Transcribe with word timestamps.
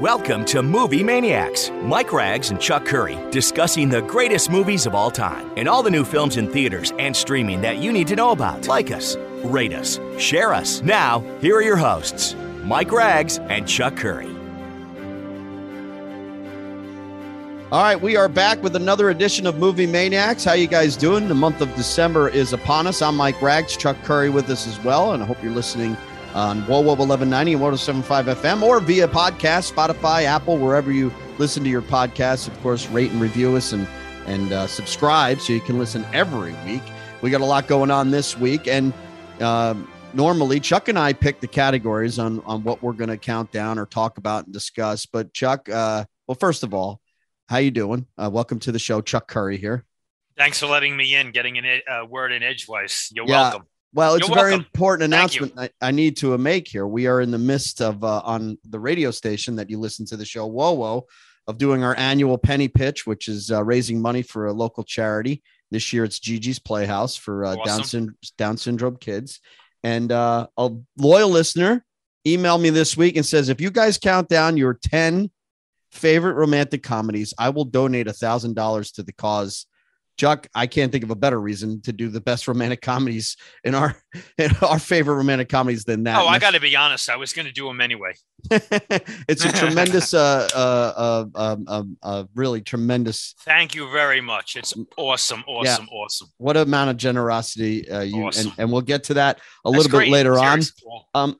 Welcome 0.00 0.46
to 0.46 0.62
Movie 0.62 1.04
Maniacs. 1.04 1.70
Mike 1.82 2.08
Ragz 2.08 2.50
and 2.50 2.58
Chuck 2.58 2.86
Curry 2.86 3.18
discussing 3.30 3.90
the 3.90 4.00
greatest 4.00 4.50
movies 4.50 4.86
of 4.86 4.94
all 4.94 5.10
time 5.10 5.52
and 5.58 5.68
all 5.68 5.82
the 5.82 5.90
new 5.90 6.06
films 6.06 6.38
in 6.38 6.50
theaters 6.50 6.90
and 6.98 7.14
streaming 7.14 7.60
that 7.60 7.76
you 7.76 7.92
need 7.92 8.08
to 8.08 8.16
know 8.16 8.30
about. 8.30 8.66
Like 8.66 8.90
us, 8.90 9.16
rate 9.44 9.74
us, 9.74 10.00
share 10.16 10.54
us. 10.54 10.80
Now, 10.80 11.20
here 11.42 11.54
are 11.56 11.62
your 11.62 11.76
hosts, 11.76 12.34
Mike 12.64 12.88
Ragz 12.88 13.46
and 13.50 13.68
Chuck 13.68 13.94
Curry. 13.94 14.34
All 17.70 17.82
right, 17.82 18.00
we 18.00 18.16
are 18.16 18.30
back 18.30 18.62
with 18.62 18.76
another 18.76 19.10
edition 19.10 19.46
of 19.46 19.58
Movie 19.58 19.86
Maniacs. 19.86 20.44
How 20.44 20.54
you 20.54 20.66
guys 20.66 20.96
doing? 20.96 21.28
The 21.28 21.34
month 21.34 21.60
of 21.60 21.74
December 21.74 22.30
is 22.30 22.54
upon 22.54 22.86
us. 22.86 23.02
I'm 23.02 23.16
Mike 23.16 23.36
Ragz, 23.36 23.78
Chuck 23.78 23.98
Curry 24.04 24.30
with 24.30 24.48
us 24.48 24.66
as 24.66 24.82
well, 24.82 25.12
and 25.12 25.22
I 25.22 25.26
hope 25.26 25.42
you're 25.42 25.52
listening 25.52 25.94
on 26.34 26.62
WOWO 26.62 26.84
1190 26.96 27.52
and 27.52 27.60
1075 27.60 28.26
FM 28.38 28.62
or 28.62 28.80
via 28.80 29.08
podcast, 29.08 29.72
Spotify, 29.72 30.24
Apple, 30.24 30.56
wherever 30.56 30.92
you 30.92 31.12
listen 31.38 31.64
to 31.64 31.70
your 31.70 31.82
podcasts. 31.82 32.46
Of 32.46 32.60
course, 32.62 32.86
rate 32.88 33.10
and 33.10 33.20
review 33.20 33.56
us 33.56 33.72
and 33.72 33.86
and 34.26 34.52
uh, 34.52 34.66
subscribe 34.66 35.40
so 35.40 35.52
you 35.52 35.60
can 35.60 35.78
listen 35.78 36.04
every 36.12 36.54
week. 36.64 36.82
We 37.22 37.30
got 37.30 37.40
a 37.40 37.44
lot 37.46 37.66
going 37.66 37.90
on 37.90 38.10
this 38.10 38.38
week, 38.38 38.68
and 38.68 38.92
uh, 39.40 39.74
normally 40.12 40.60
Chuck 40.60 40.88
and 40.88 40.98
I 40.98 41.12
pick 41.12 41.40
the 41.40 41.48
categories 41.48 42.18
on 42.18 42.40
on 42.44 42.62
what 42.62 42.82
we're 42.82 42.92
going 42.92 43.10
to 43.10 43.16
count 43.16 43.50
down 43.50 43.78
or 43.78 43.86
talk 43.86 44.18
about 44.18 44.44
and 44.44 44.52
discuss. 44.52 45.06
But 45.06 45.32
Chuck, 45.32 45.68
uh, 45.68 46.04
well, 46.28 46.36
first 46.38 46.62
of 46.62 46.72
all, 46.74 47.00
how 47.48 47.56
you 47.58 47.70
doing? 47.72 48.06
Uh, 48.16 48.30
welcome 48.32 48.60
to 48.60 48.72
the 48.72 48.78
show, 48.78 49.00
Chuck 49.00 49.26
Curry 49.26 49.56
here. 49.56 49.84
Thanks 50.36 50.60
for 50.60 50.66
letting 50.66 50.96
me 50.96 51.14
in, 51.16 51.32
getting 51.32 51.56
a 51.58 51.82
uh, 51.90 52.04
word 52.06 52.30
in 52.32 52.42
edgewise. 52.42 53.08
You're 53.12 53.26
Yeah. 53.26 53.50
welcome. 53.50 53.66
Well, 53.92 54.14
it's 54.14 54.28
You're 54.28 54.36
a 54.38 54.40
very 54.40 54.50
welcome. 54.52 54.66
important 54.72 55.04
announcement 55.04 55.52
I, 55.56 55.70
I 55.80 55.90
need 55.90 56.16
to 56.18 56.36
make 56.38 56.68
here. 56.68 56.86
We 56.86 57.06
are 57.08 57.20
in 57.20 57.30
the 57.30 57.38
midst 57.38 57.80
of 57.82 58.04
uh, 58.04 58.20
on 58.24 58.56
the 58.68 58.78
radio 58.78 59.10
station 59.10 59.56
that 59.56 59.68
you 59.68 59.78
listen 59.80 60.06
to 60.06 60.16
the 60.16 60.24
show 60.24 60.48
WOWO 60.48 61.02
of 61.48 61.58
doing 61.58 61.82
our 61.82 61.96
annual 61.98 62.38
penny 62.38 62.68
pitch, 62.68 63.06
which 63.06 63.26
is 63.26 63.50
uh, 63.50 63.64
raising 63.64 64.00
money 64.00 64.22
for 64.22 64.46
a 64.46 64.52
local 64.52 64.84
charity. 64.84 65.42
This 65.72 65.92
year 65.92 66.04
it's 66.04 66.20
Gigi's 66.20 66.58
Playhouse 66.60 67.16
for 67.16 67.44
uh, 67.44 67.54
Down, 67.56 67.68
Awesome. 67.80 67.84
syn- 67.84 68.14
Down 68.38 68.56
syndrome 68.56 68.96
kids. 68.96 69.40
And 69.82 70.12
uh, 70.12 70.46
a 70.56 70.70
loyal 70.96 71.30
listener 71.30 71.84
emailed 72.26 72.60
me 72.60 72.70
this 72.70 72.96
week 72.96 73.16
and 73.16 73.24
says, 73.26 73.48
if 73.48 73.60
you 73.60 73.70
guys 73.70 73.98
count 73.98 74.28
down 74.28 74.56
your 74.56 74.74
10 74.74 75.30
favorite 75.90 76.34
romantic 76.34 76.82
comedies, 76.84 77.34
I 77.38 77.48
will 77.48 77.64
donate 77.64 78.06
a 78.06 78.12
thousand 78.12 78.54
dollars 78.54 78.92
to 78.92 79.02
the 79.02 79.12
cause. 79.12 79.66
Chuck, 80.20 80.46
I 80.54 80.66
can't 80.66 80.92
think 80.92 81.02
of 81.02 81.10
a 81.10 81.14
better 81.14 81.40
reason 81.40 81.80
to 81.80 81.94
do 81.94 82.10
the 82.10 82.20
best 82.20 82.46
romantic 82.46 82.82
comedies 82.82 83.38
in 83.64 83.74
our 83.74 83.96
in 84.38 84.50
our 84.60 84.78
favorite 84.78 85.14
romantic 85.14 85.48
comedies 85.48 85.84
than 85.84 86.02
that. 86.04 86.20
Oh, 86.20 86.26
I 86.26 86.38
got 86.38 86.52
to 86.52 86.60
be 86.60 86.76
honest. 86.76 87.08
I 87.08 87.16
was 87.16 87.32
going 87.32 87.46
to 87.46 87.52
do 87.52 87.66
them 87.66 87.80
anyway. 87.80 88.12
it's 88.50 89.46
a 89.46 89.52
tremendous, 89.64 90.12
uh, 90.12 90.46
uh, 90.54 91.24
uh, 91.34 91.52
um, 91.52 91.64
um, 91.68 91.96
uh, 92.02 92.24
really 92.34 92.60
tremendous. 92.60 93.34
Thank 93.46 93.74
you 93.74 93.90
very 93.90 94.20
much. 94.20 94.56
It's 94.56 94.74
awesome, 94.98 95.42
awesome, 95.46 95.88
awesome. 95.88 96.28
What 96.36 96.58
amount 96.58 96.90
of 96.90 96.98
generosity 96.98 97.90
uh, 97.90 98.02
you 98.02 98.26
Awesome. 98.26 98.48
and, 98.48 98.58
and 98.58 98.72
we'll 98.72 98.82
get 98.82 99.04
to 99.04 99.14
that 99.14 99.38
a 99.64 99.70
That's 99.70 99.84
little 99.84 100.00
bit 100.00 100.10
later 100.10 100.38
on. 100.38 100.60
Seriously. 100.60 100.84
Well, 100.86 101.08
Um, 101.14 101.38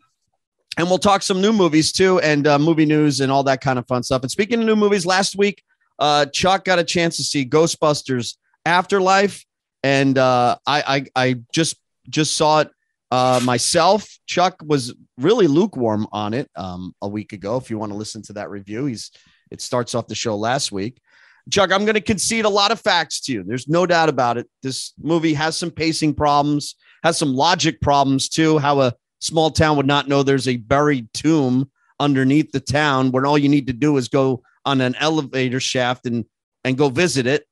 and 0.78 0.88
we'll 0.88 0.96
talk 0.96 1.20
some 1.20 1.42
new 1.42 1.52
movies 1.52 1.92
too, 1.92 2.18
and 2.20 2.46
uh, 2.46 2.58
movie 2.58 2.86
news 2.86 3.20
and 3.20 3.30
all 3.30 3.42
that 3.42 3.60
kind 3.60 3.78
of 3.78 3.86
fun 3.86 4.02
stuff. 4.02 4.22
And 4.22 4.30
speaking 4.30 4.60
of 4.60 4.64
new 4.64 4.76
movies, 4.76 5.04
last 5.04 5.36
week, 5.36 5.62
uh, 5.98 6.24
Chuck 6.26 6.64
got 6.64 6.78
a 6.78 6.84
chance 6.84 7.18
to 7.18 7.22
see 7.22 7.44
Ghostbusters 7.44 8.36
Afterlife, 8.66 9.44
and 9.82 10.16
uh, 10.18 10.56
I, 10.66 11.06
I 11.14 11.24
I 11.28 11.34
just 11.52 11.76
just 12.08 12.36
saw 12.36 12.60
it 12.60 12.70
uh, 13.10 13.40
myself. 13.42 14.08
Chuck 14.26 14.56
was 14.64 14.94
really 15.18 15.46
lukewarm 15.46 16.06
on 16.12 16.34
it 16.34 16.50
um, 16.56 16.94
a 17.02 17.08
week 17.08 17.32
ago. 17.32 17.56
If 17.56 17.70
you 17.70 17.78
want 17.78 17.92
to 17.92 17.98
listen 17.98 18.22
to 18.22 18.34
that 18.34 18.50
review, 18.50 18.86
he's 18.86 19.10
it 19.50 19.60
starts 19.60 19.94
off 19.94 20.06
the 20.06 20.14
show 20.14 20.36
last 20.36 20.72
week. 20.72 21.00
Chuck, 21.50 21.72
I'm 21.72 21.84
going 21.84 21.94
to 21.94 22.00
concede 22.00 22.44
a 22.44 22.50
lot 22.50 22.70
of 22.70 22.80
facts 22.80 23.20
to 23.22 23.32
you. 23.32 23.42
There's 23.42 23.66
no 23.66 23.86
doubt 23.86 24.08
about 24.08 24.36
it. 24.36 24.48
This 24.62 24.92
movie 25.00 25.34
has 25.34 25.56
some 25.56 25.70
pacing 25.70 26.14
problems, 26.14 26.76
has 27.02 27.18
some 27.18 27.34
logic 27.34 27.80
problems 27.80 28.28
too. 28.28 28.58
How 28.58 28.80
a 28.80 28.94
small 29.20 29.50
town 29.50 29.76
would 29.76 29.86
not 29.86 30.06
know 30.06 30.22
there's 30.22 30.48
a 30.48 30.56
buried 30.56 31.12
tomb 31.12 31.70
underneath 31.98 32.52
the 32.52 32.60
town 32.60 33.10
when 33.10 33.26
all 33.26 33.38
you 33.38 33.48
need 33.48 33.66
to 33.66 33.72
do 33.72 33.96
is 33.96 34.08
go 34.08 34.42
on 34.64 34.80
an 34.80 34.94
elevator 34.96 35.60
shaft 35.60 36.06
and 36.06 36.24
and 36.64 36.76
go 36.76 36.88
visit 36.88 37.26
it. 37.26 37.46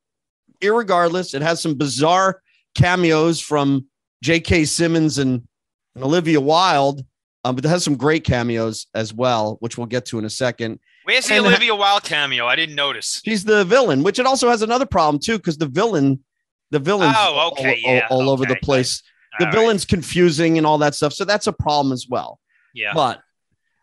Irregardless, 0.62 1.34
it 1.34 1.42
has 1.42 1.60
some 1.60 1.74
bizarre 1.74 2.40
cameos 2.76 3.40
from 3.40 3.86
J.K. 4.22 4.64
Simmons 4.64 5.18
and, 5.18 5.46
and 5.94 6.04
Olivia 6.04 6.40
Wilde, 6.40 7.04
um, 7.44 7.54
but 7.54 7.64
it 7.64 7.68
has 7.68 7.84
some 7.84 7.96
great 7.96 8.24
cameos 8.24 8.86
as 8.94 9.12
well, 9.14 9.56
which 9.60 9.78
we'll 9.78 9.86
get 9.86 10.06
to 10.06 10.18
in 10.18 10.24
a 10.24 10.30
second. 10.30 10.80
Where's 11.04 11.26
the 11.28 11.34
and- 11.34 11.46
Olivia 11.46 11.74
Wilde 11.74 12.04
cameo? 12.04 12.46
I 12.46 12.56
didn't 12.56 12.74
notice. 12.74 13.22
She's 13.24 13.44
the 13.44 13.64
villain, 13.64 14.02
which 14.02 14.18
it 14.18 14.26
also 14.26 14.48
has 14.50 14.62
another 14.62 14.86
problem 14.86 15.20
too, 15.22 15.38
because 15.38 15.56
the 15.56 15.66
villain, 15.68 16.22
the 16.70 16.78
villain's 16.78 17.14
Oh, 17.16 17.50
okay, 17.52 17.80
all, 17.84 17.90
all- 17.90 17.96
yeah, 17.96 18.06
all 18.10 18.30
over 18.30 18.44
the 18.44 18.52
okay, 18.52 18.60
place. 18.60 19.02
The 19.38 19.44
All 19.46 19.52
right. 19.52 19.58
villain's 19.60 19.84
confusing 19.84 20.58
and 20.58 20.66
all 20.66 20.78
that 20.78 20.94
stuff, 20.94 21.12
so 21.12 21.24
that's 21.24 21.46
a 21.46 21.52
problem 21.52 21.92
as 21.92 22.06
well. 22.08 22.40
Yeah. 22.74 22.92
But 22.94 23.20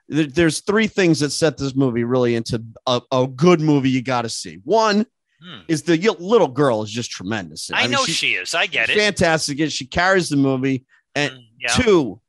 there- 0.09 0.25
there's 0.27 0.59
three 0.61 0.87
things 0.87 1.21
that 1.21 1.31
set 1.31 1.57
this 1.57 1.75
movie 1.75 2.03
really 2.03 2.35
into 2.35 2.61
a, 2.85 3.01
a 3.11 3.25
good 3.27 3.61
movie 3.61 3.89
you 3.89 4.01
got 4.01 4.23
to 4.23 4.29
see. 4.29 4.59
One 4.63 5.05
Hmm. 5.45 5.59
is 5.67 5.83
the 5.83 5.97
little 6.19 6.47
girl 6.47 6.81
is 6.81 6.89
just 6.89 7.11
tremendous. 7.11 7.69
I 7.71 7.83
mean, 7.83 7.91
know 7.91 8.03
she's 8.05 8.15
she 8.15 8.33
is. 8.33 8.55
I 8.55 8.65
get 8.65 8.89
it. 8.89 8.97
fantastic. 8.97 9.59
She 9.71 9.85
carries 9.85 10.29
the 10.29 10.37
movie. 10.37 10.85
And 11.13 11.33
Mm, 11.33 11.43
yeah. 11.59 11.67
two, 11.83 12.19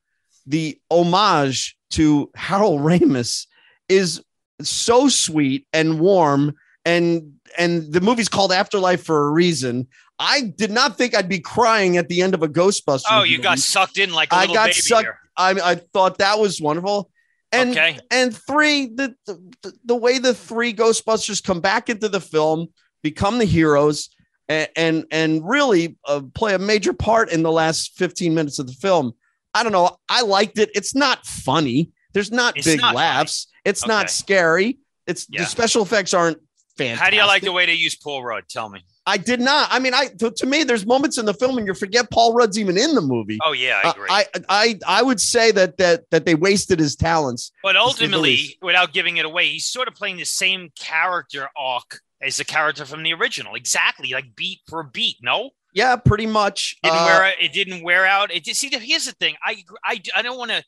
the 0.46 0.78
homage 0.90 1.76
to 1.92 2.30
Harold 2.34 2.80
Ramis 2.82 3.46
is 3.88 4.22
so 4.60 5.08
sweet 5.08 5.66
and 5.72 5.98
warm. 6.00 6.54
And 6.84 7.32
and 7.58 7.90
the 7.92 8.00
movie's 8.00 8.28
called 8.28 8.52
Afterlife 8.52 9.02
for 9.02 9.26
a 9.28 9.30
reason. 9.30 9.86
I 10.18 10.42
did 10.56 10.70
not 10.70 10.98
think 10.98 11.14
I'd 11.14 11.28
be 11.28 11.40
crying 11.40 11.96
at 11.96 12.08
the 12.08 12.22
end 12.22 12.34
of 12.34 12.42
a 12.42 12.48
Ghostbusters. 12.48 13.02
Oh, 13.10 13.22
you 13.22 13.38
got 13.38 13.58
sucked 13.58 13.98
in 13.98 14.12
like 14.12 14.32
a 14.32 14.36
I 14.36 14.46
got 14.46 14.72
sucked- 14.74 15.08
I 15.36 15.50
I 15.52 15.74
thought 15.76 16.18
that 16.18 16.38
was 16.38 16.60
wonderful. 16.60 17.10
And 17.52 17.70
okay. 17.70 17.98
and 18.10 18.36
three, 18.36 18.86
the, 18.86 19.14
the 19.26 19.72
the 19.84 19.96
way 19.96 20.18
the 20.18 20.34
three 20.34 20.74
Ghostbusters 20.74 21.42
come 21.42 21.60
back 21.60 21.88
into 21.88 22.08
the 22.08 22.20
film, 22.20 22.68
become 23.10 23.38
the 23.38 23.44
heroes, 23.44 24.08
and 24.48 24.68
and, 24.76 25.04
and 25.10 25.48
really 25.48 25.96
uh, 26.06 26.20
play 26.34 26.54
a 26.54 26.58
major 26.58 26.92
part 26.92 27.30
in 27.30 27.42
the 27.42 27.52
last 27.52 27.96
15 27.96 28.34
minutes 28.34 28.58
of 28.58 28.66
the 28.66 28.72
film. 28.72 29.12
I 29.54 29.62
don't 29.62 29.72
know. 29.72 29.96
I 30.08 30.22
liked 30.22 30.58
it. 30.58 30.70
It's 30.74 30.94
not 30.94 31.24
funny. 31.26 31.90
There's 32.12 32.32
not 32.32 32.56
It's 32.56 32.66
big 32.66 32.80
not 32.80 32.94
laughs. 32.94 33.46
It's 33.64 33.82
Okay. 33.84 33.88
not 33.92 34.10
scary. 34.10 34.78
It's 35.06 35.26
Yeah. 35.30 35.40
the 35.42 35.46
special 35.46 35.82
effects 35.82 36.12
aren't 36.14 36.38
fantastic. 36.76 37.02
How 37.04 37.10
do 37.10 37.16
you 37.16 37.24
like 37.26 37.42
the 37.42 37.52
way 37.52 37.64
they 37.66 37.74
use 37.74 37.94
Paul 37.94 38.22
Rudd? 38.24 38.44
Tell 38.48 38.68
me. 38.68 38.80
I 39.08 39.16
did 39.18 39.40
not. 39.40 39.68
I 39.70 39.78
mean, 39.78 39.94
I 39.94 40.08
to, 40.18 40.30
to 40.32 40.46
me, 40.46 40.64
there's 40.64 40.84
moments 40.84 41.16
in 41.16 41.26
the 41.26 41.34
film 41.34 41.56
and 41.58 41.66
you 41.66 41.74
forget 41.74 42.10
Paul 42.10 42.34
Rudd's 42.34 42.58
even 42.58 42.76
in 42.76 42.94
the 42.96 43.00
movie. 43.00 43.38
Oh 43.44 43.52
yeah, 43.52 43.80
I 43.84 43.88
Uh, 43.88 43.92
agree. 43.92 44.08
I, 44.10 44.24
I 44.48 44.78
I 44.98 45.02
would 45.02 45.20
say 45.20 45.52
that 45.52 45.76
that 45.78 46.10
that 46.10 46.24
they 46.26 46.34
wasted 46.34 46.78
his 46.80 46.96
talents. 46.96 47.52
but 47.62 47.76
ultimately, 47.76 48.58
without 48.62 48.92
giving 48.92 49.16
it 49.18 49.24
away, 49.24 49.46
he's 49.48 49.64
sort 49.68 49.86
of 49.88 49.94
playing 49.94 50.16
the 50.18 50.24
same 50.26 50.70
character 50.78 51.48
arc 51.56 52.00
as 52.22 52.36
the 52.38 52.44
character 52.44 52.84
from 52.84 53.02
the 53.02 53.12
original. 53.12 53.54
Exactly, 53.54 54.10
like 54.12 54.34
beat 54.36 54.60
for 54.68 54.82
beat. 54.82 55.16
No, 55.22 55.50
Yeah, 55.74 55.96
pretty 55.96 56.26
much. 56.26 56.76
didn't 56.82 56.96
Uh, 56.98 57.04
wear 57.06 57.34
it 57.40 57.52
didn't 57.52 57.82
wear 57.82 58.06
out 58.06 58.30
it 58.30 58.44
did 58.44 58.56
see 58.56 58.68
here's 58.70 59.04
the 59.06 59.12
thing 59.12 59.36
i 59.44 59.62
i, 59.84 60.00
I 60.14 60.22
don't 60.22 60.38
want 60.38 60.50
to 60.50 60.62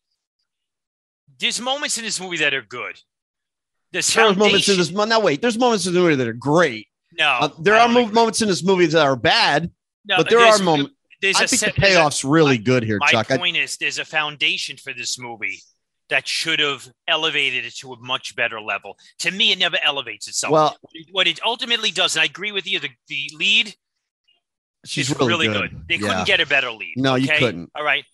there's 1.39 1.61
moments 1.61 1.99
in 1.99 2.05
this 2.05 2.21
movie 2.21 2.39
that 2.39 2.53
are 2.55 2.63
good 2.63 2.97
there's 3.93 4.13
There's 4.13 4.37
moments 4.37 4.69
in 4.69 4.77
this. 4.77 4.91
Now 4.91 5.19
wait, 5.21 5.41
there's 5.41 5.57
moments 5.59 5.87
in 5.87 5.95
the 5.95 6.01
movie 6.01 6.15
that 6.17 6.29
are 6.29 6.35
great. 6.35 6.89
no 7.19 7.25
Uh, 7.41 7.49
there 7.59 7.75
I 7.75 7.81
are 7.87 7.91
agree. 7.91 8.05
moments 8.13 8.43
in 8.43 8.49
this 8.49 8.63
movie 8.63 8.85
that 8.87 9.07
are 9.07 9.17
bad, 9.17 9.71
No, 10.05 10.19
but 10.19 10.29
there 10.29 10.41
are 10.41 10.59
moments. 10.59 10.93
I 11.25 11.47
think 11.47 11.61
set- 11.61 11.75
the 11.75 11.83
a- 11.83 11.85
payoff's 11.87 12.23
really 12.23 12.59
my- 12.59 12.65
good 12.65 12.83
here, 12.83 12.99
my 13.01 13.11
Chuck. 13.11 13.31
I- 13.31 13.39
point 13.39 13.57
is 13.57 13.77
there's 13.79 13.99
a 13.99 14.05
foundation 14.05 14.77
for 14.77 14.93
this 14.93 15.19
movie 15.19 15.63
that 16.11 16.27
should 16.27 16.59
have 16.59 16.89
elevated 17.07 17.65
it 17.65 17.75
to 17.77 17.93
a 17.93 17.99
much 18.01 18.35
better 18.37 18.61
level 18.61 18.97
to 19.19 19.31
me 19.31 19.53
it 19.53 19.59
never 19.59 19.77
elevates 19.85 20.27
itself 20.29 20.53
well, 20.53 20.77
What 21.13 21.27
it- 21.27 21.41
ultimately 21.45 21.91
does 21.91 22.17
and 22.17 22.23
i 22.23 22.25
agree 22.27 22.53
with 22.53 22.67
you 22.67 22.81
the, 22.81 22.91
the 23.09 23.31
lead 23.35 23.75
she's 24.85 25.11
is 25.11 25.19
really, 25.19 25.49
really, 25.49 25.49
good. 25.49 25.71
good. 25.71 25.85
they 25.89 25.95
Yeah. 25.97 26.09
couldn't 26.09 26.27
get 26.27 26.41
a 26.41 26.47
better 26.47 26.71
lead 26.71 26.95
No, 26.97 27.15
you 27.17 27.29
okay? 27.29 27.39
couldn't. 27.39 27.71
all 27.75 27.85
right 27.85 28.05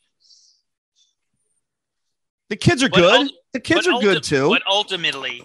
The 2.51 2.57
kids 2.57 2.83
are 2.83 2.89
But 2.89 2.97
good. 2.99 3.21
ult- 3.21 3.33
the 3.53 3.61
kids 3.61 3.87
are 3.87 4.01
good 4.01 4.23
too. 4.23 4.49
But 4.49 4.63
ultimately, 4.67 5.43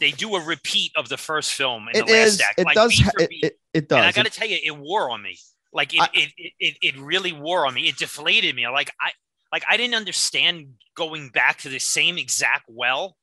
they 0.00 0.12
do 0.12 0.34
a 0.36 0.40
repeat 0.44 0.92
of 0.96 1.08
the 1.08 1.16
first 1.16 1.52
film 1.54 1.88
in 1.92 1.96
It 2.00 2.06
the 2.06 2.12
last 2.12 2.40
act. 2.40 2.58
It 2.60 2.64
like 2.66 2.74
does. 2.76 2.98
ha- 2.98 3.10
It, 3.18 3.28
it, 3.42 3.58
it 3.74 3.92
and 3.92 4.00
I 4.06 4.12
got 4.12 4.24
to 4.26 4.30
tell 4.30 4.46
you, 4.48 4.58
it 4.62 4.76
wore 4.76 5.10
on 5.10 5.20
me. 5.22 5.36
Like 5.72 5.94
it, 5.94 6.00
I- 6.00 6.08
it, 6.14 6.32
it, 6.36 6.52
it, 6.60 6.76
it 6.82 6.96
really 6.98 7.32
wore 7.32 7.66
on 7.66 7.74
me. 7.74 7.88
It 7.88 7.96
deflated 7.98 8.54
me. 8.54 8.68
Like 8.68 8.90
I, 9.00 9.10
like 9.52 9.64
I 9.68 9.76
didn't 9.76 9.94
understand 9.94 10.74
going 10.94 11.30
back 11.30 11.58
to 11.58 11.68
the 11.68 11.78
same 11.78 12.18
exact 12.18 12.64
well. 12.68 13.16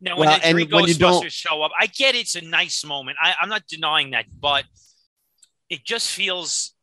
Now, 0.00 0.18
when 0.18 0.28
Well, 0.28 0.38
the 0.38 0.48
three 0.50 0.62
you 0.62 0.68
don't- 0.68 0.88
Ghostbusters 0.88 1.32
show 1.32 1.62
up, 1.62 1.72
I 1.78 1.86
get 1.86 2.14
it's 2.14 2.34
a 2.34 2.42
nice 2.42 2.84
moment. 2.84 3.16
I, 3.22 3.34
I'm 3.40 3.48
not 3.48 3.66
denying 3.66 4.10
that, 4.10 4.26
but 4.40 4.64
it 5.70 5.84
just 5.84 6.10
feels. 6.12 6.74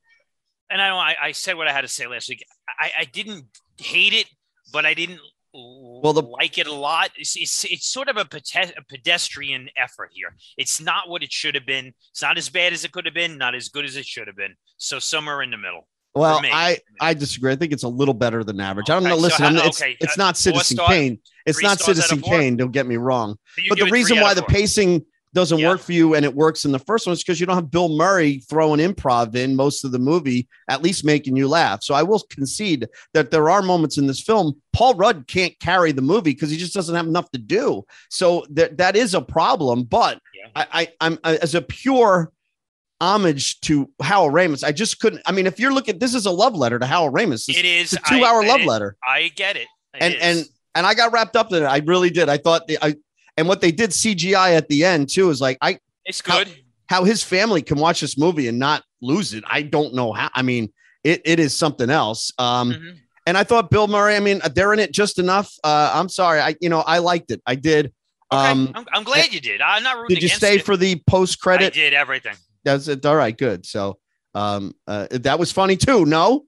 And 0.69 0.81
I 0.81 0.89
know 0.89 0.97
I, 0.97 1.15
I 1.21 1.31
said 1.33 1.55
what 1.55 1.67
I 1.67 1.73
had 1.73 1.81
to 1.81 1.87
say 1.87 2.07
last 2.07 2.29
week. 2.29 2.43
I, 2.79 2.91
I 3.01 3.03
didn't 3.05 3.45
hate 3.77 4.13
it, 4.13 4.25
but 4.71 4.85
I 4.85 4.95
didn't 4.95 5.19
Well, 5.53 6.13
the 6.13 6.23
like 6.23 6.57
it 6.57 6.65
a 6.65 6.73
lot. 6.73 7.11
It's, 7.15 7.35
it's, 7.35 7.63
it's 7.65 7.87
sort 7.87 8.07
of 8.09 8.17
a, 8.17 8.25
pete- 8.25 8.73
a 8.75 8.83
pedestrian 8.89 9.69
effort 9.77 10.09
here. 10.13 10.35
It's 10.57 10.81
not 10.81 11.09
what 11.09 11.21
it 11.21 11.31
should 11.31 11.53
have 11.53 11.67
been. 11.67 11.93
It's 12.11 12.23
not 12.23 12.39
as 12.39 12.49
bad 12.49 12.73
as 12.73 12.83
it 12.83 12.91
could 12.91 13.05
have 13.05 13.13
been, 13.13 13.37
not 13.37 13.53
as 13.53 13.69
good 13.69 13.85
as 13.85 13.95
it 13.95 14.05
should 14.07 14.25
have 14.25 14.35
been. 14.35 14.55
So 14.77 14.97
somewhere 14.97 15.43
in 15.43 15.51
the 15.51 15.57
middle. 15.57 15.87
Well. 16.15 16.39
I 16.43 16.79
I 17.01 17.13
disagree. 17.13 17.51
I 17.51 17.55
think 17.55 17.73
it's 17.73 17.83
a 17.83 17.87
little 17.87 18.13
better 18.13 18.43
than 18.43 18.59
average. 18.59 18.89
I 18.89 18.93
don't 18.95 19.03
Okay, 19.03 19.09
know. 19.09 19.15
so 19.17 19.21
Listen, 19.21 19.43
how- 19.43 19.61
I'm- 19.61 19.67
it's, 19.67 19.81
okay, 19.81 19.97
it's 19.99 20.17
uh, 20.17 20.23
not 20.23 20.37
Citizen 20.37 20.77
star- 20.77 20.87
Kane. 20.87 21.19
It's 21.45 21.61
not 21.61 21.79
stars 21.79 21.99
out 21.99 22.03
of 22.05 22.09
Citizen? 22.09 22.29
Kane. 22.31 22.57
Don't 22.57 22.71
get 22.71 22.85
me 22.87 22.95
wrong. 22.97 23.35
You 23.57 23.65
But 23.69 23.75
the 23.75 23.79
give 23.81 23.87
it 23.87 23.89
three 23.89 23.99
reason 23.99 24.19
why 24.21 24.33
the 24.33 24.43
pacing 24.43 25.05
doesn't 25.33 25.57
Yeah. 25.57 25.69
work 25.69 25.81
for 25.81 25.93
you 25.93 26.13
and 26.13 26.23
it 26.23 26.35
works 26.35 26.63
in 26.63 26.71
the 26.71 26.77
first 26.79 27.07
one 27.07 27.13
is 27.13 27.23
because 27.23 27.39
you 27.39 27.47
don't 27.47 27.55
have 27.55 27.71
Bill 27.71 27.89
Murray 27.89 28.37
throwing 28.47 28.79
improv 28.79 29.33
in 29.35 29.55
most 29.55 29.83
of 29.83 29.91
the 29.91 29.97
movie, 29.97 30.47
at 30.69 30.83
least 30.83 31.03
making 31.03 31.35
you 31.35 31.47
laugh. 31.47 31.83
So 31.83 31.95
I 31.95 32.03
will 32.03 32.21
concede 32.29 32.87
that 33.15 33.31
there 33.31 33.49
are 33.49 33.63
moments 33.63 33.97
in 33.97 34.05
this 34.05 34.21
film. 34.21 34.53
Paul 34.73 34.93
Rudd 34.93 35.25
can't 35.27 35.59
carry 35.59 35.91
the 35.91 36.03
movie 36.03 36.31
because 36.33 36.51
he 36.51 36.57
just 36.57 36.75
doesn't 36.75 36.93
have 36.95 37.07
enough 37.07 37.31
to 37.31 37.39
do. 37.39 37.83
So 38.09 38.45
that 38.51 38.77
that 38.77 38.95
is 38.95 39.15
a 39.15 39.21
problem. 39.21 39.83
But 39.85 40.19
Yeah. 40.35 40.49
I, 40.55 40.65
I 40.71 40.87
I'm 41.01 41.19
I, 41.23 41.35
as 41.37 41.55
a 41.55 41.61
pure 41.63 42.31
homage 43.03 43.59
to 43.61 43.89
Harold 44.01 44.33
Ramis, 44.33 44.63
I 44.63 44.71
just 44.71 44.99
couldn't. 44.99 45.21
I 45.25 45.31
mean, 45.31 45.45
if 45.47 45.59
you're 45.59 45.73
looking, 45.73 45.99
this 45.99 46.13
is 46.13 46.25
a 46.25 46.31
love 46.31 46.55
letter 46.55 46.79
to 46.79 46.85
Harold 46.85 47.13
Ramis. 47.13 47.47
It's, 47.49 47.57
It 47.57 47.65
is 47.65 47.93
it's 47.93 48.09
a 48.09 48.09
two 48.15 48.23
hour 48.23 48.41
I- 48.43 48.47
love 48.47 48.61
it- 48.61 48.67
letter 48.67 48.95
I 49.05 49.29
get 49.35 49.55
it. 49.57 49.67
It 49.93 50.01
and 50.01 50.13
is. 50.15 50.21
and 50.21 50.45
and 50.75 50.85
I 50.87 50.93
got 50.95 51.11
wrapped 51.11 51.35
up 51.35 51.51
in 51.51 51.61
it. 51.63 51.65
I 51.67 51.77
really 51.85 52.09
did. 52.09 52.29
I 52.29 52.37
thought 52.37 52.67
the, 52.67 52.77
I 52.81 52.95
and 53.37 53.47
what 53.47 53.61
they 53.61 53.71
did 53.71 53.91
CGI 53.91 54.55
at 54.55 54.67
the 54.69 54.83
end 54.85 55.09
too 55.09 55.29
is 55.29 55.39
like 55.41 55.57
I 55.61 55.77
it's 56.05 56.21
how- 56.25 56.39
good. 56.39 56.49
how 56.87 57.03
his 57.03 57.23
family 57.23 57.61
can 57.61 57.77
watch 57.77 58.01
this 58.01 58.17
movie 58.17 58.47
and 58.47 58.57
not 58.59 58.83
lose 59.01 59.33
it. 59.33 59.43
I 59.47 59.61
don't 59.63 59.93
know 59.93 60.13
how. 60.13 60.29
I 60.33 60.41
mean, 60.41 60.71
it 61.03 61.21
it 61.25 61.39
is 61.39 61.55
something 61.55 61.89
else. 61.89 62.31
Um, 62.39 62.71
Mhm. 62.71 62.97
and 63.27 63.37
I 63.37 63.43
thought 63.43 63.69
Bill 63.69 63.87
Murray. 63.87 64.15
I 64.15 64.19
mean, 64.19 64.41
they're 64.55 64.73
in 64.73 64.79
it 64.79 64.91
just 64.93 65.19
enough. 65.19 65.53
Uh, 65.63 65.91
I'm 65.93 66.09
sorry. 66.09 66.39
I 66.39 66.55
you 66.61 66.69
know 66.69 66.79
I 66.81 66.97
liked 66.99 67.29
it. 67.31 67.41
I 67.45 67.55
did. 67.55 67.93
Okay. 68.31 68.49
Um, 68.49 68.71
I'm, 68.73 68.85
I'm 68.93 69.03
glad 69.03 69.31
you 69.31 69.39
did. 69.41 69.61
I'm 69.61 69.83
not 69.83 69.97
rooting 69.97 70.15
did 70.15 70.23
you 70.23 70.29
stay 70.29 70.55
it. 70.55 70.65
for 70.65 70.75
the 70.75 70.99
post 71.07 71.37
I 71.39 71.43
credit? 71.43 71.73
did 71.73 71.93
everything. 71.93 72.35
That's 72.63 72.87
it. 72.87 73.05
All 73.05 73.15
right, 73.15 73.37
good. 73.37 73.65
So 73.65 73.99
um, 74.33 74.73
uh, 74.87 75.07
that 75.11 75.39
was 75.39 75.51
funny 75.51 75.77
too. 75.77 76.05
No. 76.05 76.45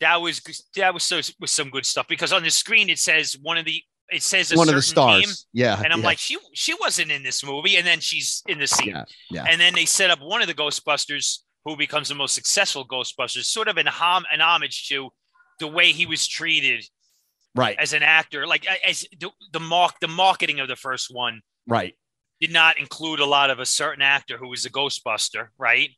That 0.00 0.20
was 0.20 0.40
that 0.76 0.94
was 0.94 1.04
so 1.04 1.20
was 1.38 1.50
some 1.50 1.70
good 1.70 1.86
stuff 1.86 2.08
because 2.08 2.32
on 2.32 2.42
the 2.42 2.50
screen 2.50 2.90
it 2.90 2.98
says 2.98 3.36
one 3.40 3.56
of 3.56 3.64
the 3.64 3.80
it 4.10 4.22
says 4.22 4.52
a 4.52 4.56
One 4.56 4.68
of 4.68 4.74
the 4.74 4.82
stars. 4.82 5.20
name, 5.20 5.30
yeah. 5.52 5.80
and 5.82 5.92
I'm 5.92 6.00
yeah, 6.00 6.06
like 6.06 6.18
she 6.18 6.36
she 6.54 6.74
wasn't 6.74 7.10
in 7.12 7.22
this 7.22 7.44
movie 7.44 7.76
and 7.76 7.86
then 7.86 8.00
she's 8.00 8.42
in 8.48 8.58
the 8.58 8.66
scene 8.66 8.88
yeah, 8.88 9.04
yeah. 9.30 9.44
and 9.48 9.60
then 9.60 9.74
they 9.74 9.84
set 9.84 10.10
up 10.10 10.20
one 10.20 10.42
of 10.42 10.48
the 10.48 10.54
Ghostbusters 10.54 11.38
who 11.64 11.76
becomes 11.76 12.08
the 12.08 12.14
most 12.16 12.34
successful 12.34 12.86
Ghostbusters 12.86 13.44
sort 13.44 13.68
of 13.68 13.76
an 13.76 13.86
hom 13.86 14.24
an 14.32 14.40
homage 14.40 14.88
to 14.88 15.10
the 15.60 15.68
way 15.68 15.92
he 15.92 16.06
was 16.06 16.26
treated 16.26 16.84
right, 17.54 17.76
as 17.78 17.92
an 17.92 18.02
actor 18.02 18.46
like 18.46 18.66
as 18.84 19.06
the, 19.20 19.30
the 19.52 19.60
mark 19.60 19.94
the 20.00 20.08
marketing 20.08 20.58
of 20.58 20.66
the 20.66 20.76
first 20.76 21.14
one 21.14 21.40
right. 21.68 21.94
Did 22.42 22.52
not 22.52 22.76
include 22.76 23.20
a 23.20 23.24
lot 23.24 23.50
of 23.50 23.60
a 23.60 23.64
certain 23.66 24.02
actor 24.02 24.36
who 24.36 24.48
was 24.48 24.64
a 24.66 24.70
Ghostbuster, 24.70 25.46
right? 25.58 25.88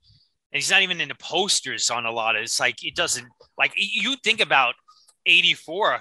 And 0.52 0.60
he's 0.60 0.70
not 0.70 0.82
even 0.82 1.00
in 1.00 1.08
the 1.08 1.14
posters 1.16 1.88
on 1.88 2.04
a 2.04 2.10
lot 2.12 2.36
of. 2.36 2.42
It's 2.42 2.60
like 2.60 2.84
it 2.84 2.94
doesn't 2.94 3.26
like 3.58 3.72
you 3.76 4.14
think 4.22 4.40
about 4.40 4.74
'84, 5.26 5.94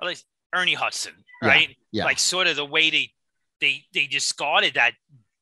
at 0.00 0.06
least 0.08 0.24
Ernie 0.54 0.74
Hudson, 0.74 1.12
right? 1.42 1.76
yeah. 1.92 2.04
Like 2.06 2.18
sort 2.18 2.46
of 2.46 2.56
the 2.56 2.64
way 2.64 2.90
they 2.90 3.10
they 3.60 3.84
they 3.92 4.06
discarded 4.06 4.74
that 4.74 4.94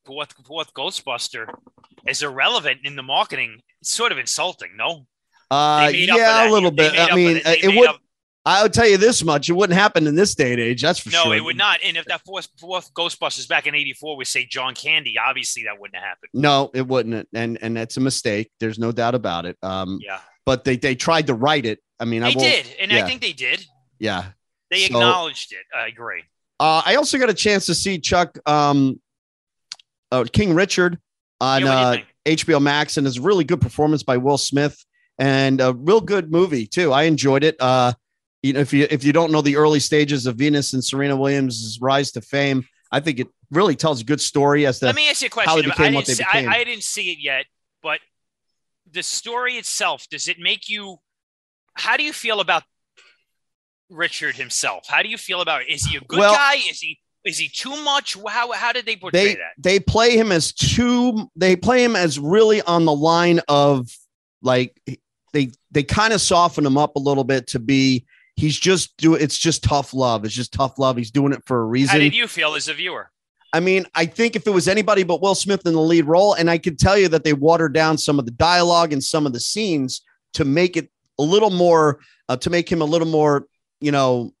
fourth 0.05 0.33
fourth 0.45 0.73
Ghostbuster 0.73 1.45
as 2.05 2.21
irrelevant 2.21 2.81
in 2.83 2.95
the 2.97 3.03
marketing. 3.03 3.61
It's 3.79 3.91
sort 3.91 4.11
of 4.11 4.17
insulting, 4.17 4.71
no? 4.77 5.07
Uh, 5.49 5.87
They 5.87 5.93
made 5.93 6.09
up 6.09 6.15
for 6.17 6.21
yeah, 6.21 6.49
a 6.49 6.51
little 6.51 6.71
bit. 6.71 6.93
I 6.97 7.15
mean, 7.15 7.37
uh, 7.37 7.53
it 7.63 7.75
would. 7.77 7.89
up- 7.89 8.01
I 8.43 8.63
would 8.63 8.73
tell 8.73 8.87
you 8.87 8.97
this 8.97 9.23
much: 9.23 9.49
it 9.49 9.53
wouldn't 9.53 9.77
happen 9.77 10.07
in 10.07 10.15
this 10.15 10.33
day 10.33 10.51
and 10.53 10.61
age. 10.61 10.81
That's 10.81 10.99
for 10.99 11.09
no, 11.09 11.23
sure. 11.23 11.25
No, 11.31 11.37
it 11.37 11.43
would 11.43 11.57
not. 11.57 11.79
And 11.83 11.95
if 11.95 12.05
that 12.05 12.21
fourth 12.25 12.47
fourth 12.59 12.91
Ghostbusters 12.93 13.47
back 13.47 13.67
in 13.67 13.75
'84 13.75 14.17
was 14.17 14.29
say 14.29 14.45
John 14.45 14.73
Candy, 14.73 15.15
obviously 15.23 15.63
that 15.63 15.79
wouldn't 15.79 15.95
have 15.95 16.03
happened. 16.03 16.29
No, 16.33 16.71
it 16.73 16.87
wouldn't, 16.87 17.27
and 17.33 17.57
and 17.61 17.77
that's 17.77 17.97
a 17.97 18.01
mistake. 18.01 18.51
There's 18.59 18.79
no 18.79 18.91
doubt 18.91 19.13
about 19.15 19.45
it. 19.45 19.57
Um, 19.61 19.99
Yeah, 20.01 20.19
but 20.45 20.63
they 20.63 20.75
they 20.75 20.95
tried 20.95 21.27
to 21.27 21.33
write 21.35 21.65
it. 21.65 21.79
I 21.99 22.05
mean, 22.05 22.23
I 22.23 22.29
they 22.31 22.35
won't, 22.35 22.49
did, 22.49 22.75
and 22.81 22.91
yeah. 22.91 23.03
I 23.03 23.07
think 23.07 23.21
they 23.21 23.33
did. 23.33 23.63
Yeah. 23.99 24.25
They 24.71 24.79
So- 24.79 24.95
acknowledged 24.95 25.51
it. 25.53 25.65
I 25.75 25.87
agree. 25.87 26.23
Uh, 26.59 26.81
I 26.85 26.95
also 26.95 27.17
got 27.19 27.29
a 27.29 27.33
chance 27.33 27.65
to 27.67 27.75
see 27.75 27.99
Chuck 27.99 28.37
um, 28.47 28.99
uh, 30.11 30.25
King 30.31 30.53
Richard 30.55 30.97
on 31.39 31.61
Yeah, 31.61 31.85
what 31.89 31.91
do 31.93 31.99
you 31.99 32.03
uh. 32.03 32.07
HBO 32.57 32.61
Max, 32.61 32.97
and 32.97 33.05
it's 33.05 33.17
a 33.17 33.21
really 33.21 33.43
good 33.43 33.61
performance 33.61 34.03
by 34.03 34.17
Will 34.17 34.37
Smith, 34.37 34.83
and 35.19 35.59
a 35.59 35.73
real 35.73 36.01
good 36.01 36.31
movie 36.31 36.65
too. 36.67 36.91
I 36.93 37.03
enjoyed 37.03 37.43
it. 37.43 37.55
Uh, 37.59 37.93
you 38.43 38.53
know, 38.53 38.59
if 38.59 38.73
you 38.73 38.87
if 38.89 39.03
you 39.03 39.13
don't 39.13 39.31
know 39.31 39.41
the 39.41 39.55
early 39.57 39.79
stages 39.79 40.25
of 40.25 40.35
Venus 40.35 40.73
and 40.73 40.83
Serena 40.83 41.15
Williams' 41.15 41.79
rise 41.81 42.11
to 42.13 42.21
fame, 42.21 42.65
I 42.91 42.99
think 42.99 43.19
it 43.19 43.27
really 43.51 43.75
tells 43.75 44.01
a 44.01 44.03
good 44.03 44.21
story 44.21 44.65
as 44.65 44.79
to 44.79 44.87
Let 44.87 44.95
me 44.95 45.09
ask 45.09 45.21
you 45.21 45.29
a 45.31 45.41
how 45.41 45.55
they 45.55 45.63
question. 45.63 45.71
I 45.71 45.83
didn't, 45.83 45.95
what 45.95 46.05
they 46.05 46.13
see, 46.13 46.23
became. 46.23 46.49
I, 46.49 46.55
I 46.57 46.63
didn't 46.63 46.83
see 46.83 47.11
it 47.11 47.19
yet, 47.21 47.45
but 47.83 47.99
the 48.91 49.03
story 49.03 49.55
itself, 49.55 50.07
does 50.09 50.27
it 50.27 50.37
make 50.39 50.69
you? 50.69 50.97
How 51.75 51.97
do 51.97 52.03
you 52.03 52.13
feel 52.13 52.39
about 52.39 52.63
Richard 53.89 54.35
himself? 54.35 54.87
How 54.87 55.03
do 55.03 55.09
you 55.09 55.17
feel 55.17 55.41
about? 55.41 55.67
Is 55.69 55.85
he 55.85 55.97
a 55.97 56.01
good 56.01 56.19
Well- 56.19 56.33
guy? 56.33 56.55
Is 56.55 56.79
he 56.79 56.99
is 57.23 57.37
he 57.37 57.49
too 57.49 57.81
much? 57.83 58.17
How 58.27 58.51
how 58.51 58.73
did 58.73 58.85
they 58.85 58.95
portray 58.95 59.23
they 59.23 59.33
that? 59.35 59.51
they 59.59 59.79
play 59.79 60.17
him 60.17 60.31
as 60.31 60.51
too 60.53 61.29
they 61.35 61.55
play 61.55 61.83
him 61.83 61.95
as 61.95 62.17
really 62.17 62.61
on 62.63 62.85
the 62.85 62.95
line 62.95 63.41
of 63.47 63.87
like 64.41 64.81
they 65.31 65.51
they 65.69 65.83
kind 65.83 66.13
of 66.13 66.21
soften 66.21 66.65
him 66.65 66.77
up 66.77 66.95
a 66.95 66.99
little 66.99 67.23
bit 67.23 67.47
to 67.47 67.59
be 67.59 68.05
he's 68.35 68.57
just 68.57 68.95
do 68.97 69.13
it's 69.15 69.37
just 69.37 69.63
tough 69.63 69.93
love 69.93 70.25
it's 70.25 70.33
just 70.33 70.53
tough 70.53 70.79
love 70.79 70.97
he's 70.97 71.11
doing 71.11 71.33
it 71.33 71.43
for 71.45 71.61
a 71.61 71.65
reason. 71.65 71.91
How 71.93 71.97
did 71.99 72.15
you 72.15 72.27
feel 72.27 72.55
as 72.55 72.67
a 72.67 72.73
viewer? 72.73 73.09
i 73.53 73.59
mean 73.59 73.85
i 73.95 74.05
think 74.05 74.35
if 74.35 74.47
it 74.47 74.51
was 74.51 74.67
anybody 74.67 75.03
but 75.03 75.21
will 75.21 75.35
smith 75.35 75.65
in 75.65 75.73
the 75.73 75.81
lead 75.81 76.05
role 76.05 76.33
and 76.33 76.49
i 76.49 76.57
could 76.57 76.79
tell 76.79 76.97
you 76.97 77.09
that 77.09 77.23
they 77.25 77.33
watered 77.33 77.73
down 77.73 77.97
some 77.97 78.17
of 78.17 78.25
the 78.25 78.31
dialogue 78.31 78.93
and 78.93 79.03
some 79.03 79.25
of 79.25 79.33
the 79.33 79.39
scenes 79.41 80.01
to 80.33 80.45
make 80.45 80.77
it 80.77 80.89
a 81.19 81.23
little 81.23 81.49
more 81.49 81.99
uh, 82.29 82.37
to 82.37 82.49
make 82.49 82.71
him 82.71 82.81
a 82.81 82.85
little 82.85 83.07
more 83.07 83.45
you 83.81 83.91
know 83.91 84.31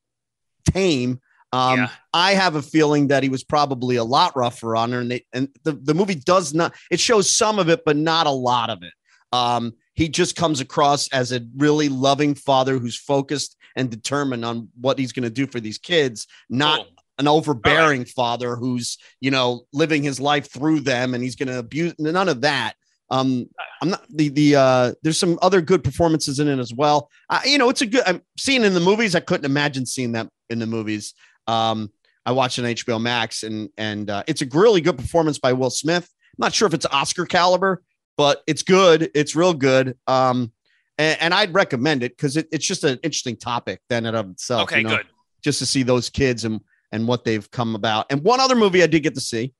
tame 0.65 1.19
um 1.51 1.79
Yeah. 1.79 1.89
I 2.13 2.33
have 2.33 2.55
a 2.55 2.61
feeling 2.61 3.07
that 3.07 3.23
he 3.23 3.29
was 3.29 3.43
probably 3.43 3.97
a 3.97 4.03
lot 4.03 4.35
rougher 4.35 4.75
on 4.75 4.91
her, 4.93 4.99
and 4.99 5.11
they 5.11 5.25
and 5.33 5.49
the, 5.63 5.73
the 5.73 5.93
movie 5.93 6.15
does 6.15 6.53
not. 6.53 6.73
It 6.89 6.99
shows 6.99 7.29
some 7.29 7.57
of 7.59 7.69
it, 7.69 7.83
but 7.85 7.95
not 7.95 8.27
a 8.27 8.31
lot 8.31 8.69
of 8.69 8.83
it. 8.83 8.93
Um, 9.31 9.73
he 9.93 10.09
just 10.09 10.35
comes 10.35 10.59
across 10.59 11.07
as 11.09 11.31
a 11.31 11.41
really 11.57 11.89
loving 11.89 12.33
father 12.35 12.77
who's 12.79 12.95
focused 12.97 13.57
and 13.75 13.89
determined 13.89 14.43
on 14.45 14.69
what 14.79 14.97
he's 14.99 15.11
going 15.11 15.23
to 15.23 15.29
do 15.29 15.47
for 15.47 15.59
these 15.59 15.77
kids, 15.77 16.27
not 16.49 16.79
Cool. 16.79 16.87
an 17.19 17.27
overbearing 17.27 18.05
father 18.05 18.55
who's 18.55 18.97
you 19.19 19.31
know 19.31 19.61
living 19.73 20.03
his 20.03 20.19
life 20.19 20.51
through 20.51 20.81
them 20.81 21.13
and 21.13 21.23
he's 21.23 21.35
going 21.35 21.49
to 21.49 21.59
abuse. 21.59 21.93
None 21.99 22.29
of 22.29 22.41
that. 22.41 22.73
Um, 23.09 23.49
I'm 23.81 23.89
not 23.89 24.05
the 24.09 24.29
the 24.29 24.55
uh. 24.55 24.93
There's 25.03 25.19
some 25.19 25.37
other 25.41 25.59
good 25.59 25.83
performances 25.83 26.39
in 26.39 26.47
it 26.47 26.59
as 26.59 26.73
well. 26.73 27.09
I, 27.29 27.43
you 27.45 27.57
know, 27.57 27.69
it's 27.69 27.81
a 27.81 27.85
good. 27.85 28.03
I'm 28.05 28.21
seeing 28.39 28.63
in 28.63 28.73
the 28.73 28.79
movies. 28.79 29.15
I 29.15 29.19
couldn't 29.19 29.45
imagine 29.45 29.85
seeing 29.85 30.13
that 30.13 30.29
in 30.49 30.59
the 30.59 30.65
movies. 30.65 31.13
Um, 31.45 31.91
I 32.25 32.31
watched 32.31 32.57
on 32.59 32.65
HBO 32.65 33.01
Max, 33.01 33.43
and 33.43 33.67
and 33.77 34.09
uh, 34.09 34.23
it's 34.27 34.41
a 34.41 34.45
really 34.53 34.79
good 34.79 34.97
performance 34.97 35.39
by 35.39 35.51
Will 35.51 35.69
Smith. 35.71 36.07
I'm 36.37 36.45
not 36.45 36.53
sure 36.53 36.67
if 36.67 36.73
it's 36.73 36.85
Oscar 36.85 37.25
caliber, 37.25 37.81
but 38.21 38.43
it's 38.45 38.61
good. 38.61 39.09
It's 39.15 39.35
real 39.35 39.55
good. 39.55 39.97
Um, 40.05 40.51
and, 40.99 41.19
and 41.19 41.33
I'd 41.33 41.55
recommend 41.55 42.03
it 42.03 42.15
because 42.15 42.37
it, 42.37 42.47
it's 42.51 42.67
just 42.67 42.83
an 42.83 42.99
interesting 43.01 43.35
topic 43.35 43.81
then 43.89 44.05
in 44.05 44.13
of 44.13 44.29
itself. 44.29 44.61
Okay, 44.65 44.81
you 44.81 44.83
know, 44.83 44.97
good. 44.97 45.07
Just 45.43 45.57
to 45.57 45.65
see 45.65 45.81
those 45.81 46.11
kids 46.11 46.45
and 46.45 46.61
and 46.91 47.07
what 47.07 47.23
they've 47.23 47.49
come 47.49 47.73
about. 47.73 48.05
And 48.11 48.21
one 48.21 48.39
other 48.39 48.53
movie 48.53 48.83
I 48.83 48.85
did 48.85 48.99
get 48.99 49.15
to 49.15 49.21
see. 49.21 49.55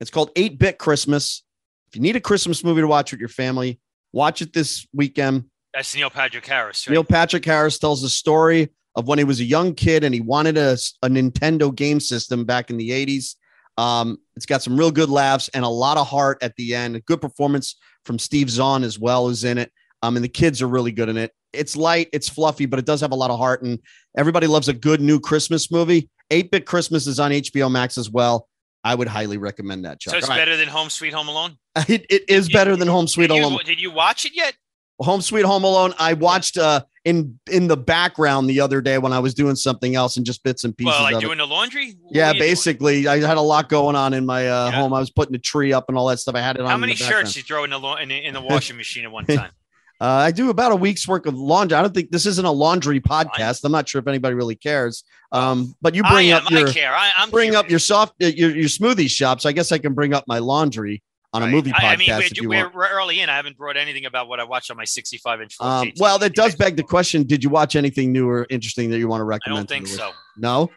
It's 0.00 0.10
called 0.10 0.32
Eight 0.34 0.58
Bit 0.58 0.78
Christmas. 0.78 1.44
If 1.86 1.94
you 1.94 2.02
need 2.02 2.16
a 2.16 2.20
Christmas 2.20 2.64
movie 2.64 2.80
to 2.80 2.88
watch 2.88 3.12
with 3.12 3.20
your 3.20 3.28
family, 3.28 3.78
watch 4.12 4.42
it 4.42 4.52
this 4.52 4.84
weekend. 4.92 5.44
That's 5.72 5.94
Neil 5.94 6.10
Patrick 6.10 6.44
Harris. 6.44 6.88
Right? 6.88 6.94
Neil 6.94 7.04
Patrick 7.04 7.44
Harris 7.44 7.78
tells 7.78 8.02
the 8.02 8.08
story 8.08 8.70
of 8.96 9.06
when 9.06 9.18
he 9.18 9.24
was 9.24 9.38
a 9.38 9.44
young 9.44 9.74
kid 9.74 10.02
and 10.02 10.12
he 10.12 10.20
wanted 10.20 10.58
a, 10.58 10.72
a 11.02 11.08
Nintendo 11.08 11.72
game 11.72 12.00
system 12.00 12.44
back 12.44 12.68
in 12.68 12.78
the 12.78 12.90
80s. 12.90 13.36
Um, 13.78 14.18
it's 14.36 14.46
got 14.46 14.62
some 14.62 14.76
real 14.76 14.90
good 14.90 15.10
laughs 15.10 15.48
and 15.50 15.64
a 15.64 15.68
lot 15.68 15.96
of 15.98 16.06
heart 16.06 16.38
at 16.42 16.54
the 16.56 16.74
end. 16.74 16.96
A 16.96 17.00
good 17.00 17.20
performance 17.20 17.76
from 18.04 18.18
Steve 18.18 18.48
Zahn 18.50 18.84
as 18.84 18.98
well 18.98 19.28
is 19.28 19.44
in 19.44 19.58
it. 19.58 19.70
Um, 20.02 20.16
and 20.16 20.24
the 20.24 20.28
kids 20.28 20.62
are 20.62 20.68
really 20.68 20.92
good 20.92 21.08
in 21.08 21.16
it. 21.16 21.32
It's 21.52 21.76
light, 21.76 22.08
it's 22.12 22.28
fluffy, 22.28 22.66
but 22.66 22.78
it 22.78 22.84
does 22.84 23.00
have 23.00 23.12
a 23.12 23.16
lot 23.16 23.30
of 23.30 23.38
heart. 23.38 23.62
And 23.62 23.78
everybody 24.16 24.46
loves 24.46 24.68
a 24.68 24.72
good 24.72 25.00
new 25.00 25.18
Christmas 25.20 25.70
movie. 25.70 26.08
8 26.30 26.50
Bit 26.50 26.66
Christmas 26.66 27.06
is 27.06 27.18
on 27.20 27.30
HBO 27.30 27.70
Max 27.70 27.96
as 27.98 28.10
well. 28.10 28.48
I 28.84 28.94
would 28.94 29.08
highly 29.08 29.36
recommend 29.36 29.84
that, 29.84 29.98
Chuck. 29.98 30.12
so 30.12 30.18
it's 30.18 30.28
All 30.28 30.36
right. 30.36 30.40
better 30.40 30.56
than 30.56 30.68
Home 30.68 30.90
Sweet 30.90 31.12
Home 31.12 31.28
Alone. 31.28 31.56
It, 31.88 32.06
it 32.08 32.24
is 32.28 32.48
better 32.48 32.76
than 32.76 32.88
Home 32.88 33.06
Sweet 33.08 33.28
did 33.28 33.32
Home 33.32 33.40
you, 33.40 33.46
Alone. 33.48 33.64
did 33.64 33.80
you 33.80 33.90
watch 33.90 34.24
it 34.24 34.32
yet? 34.34 34.54
Home 34.98 35.20
Sweet 35.20 35.44
Home 35.44 35.64
Alone. 35.64 35.94
I 35.98 36.14
watched 36.14 36.56
uh 36.58 36.82
in 37.04 37.38
in 37.50 37.68
the 37.68 37.76
background 37.76 38.48
the 38.50 38.60
other 38.60 38.80
day 38.80 38.98
when 38.98 39.12
I 39.12 39.18
was 39.18 39.34
doing 39.34 39.54
something 39.56 39.94
else 39.94 40.16
and 40.16 40.26
just 40.26 40.42
bits 40.42 40.64
and 40.64 40.76
pieces 40.76 40.94
well, 40.94 41.02
like 41.02 41.20
doing 41.20 41.34
it. 41.34 41.36
the 41.36 41.46
laundry. 41.46 41.96
What 42.02 42.14
Yeah, 42.14 42.28
you 42.32 42.38
doing? 42.38 42.50
basically, 42.50 43.06
I 43.06 43.18
had 43.20 43.36
a 43.36 43.40
lot 43.42 43.68
going 43.68 43.94
on 43.96 44.12
in 44.14 44.26
my 44.26 44.48
uh, 44.48 44.70
Yeah. 44.70 44.80
home. 44.80 44.92
I 44.92 44.98
was 45.00 45.10
putting 45.10 45.34
a 45.34 45.38
tree 45.38 45.72
up 45.72 45.84
and 45.88 45.96
all 45.96 46.06
that 46.08 46.18
stuff. 46.18 46.34
I 46.34 46.40
had 46.40 46.56
it 46.56 46.62
on. 46.62 46.68
How 46.68 46.74
in 46.74 46.80
many 46.80 46.94
the 46.94 47.04
shirts 47.04 47.36
you 47.36 47.42
throw 47.42 47.64
in 47.64 47.70
the 47.70 47.78
lo- 47.78 47.96
in 47.96 48.08
the, 48.08 48.16
in 48.24 48.34
the 48.34 48.40
washing 48.40 48.76
machine 48.76 49.04
at 49.04 49.12
one 49.12 49.26
time? 49.26 49.50
Uh, 49.98 50.04
I 50.04 50.30
do 50.30 50.50
about 50.50 50.72
a 50.72 50.76
week's 50.76 51.08
work 51.08 51.24
of 51.24 51.38
laundry. 51.38 51.74
I 51.78 51.80
don't 51.80 51.94
think 51.94 52.10
this 52.10 52.26
isn't 52.26 52.44
a 52.44 52.50
laundry 52.50 53.00
podcast. 53.00 53.64
I'm 53.64 53.72
not 53.72 53.88
sure 53.88 53.98
if 53.98 54.06
anybody 54.06 54.34
really 54.34 54.54
cares. 54.54 55.04
Um, 55.32 55.74
but 55.80 55.94
you 55.94 56.02
bring 56.02 56.32
am. 56.32 56.44
up 56.44 56.50
your 56.50 56.68
I 56.68 56.72
care. 56.74 56.94
I, 56.94 57.12
I'm 57.16 57.30
bring 57.30 57.54
up 57.54 57.70
your 57.70 57.78
soft 57.78 58.12
uh, 58.22 58.26
your 58.26 58.54
your 58.54 58.68
smoothie 58.68 59.08
shop. 59.08 59.40
So 59.40 59.48
I 59.48 59.52
guess 59.52 59.72
I 59.72 59.78
can 59.78 59.94
bring 59.94 60.12
up 60.12 60.24
my 60.28 60.38
laundry 60.38 61.02
on 61.36 61.48
a 61.48 61.52
movie 61.52 61.70
podcast 61.70 61.84
I, 61.84 61.92
I 61.92 61.96
mean, 61.96 62.48
we're, 62.48 62.70
we're, 62.70 62.88
early 62.88 63.20
in. 63.20 63.28
I 63.28 63.36
haven't 63.36 63.56
brought 63.56 63.76
anything 63.76 64.06
about 64.06 64.28
what 64.28 64.40
I 64.40 64.44
watched 64.44 64.70
on 64.70 64.76
my 64.76 64.84
65 64.84 65.40
inch. 65.42 65.56
Um, 65.60 65.92
well, 65.98 66.18
that 66.18 66.34
does 66.34 66.54
beg 66.54 66.76
the 66.76 66.82
question: 66.82 67.24
Did 67.24 67.44
you 67.44 67.50
watch 67.50 67.76
anything 67.76 68.12
new 68.12 68.28
or 68.28 68.46
interesting 68.50 68.90
that 68.90 68.98
you 68.98 69.08
want 69.08 69.20
to 69.20 69.24
recommend? 69.24 69.56
I 69.56 69.60
don't 69.60 69.68
think 69.68 69.86
so. 69.86 70.12
No, 70.36 70.70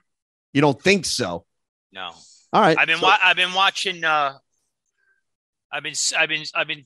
you 0.54 0.62
don't 0.62 0.82
think 0.82 1.06
so. 1.06 1.46
No, 1.92 2.12
All 2.54 2.62
right. 2.62 2.78
I've 2.78 2.88
been 2.88 3.00
so- 3.00 3.06
wa- 3.06 3.18
I've 3.22 3.36
been 3.36 3.54
watching. 3.54 4.04
Uh, 4.04 4.38
I've 5.72 5.84
been 5.84 5.96
I've 6.18 6.30
been 6.30 6.44
I've 6.56 6.68
been 6.68 6.84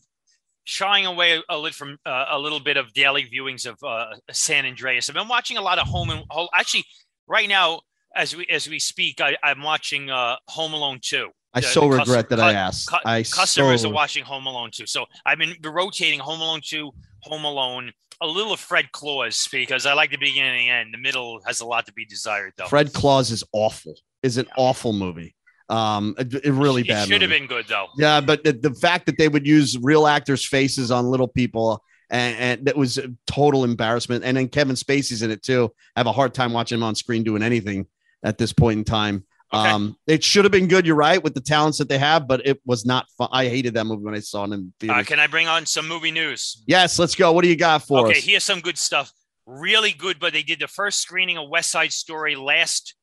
shying 0.66 1.06
away 1.06 1.42
a 1.50 1.58
little 1.58 1.72
from 1.72 1.98
uh, 2.06 2.26
a 2.30 2.40
little 2.40 2.60
bit 2.60 2.78
of 2.78 2.94
daily 2.94 3.30
viewings 3.30 3.66
of 3.66 3.78
uh, 3.84 4.16
San 4.32 4.66
Andreas. 4.66 5.10
I've 5.10 5.16
been 5.16 5.28
watching 5.28 5.58
a 5.58 5.62
lot 5.62 5.80
of 5.80 5.88
Home 5.88 6.10
and 6.10 6.24
Home. 6.30 6.48
Actually, 6.54 6.86
right 7.28 7.50
now 7.50 7.82
as 8.16 8.36
we 8.36 8.46
as 8.50 8.68
we 8.68 8.80
speak, 8.80 9.22
I, 9.22 9.38
I'm 9.44 9.62
watching 9.62 10.10
uh, 10.10 10.38
Home 10.50 10.74
Alone 10.74 11.00
2. 11.02 11.30
I 11.54 11.60
the- 11.62 11.68
so 11.68 11.82
the 11.82 11.88
regret 11.90 12.06
custom- 12.30 12.38
that 12.38 12.40
I 12.40 12.54
asked. 12.54 12.88
cu- 12.90 12.98
I 13.06 13.24
customers 13.24 13.82
so, 13.82 13.90
are 13.90 13.94
watching 13.94 14.24
Home 14.24 14.46
Alone 14.48 14.72
too, 14.72 14.86
So 14.88 15.06
I've 15.26 15.38
been 15.38 15.56
rotating 15.64 16.20
Home 16.20 16.42
Alone 16.42 16.62
2, 16.64 16.92
Home 17.22 17.44
Alone, 17.46 17.92
a 18.22 18.28
little 18.28 18.54
of 18.54 18.60
Fred 18.60 18.92
Claus 18.92 19.48
because 19.52 19.86
I 19.86 19.94
like 19.94 20.12
the 20.12 20.18
beginning 20.18 20.70
and 20.70 20.70
the 20.70 20.70
end. 20.88 20.94
The 20.94 20.98
middle 20.98 21.42
has 21.46 21.60
a 21.62 21.66
lot 21.66 21.86
to 21.88 21.94
be 21.94 22.06
desired, 22.06 22.54
though. 22.58 22.68
Fred 22.68 22.94
Claus 22.94 23.32
is 23.32 23.44
awful. 23.52 23.96
Is 24.24 24.38
an 24.38 24.46
Yeah. 24.48 24.54
awful 24.58 24.94
movie. 24.94 25.36
Um, 25.70 26.16
a 26.18 26.52
really 26.52 26.82
it 26.84 26.88
bad. 26.90 27.08
should 27.08 27.22
have 27.22 27.30
been 27.32 27.48
good 27.48 27.66
though. 27.68 27.88
Yeah, 27.98 28.20
but 28.22 28.44
the, 28.44 28.52
the 28.54 28.74
fact 28.74 29.06
that 29.06 29.18
they 29.18 29.28
would 29.28 29.48
use 29.48 29.78
real 29.82 30.08
actors' 30.08 30.46
faces 30.46 30.92
on 30.92 31.06
little 31.08 31.28
people 31.28 31.82
and, 32.10 32.38
and 32.38 32.66
that 32.68 32.76
was 32.78 32.98
a 32.98 33.10
total 33.28 33.64
embarrassment. 33.64 34.24
And 34.24 34.38
then 34.38 34.50
Kevin 34.50 34.76
Spacey's 34.76 35.22
in 35.24 35.32
it 35.32 35.42
too. 35.42 35.72
I 35.96 36.00
have 36.02 36.08
a 36.08 36.12
hard 36.12 36.34
time 36.34 36.52
watching 36.54 36.78
him 36.78 36.84
on 36.84 36.96
screen 36.96 37.24
doing 37.24 37.42
anything 37.42 37.88
at 38.24 38.38
this 38.38 38.54
point 38.54 38.78
in 38.80 38.84
time. 38.84 39.26
Okay. 39.54 39.70
Um, 39.70 39.96
it 40.08 40.24
should 40.24 40.46
have 40.46 40.52
been 40.52 40.68
good. 40.68 40.88
You're 40.88 40.96
right 40.96 41.24
with 41.24 41.36
the 41.36 41.42
talents 41.42 41.78
that 41.78 41.88
they 41.88 42.00
have, 42.00 42.28
but 42.28 42.46
it 42.46 42.60
was 42.66 42.86
not 42.86 43.06
fun. 43.18 43.30
I 43.32 43.48
hated 43.48 43.76
that 43.76 43.86
movie 43.86 44.04
when 44.04 44.16
I 44.16 44.20
saw 44.20 44.46
it 44.46 44.52
in 44.52 44.74
theaters. 44.80 45.02
Uh, 45.02 45.04
can 45.04 45.20
I 45.20 45.28
bring 45.28 45.48
on 45.48 45.68
some 45.68 45.88
movie 45.88 46.12
news? 46.12 46.64
yes, 46.66 46.98
let's 46.98 47.14
go. 47.14 47.32
What 47.32 47.44
do 47.44 47.50
you 47.50 47.56
got 47.56 47.84
for 47.84 48.00
okay, 48.00 48.12
us? 48.12 48.18
Okay, 48.18 48.32
here's 48.32 48.44
some 48.44 48.62
good 48.62 48.80
stuff. 48.80 49.12
Really 49.46 49.92
good, 49.92 50.20
but 50.20 50.34
they 50.34 50.42
did 50.42 50.60
the 50.60 50.68
first 50.68 51.02
screening 51.02 51.38
of 51.38 51.50
West 51.50 51.70
Side 51.70 51.92
Story 51.92 52.36
last 52.36 52.96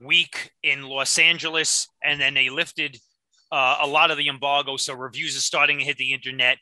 week 0.00 0.50
in 0.62 0.82
Los 0.82 1.18
Angeles, 1.18 1.88
and 2.04 2.20
then 2.20 2.34
they 2.34 2.50
lifted 2.50 2.98
uh, 3.50 3.78
a 3.80 3.86
lot 3.86 4.10
of 4.10 4.18
the 4.18 4.28
embargo. 4.28 4.76
So 4.76 4.94
reviews 4.94 5.36
are 5.36 5.40
starting 5.40 5.78
to 5.78 5.84
hit 5.84 5.96
the 5.96 6.12
internet. 6.12 6.58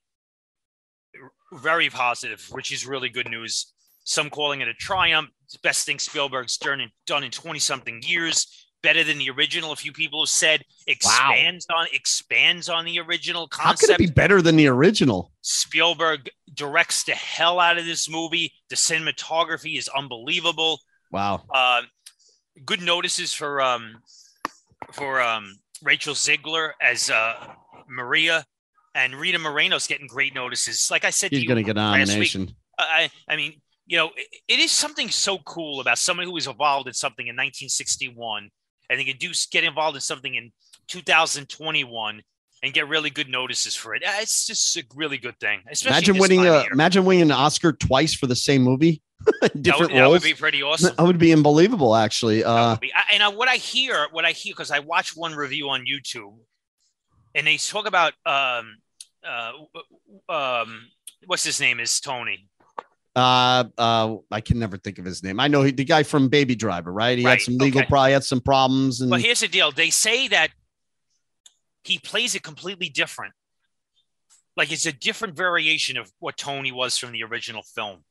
Very 1.53 1.91
positive, 1.91 2.47
which 2.53 2.71
is 2.73 2.87
really 2.87 3.09
good 3.09 3.29
news. 3.29 3.73
Some 4.05 4.31
calling 4.31 4.61
it 4.61 4.69
a 4.69 4.75
triumph. 4.75 5.31
It's 5.45 5.57
best 5.57 5.85
thing 5.85 5.99
Spielberg's 5.99 6.59
done 6.59 6.81
in, 6.81 6.91
done 7.07 7.25
in 7.25 7.31
20 7.33 7.59
something 7.59 8.03
years. 8.05 8.66
Better 8.87 9.03
than 9.03 9.19
the 9.19 9.31
original. 9.31 9.73
A 9.73 9.77
few 9.77 9.93
people 9.93 10.23
have 10.23 10.29
said 10.29 10.63
expands 10.87 11.67
on 11.75 11.89
expands 11.93 12.69
on 12.69 12.85
the 12.85 13.01
original 13.01 13.49
concept. 13.49 13.91
How 13.91 13.97
could 13.97 14.01
it 14.01 14.07
be 14.07 14.13
better 14.13 14.41
than 14.41 14.55
the 14.55 14.69
original? 14.69 15.33
Spielberg 15.43 16.31
directs 16.55 17.03
the 17.03 17.13
hell 17.13 17.59
out 17.59 17.79
of 17.79 17.85
this 17.85 18.09
movie. 18.09 18.53
The 18.71 18.77
cinematography 18.77 19.77
is 19.77 19.89
unbelievable. 19.89 20.79
Wow. 21.11 21.43
Uh, 21.53 21.83
good 22.65 22.81
notices 22.81 23.33
for 23.33 23.61
um, 23.61 24.03
for 24.93 25.21
um, 25.21 25.59
Rachel 25.83 26.15
Zegler 26.15 26.71
as 26.81 27.11
uh, 27.11 27.35
Maria, 27.89 28.45
and 28.95 29.17
Rita 29.17 29.41
Moreno's 29.41 29.89
getting 29.89 30.07
great 30.07 30.33
notices. 30.33 30.93
Like 30.93 31.05
I 31.05 31.11
said, 31.11 31.31
to 31.31 31.37
He's 31.37 31.49
going 31.49 31.57
to 31.57 31.65
get 31.65 31.77
a 31.77 31.81
last 31.81 31.99
week, 31.99 32.09
nomination. 32.09 32.57
I, 32.79 33.11
I 33.29 33.35
mean, 33.35 33.61
you 33.87 33.97
know, 33.97 34.11
it, 34.17 34.29
it 34.47 34.61
is 34.61 34.71
something 34.71 35.09
so 35.09 35.39
cool 35.39 35.81
about 35.81 35.99
someone 35.99 36.27
who 36.27 36.33
was 36.33 36.47
involved 36.47 36.87
in 36.87 36.95
something 36.95 37.27
in 37.27 37.35
1961, 37.35 38.51
and 38.89 38.99
they 38.99 39.05
can 39.05 39.17
do 39.17 39.33
get 39.51 39.65
involved 39.65 39.97
in 39.97 40.01
something 40.01 40.35
in 40.35 40.53
2021 40.89 42.23
and 42.63 42.73
get 42.75 42.89
really 42.89 43.11
good 43.11 43.29
notices 43.29 43.75
for 43.75 43.95
it. 43.95 44.03
Uh, 44.05 44.11
It's 44.21 44.47
just 44.47 44.77
a 44.77 44.85
really 44.95 45.19
good 45.19 45.39
thing. 45.39 45.61
Imagine 45.85 46.19
winning 46.19 46.47
a 46.47 46.65
imagine 46.73 47.05
winning 47.05 47.23
an 47.23 47.33
Oscar 47.33 47.73
twice 47.73 48.15
for 48.15 48.27
the 48.27 48.37
same 48.37 48.63
movie. 48.63 49.03
that 49.41 49.55
would, 49.55 49.63
Different 49.63 49.93
that 49.95 50.09
would 50.09 50.23
be 50.23 50.35
pretty 50.35 50.63
awesome. 50.63 50.95
That 50.97 51.03
would 51.03 51.19
be 51.19 51.33
unbelievable, 51.33 51.97
actually. 51.97 52.45
Uh, 52.45 52.77
be. 52.77 52.93
I- 52.95 53.15
And 53.15 53.23
I, 53.23 53.29
what 53.29 53.49
I 53.49 53.57
hear, 53.57 54.07
what 54.13 54.25
I 54.25 54.33
hear, 54.33 54.53
because 54.53 54.71
I 54.71 54.81
watch 54.81 55.17
one 55.17 55.35
review 55.35 55.69
on 55.71 55.85
YouTube, 55.87 56.37
and 57.35 57.47
they 57.47 57.57
talk 57.57 57.87
about 57.87 58.13
um, 58.27 58.77
uh, 59.27 59.53
um, 60.33 60.89
what's 61.27 61.45
his 61.45 61.61
name 61.61 61.81
is 61.81 61.99
Tony. 62.01 62.49
Uh, 63.17 63.65
uh, 63.79 64.17
I 64.31 64.43
can 64.43 64.59
never 64.59 64.77
think 64.77 64.99
of 64.99 65.07
his 65.07 65.23
name. 65.23 65.41
I 65.41 65.49
know 65.49 65.63
he, 65.63 65.73
the 65.73 65.85
guy 65.85 66.03
from 66.03 66.29
Baby 66.29 66.55
Driver, 66.55 66.93
right? 66.93 67.17
He 67.17 67.25
had 67.25 67.41
some 67.41 67.57
legal, 67.57 67.81
okay. 67.81 67.89
probably 67.89 68.13
had 68.13 68.25
some 68.25 68.43
problems, 68.43 69.01
and 69.01 69.09
But 69.11 69.23
here's 69.23 69.41
the 69.41 69.49
deal: 69.49 69.73
they 69.73 69.89
say 69.89 70.29
that 70.29 70.51
he 71.83 71.99
plays 71.99 72.35
it 72.35 72.43
completely 72.43 72.91
different. 72.91 73.33
Like 74.55 74.71
it's 74.71 74.87
a 74.87 74.93
different 74.93 75.35
variation 75.35 75.97
of 75.97 76.11
what 76.19 76.37
Tony 76.37 76.73
was 76.73 76.99
from 76.99 77.13
the 77.13 77.23
original 77.23 77.63
film. 77.63 78.05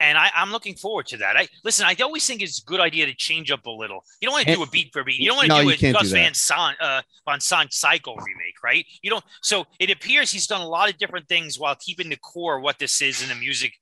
And 0.00 0.18
I, 0.18 0.28
I'm 0.34 0.50
looking 0.50 0.74
forward 0.74 1.06
to 1.06 1.16
that. 1.18 1.36
I 1.36 1.48
listen. 1.64 1.86
I 1.86 1.94
always 2.02 2.26
think 2.26 2.42
it's 2.42 2.60
a 2.60 2.64
good 2.64 2.80
idea 2.80 3.06
to 3.06 3.14
change 3.14 3.50
up 3.50 3.64
a 3.66 3.70
little. 3.70 4.04
You 4.20 4.26
don't 4.26 4.34
want 4.34 4.46
to 4.46 4.54
do 4.54 4.62
a 4.62 4.66
beat 4.68 4.92
for 4.92 5.04
beat. 5.04 5.20
You 5.20 5.28
don't 5.28 5.36
want 5.36 5.48
No, 5.48 5.58
to 5.58 5.62
do 5.62 5.68
you 5.68 5.74
a 5.74 5.78
do 5.78 5.92
Gus. 5.92 6.10
Van 6.10 6.34
Sant, 6.34 6.76
uh, 6.80 7.00
Van 7.26 7.40
Sant 7.40 7.72
Psycho 7.72 8.14
remake, 8.16 8.62
right? 8.62 8.84
You 9.02 9.10
don't. 9.10 9.24
So 9.40 9.66
it 9.78 9.90
appears 9.90 10.32
he's 10.32 10.48
done 10.48 10.60
a 10.60 10.68
lot 10.68 10.90
of 10.90 10.98
different 10.98 11.28
things 11.28 11.58
while 11.58 11.76
keeping 11.76 12.08
the 12.08 12.16
core 12.16 12.58
of 12.58 12.62
what 12.62 12.78
this 12.78 13.00
is 13.00 13.22
in 13.22 13.28
the 13.28 13.36
music 13.36 13.72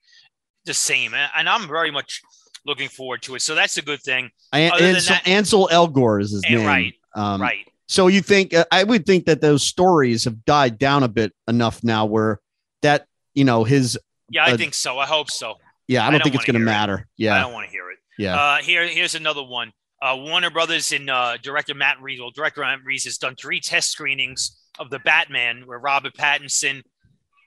the 0.65 0.75
same. 0.75 1.15
And, 1.15 1.31
and 1.37 1.49
I'm 1.49 1.67
very 1.69 1.91
much 1.91 2.21
looking 2.65 2.89
forward 2.89 3.23
to 3.23 3.35
it. 3.35 3.43
So 3.43 3.55
that's 3.55 3.77
a 3.79 3.83
good 3.83 4.01
thing, 4.03 4.31
An- 4.53 4.73
other 4.73 4.81
than 4.87 4.95
Ansel, 4.97 5.15
that- 5.17 5.29
Ansel 5.29 5.69
Elgort 5.73 6.23
is 6.23 6.31
his 6.33 6.43
And 6.47 6.57
name. 6.59 6.67
right, 6.67 6.95
Um, 7.15 7.41
right? 7.43 7.67
So 7.89 8.07
you 8.07 8.23
think 8.23 8.55
uh, 8.55 8.65
I 8.71 8.85
would 8.85 9.05
think 9.05 9.27
that 9.27 9.41
those 9.41 9.67
stories 9.67 10.25
have 10.25 10.45
died 10.45 10.79
down 10.79 11.03
a 11.03 11.09
bit 11.09 11.33
enough 11.49 11.83
now, 11.85 12.07
where 12.07 12.41
that 12.81 13.07
you 13.35 13.45
know 13.45 13.65
his 13.65 13.99
Yeah, 14.31 14.45
I 14.47 14.53
uh, 14.53 14.57
think 14.57 14.73
so. 14.75 14.99
I 14.99 15.07
hope 15.07 15.31
so. 15.31 15.57
yeah, 15.89 16.03
I 16.03 16.07
I 16.07 16.11
don't 16.11 16.21
don't 16.21 16.23
think 16.25 16.37
it's 16.37 16.45
going 16.45 16.55
to 16.55 16.65
matter. 16.65 17.09
it. 17.19 17.25
matter. 17.27 17.39
I 17.39 17.43
don't 17.43 17.53
want 17.53 17.67
to 17.67 17.71
hear 17.71 17.91
it. 17.91 17.99
yeah. 18.19 18.37
Uh, 18.41 18.57
here, 18.63 18.87
here's 18.89 19.15
another 19.15 19.43
one. 19.43 19.73
Uh, 20.01 20.17
Warner 20.17 20.51
Brothers 20.51 20.91
and 20.93 21.11
uh, 21.11 21.37
director 21.43 21.75
Matt 21.75 22.01
Reeves, 22.01 22.21
well, 22.21 22.31
director 22.31 22.63
Matt 22.63 22.79
Reeves 22.85 23.05
has 23.05 23.19
done 23.19 23.37
three 23.37 23.61
test 23.61 23.91
screenings 23.91 24.59
of 24.79 24.89
the 24.89 24.99
Batman, 25.01 25.63
where 25.67 25.79
Robert 25.79 26.15
Pattinson. 26.15 26.83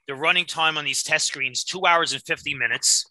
The 0.08 0.16
running 0.16 0.46
time 0.46 0.78
on 0.78 0.86
these 0.86 1.04
test 1.04 1.28
screens 1.28 1.64
two 1.64 1.86
hours 1.86 2.14
and 2.14 2.22
fifty 2.24 2.54
minutes. 2.54 3.06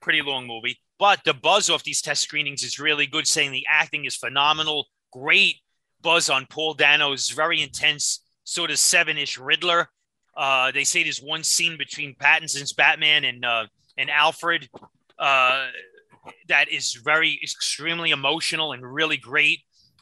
Pretty 0.00 0.20
long 0.20 0.46
movie, 0.46 0.78
but 0.98 1.20
the 1.24 1.32
buzz 1.32 1.70
off 1.70 1.82
these 1.82 2.02
test 2.02 2.22
screenings 2.22 2.62
is 2.62 2.78
really 2.78 3.06
good. 3.06 3.26
Saying 3.26 3.52
the 3.52 3.66
acting 3.70 4.04
is 4.04 4.16
phenomenal, 4.16 4.88
great 5.10 5.56
buzz 6.02 6.28
on 6.28 6.44
Paul 6.44 6.74
Dano's 6.74 7.30
very 7.30 7.62
intense 7.62 8.20
sort 8.44 8.70
of 8.70 8.78
seven-ish 8.78 9.38
Riddler. 9.38 9.88
Uh, 10.36 10.70
they 10.72 10.84
say 10.84 11.02
there's 11.02 11.22
one 11.22 11.42
scene 11.42 11.78
between 11.78 12.14
Pattinson's 12.16 12.74
Batman 12.74 13.24
and 13.24 13.44
uh, 13.46 13.66
and 13.96 14.10
Alfred 14.10 14.68
uh, 15.18 15.68
that 16.48 16.68
is 16.68 17.00
very 17.02 17.40
extremely 17.42 18.10
emotional 18.10 18.72
and 18.72 18.82
really 18.82 19.16
great. 19.16 19.60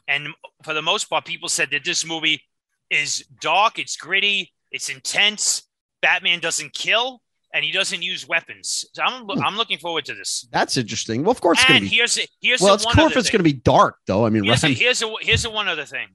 And 0.09 0.27
for 0.63 0.73
the 0.73 0.81
most 0.81 1.05
part, 1.05 1.23
people 1.23 1.47
said 1.47 1.69
that 1.71 1.85
this 1.85 2.05
movie 2.05 2.41
is 2.89 3.23
dark, 3.39 3.79
it's 3.79 3.95
gritty, 3.95 4.51
it's 4.69 4.89
intense. 4.89 5.63
Batman 6.03 6.39
doesn't 6.39 6.73
kill, 6.73 7.21
and 7.53 7.63
he 7.65 7.71
doesn't 7.71 8.03
use 8.03 8.27
weapons. 8.27 8.85
So 8.93 9.01
I'm 9.01 9.27
I'm 9.41 9.55
looking 9.57 9.79
forward 9.79 10.05
to 10.05 10.13
this. 10.13 10.47
That's 10.51 10.77
interesting. 10.77 11.23
Well, 11.23 11.31
of 11.31 11.41
course 11.41 11.57
it's 11.59 11.67
going 11.67 11.77
And 11.77 11.85
to 11.85 11.89
be. 11.89 11.95
here's 11.95 12.17
a, 12.19 12.27
here's 12.41 12.61
Well, 12.61 12.77
the 12.77 12.83
it's 12.83 12.93
cool 12.93 13.07
if 13.07 13.17
it's 13.17 13.29
going 13.31 13.39
to 13.39 13.43
be 13.43 13.53
dark, 13.53 13.95
though. 14.05 14.25
I 14.25 14.29
mean, 14.29 14.43
Here's, 14.43 14.63
a, 14.63 14.67
here's 14.67 15.01
a 15.01 15.11
here's 15.21 15.45
a 15.45 15.49
one 15.49 15.67
other 15.67 15.85
thing, 15.85 16.09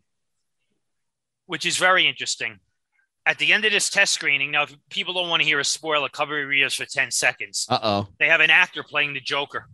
which 1.46 1.66
is 1.66 1.76
very 1.76 2.06
interesting. 2.06 2.58
At 3.26 3.38
the 3.38 3.52
end 3.52 3.64
of 3.66 3.72
this 3.72 3.90
test 3.90 4.14
screening, 4.14 4.50
now 4.52 4.62
if 4.62 4.74
people 4.90 5.12
don't 5.14 5.28
want 5.28 5.42
to 5.42 5.46
hear 5.48 5.58
a 5.60 5.64
spoiler, 5.64 6.08
cover 6.08 6.38
your 6.38 6.52
ears 6.52 6.74
for 6.74 6.86
ten 6.86 7.10
seconds. 7.10 7.66
Uh 7.68 7.78
oh. 7.82 8.08
They 8.18 8.28
have 8.28 8.40
an 8.40 8.50
actor 8.50 8.82
playing 8.82 9.14
the 9.14 9.20
Joker, 9.20 9.66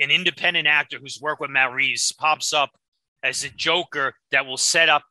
an 0.00 0.10
independent 0.10 0.66
actor 0.66 0.98
who's 0.98 1.20
worked 1.20 1.40
with 1.40 1.50
Matt 1.50 1.72
Reeves 1.72 2.12
pops 2.12 2.52
up 2.52 2.70
as 3.22 3.44
a 3.44 3.48
Joker 3.50 4.14
that 4.32 4.46
will 4.46 4.56
set 4.56 4.88
up 4.88 5.02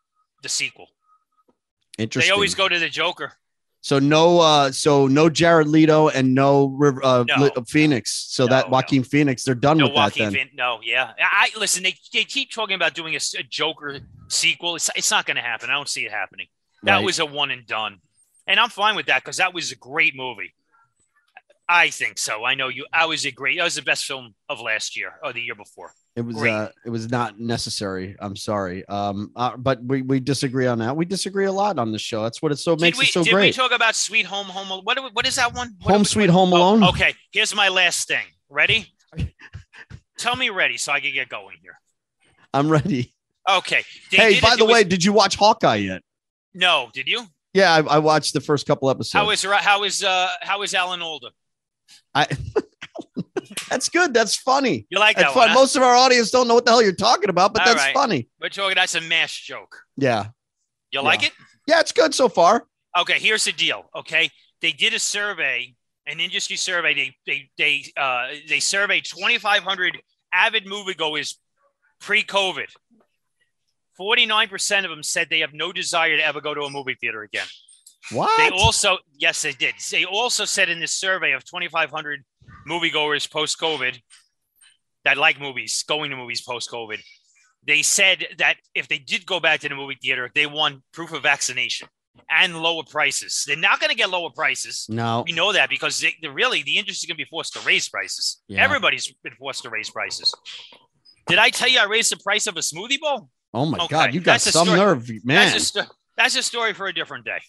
the 0.44 0.50
sequel. 0.50 0.88
Interesting. 1.98 2.30
They 2.30 2.34
always 2.34 2.56
go 2.56 2.68
to 2.68 2.80
the 2.80 2.90
Joker. 2.90 3.34
So 3.82 3.98
no, 3.98 4.40
uh, 4.42 4.72
so 4.72 5.08
no 5.08 5.30
Jared 5.30 5.68
Leto 5.68 6.10
and 6.10 6.36
no 6.36 6.68
River 6.68 7.00
uh, 7.04 7.24
No. 7.28 7.44
Li- 7.44 7.52
Phoenix. 7.68 8.12
So 8.30 8.44
No, 8.46 8.50
that 8.50 8.66
no. 8.66 8.72
Joaquin 8.72 9.04
Phoenix, 9.04 9.44
they're 9.44 9.56
done 9.56 9.78
No 9.78 9.86
with 9.86 9.96
that 9.96 10.14
then. 10.16 10.32
Phoenix. 10.34 10.52
No, 10.54 10.80
yeah. 10.84 11.14
I 11.20 11.50
listen. 11.58 11.84
They, 11.84 11.96
they 12.14 12.26
keep 12.26 12.52
talking 12.52 12.76
about 12.76 12.94
doing 12.94 13.16
a 13.16 13.20
Joker 13.50 14.00
sequel. 14.28 14.76
It's 14.76 14.90
it's 14.96 15.10
not 15.12 15.26
going 15.26 15.38
to 15.38 15.42
happen. 15.44 15.70
I 15.70 15.74
don't 15.74 15.88
see 15.88 16.06
it 16.06 16.12
happening. 16.12 16.48
That 16.84 16.98
Right. 16.98 17.06
was 17.06 17.20
a 17.20 17.26
one 17.26 17.52
and 17.52 17.66
done, 17.66 18.00
and 18.48 18.60
I'm 18.60 18.70
fine 18.70 18.96
with 18.96 19.06
that 19.08 19.24
because 19.24 19.38
that 19.38 19.54
was 19.54 19.72
a 19.72 19.76
great 19.78 20.16
movie. 20.16 20.54
I 21.72 21.92
think 21.92 22.18
so. 22.18 22.44
I 22.44 22.56
know 22.56 22.68
you. 22.68 22.88
I 22.92 23.06
was 23.06 23.26
a 23.26 23.32
great. 23.32 23.60
That 23.60 23.64
was 23.64 23.76
the 23.76 23.84
best 23.84 24.06
film 24.06 24.34
of 24.50 24.60
last 24.60 24.98
year 24.98 25.14
or 25.24 25.32
the 25.34 25.40
year 25.42 25.54
before. 25.54 25.94
It 26.16 26.22
was 26.22 26.36
Great. 26.36 26.52
uh, 26.52 26.70
it 26.84 26.90
was 26.90 27.12
not 27.12 27.40
necessary. 27.40 28.16
I'm 28.20 28.36
sorry. 28.36 28.84
Um, 28.88 29.32
uh, 29.36 29.56
but 29.56 29.82
we, 29.84 30.02
we 30.02 30.20
disagree 30.20 30.66
on 30.66 30.80
that. 30.80 30.98
We 30.98 31.06
disagree 31.06 31.46
a 31.46 31.52
lot 31.52 31.78
on 31.78 31.92
the 31.92 32.00
show. 32.00 32.24
That's 32.24 32.42
what 32.42 32.52
it 32.52 32.58
so 32.58 32.76
Did 32.76 32.82
makes 32.82 32.98
we, 32.98 33.06
it 33.06 33.12
so 33.12 33.24
did 33.24 33.36
we 33.36 33.52
talk 33.52 33.72
about 33.72 33.96
Sweet 33.96 34.26
Home 34.26 34.48
Home? 34.48 34.84
What 34.84 35.14
what 35.14 35.28
is 35.28 35.36
that 35.36 35.54
one? 35.54 35.76
What- 35.84 35.92
Home 35.92 36.00
what- 36.02 36.08
Sweet 36.08 36.32
Home 36.32 36.52
oh, 36.54 36.58
Alone. 36.58 36.84
okay, 36.86 37.14
here's 37.32 37.54
my 37.54 37.70
last 37.70 38.08
thing. 38.08 38.26
Ready? 38.50 38.92
Tell 40.18 40.36
me 40.36 40.50
ready 40.50 40.78
so 40.78 40.92
I 40.92 41.00
can 41.00 41.14
get 41.14 41.30
going 41.30 41.58
here. 41.62 41.80
I'm 42.52 42.68
ready. 42.68 43.14
Okay. 43.48 43.84
They 44.12 44.18
hey, 44.18 44.40
by 44.40 44.54
it- 44.54 44.58
the 44.58 44.64
it 44.64 44.68
was- 44.68 44.74
way, 44.74 44.84
did 44.86 45.04
you 45.04 45.14
watch 45.14 45.36
Hawkeye 45.36 45.76
yet? 45.76 46.02
no, 46.56 46.90
did 46.94 47.08
you? 47.08 47.26
Yeah, 47.54 47.74
I, 47.74 47.96
I 47.96 48.00
watched 48.00 48.34
the 48.34 48.42
first 48.42 48.68
couple 48.68 48.90
episodes. 48.90 49.14
How 49.14 49.30
is 49.32 49.44
how 49.44 49.84
is 49.84 50.04
uh 50.04 50.30
how 50.42 50.62
is 50.64 50.74
Alan 50.74 51.02
Alda? 51.02 51.30
I, 52.14 52.28
that's 53.70 53.90
good. 53.90 54.14
That's 54.14 54.36
funny. 54.36 54.86
You 54.90 55.00
like 55.00 55.16
That's 55.18 55.34
that 55.34 55.38
one? 55.38 55.48
fun. 55.48 55.56
huh? 55.56 55.60
Most 55.62 55.76
of 55.76 55.84
our 55.84 55.96
audience 55.96 56.32
don't 56.32 56.48
know 56.48 56.56
what 56.56 56.66
the 56.66 56.72
hell 56.72 56.82
you're 56.82 56.94
talking 56.94 57.30
about, 57.30 57.54
but 57.54 57.62
All 57.62 57.74
that's 57.74 57.86
right. 57.86 57.94
funny. 57.94 58.28
We're 58.42 58.50
talking. 58.50 58.76
That's 58.76 58.96
a 58.96 59.02
mash 59.02 59.46
joke. 59.46 59.78
Yeah. 59.98 60.28
You 60.92 61.02
like 61.02 61.24
it? 61.24 61.34
Yeah, 61.68 61.80
it's 61.82 61.92
good 61.92 62.14
so 62.16 62.30
far. 62.30 62.66
Okay, 62.98 63.20
here's 63.20 63.44
the 63.44 63.52
deal. 63.52 63.84
Okay, 63.96 64.30
they 64.62 64.72
did 64.72 64.94
a 64.96 65.00
survey, 65.00 65.76
an 66.08 66.20
industry 66.20 66.56
survey. 66.56 66.96
They 66.96 67.16
they 67.28 67.50
they 67.58 67.84
uh, 67.96 68.30
they 68.48 68.60
surveyed 68.60 69.06
2,500 69.06 70.00
avid 70.34 70.66
moviegoers 70.66 71.36
pre-COVID. 72.00 72.68
49% 74.00 74.84
of 74.86 74.90
them 74.90 75.04
said 75.04 75.28
they 75.30 75.40
have 75.40 75.54
no 75.54 75.72
desire 75.74 76.16
to 76.18 76.26
ever 76.26 76.40
go 76.42 76.54
to 76.54 76.62
a 76.62 76.70
movie 76.70 76.96
theater 77.00 77.22
again. 77.22 77.46
What? 78.12 78.36
They 78.38 78.50
also, 78.50 78.98
yes, 79.18 79.42
they 79.42 79.52
did. 79.52 79.76
They 79.92 80.06
also 80.06 80.46
said 80.46 80.70
in 80.70 80.80
this 80.80 80.94
survey 80.94 81.34
of 81.34 81.44
2,500 81.46 82.24
moviegoers 82.68 83.30
post-COVID 83.30 84.00
that 85.06 85.18
like 85.18 85.40
movies, 85.40 85.84
going 85.84 86.10
to 86.12 86.18
movies 86.18 86.42
post-COVID, 86.42 87.00
they 87.66 87.82
said 87.82 88.26
that 88.38 88.56
if 88.74 88.88
they 88.88 88.98
did 88.98 89.26
go 89.26 89.40
back 89.40 89.60
to 89.62 89.70
the 89.70 89.76
movie 89.76 89.98
theater, 90.02 90.30
they 90.34 90.46
want 90.46 90.82
proof 90.94 91.14
of 91.14 91.24
vaccination 91.24 91.88
and 92.30 92.62
lower 92.62 92.84
prices. 92.84 93.44
They're 93.46 93.58
not 93.58 93.80
going 93.80 93.90
to 93.90 93.96
get 93.96 94.10
lower 94.10 94.30
prices. 94.30 94.86
no. 94.90 95.24
We 95.26 95.34
know 95.34 95.54
that 95.54 95.70
because 95.70 96.00
they, 96.02 96.16
really 96.28 96.64
the 96.64 96.78
industry 96.78 97.06
is 97.06 97.08
going 97.08 97.18
to 97.18 97.24
be 97.26 97.30
forced 97.30 97.54
to 97.54 97.60
raise 97.62 97.90
prices. 97.90 98.42
Yeah. 98.48 98.64
Everybody's 98.64 99.14
been 99.24 99.34
forced 99.34 99.64
to 99.64 99.70
raise 99.70 99.90
prices. 99.90 100.34
Did 101.28 101.38
I 101.38 101.50
tell 101.50 101.70
you 101.70 101.80
I 101.80 101.86
raised 101.86 102.12
the 102.12 102.18
price 102.18 102.48
of 102.48 102.56
a 102.58 102.62
smoothie 102.62 103.00
bowl? 103.00 103.30
Oh 103.54 103.66
my 103.66 103.78
Okay, 103.80 103.88
God, 103.88 104.14
you 104.14 104.20
got 104.20 104.34
that's 104.34 104.52
some 104.52 104.68
nerve, 104.68 105.08
man. 105.24 105.52
That's 105.52 105.76
a, 105.76 105.88
that's 106.18 106.36
a 106.36 106.44
story 106.44 106.74
for 106.74 106.88
a 106.88 106.94
different 106.94 107.26
day. 107.26 107.40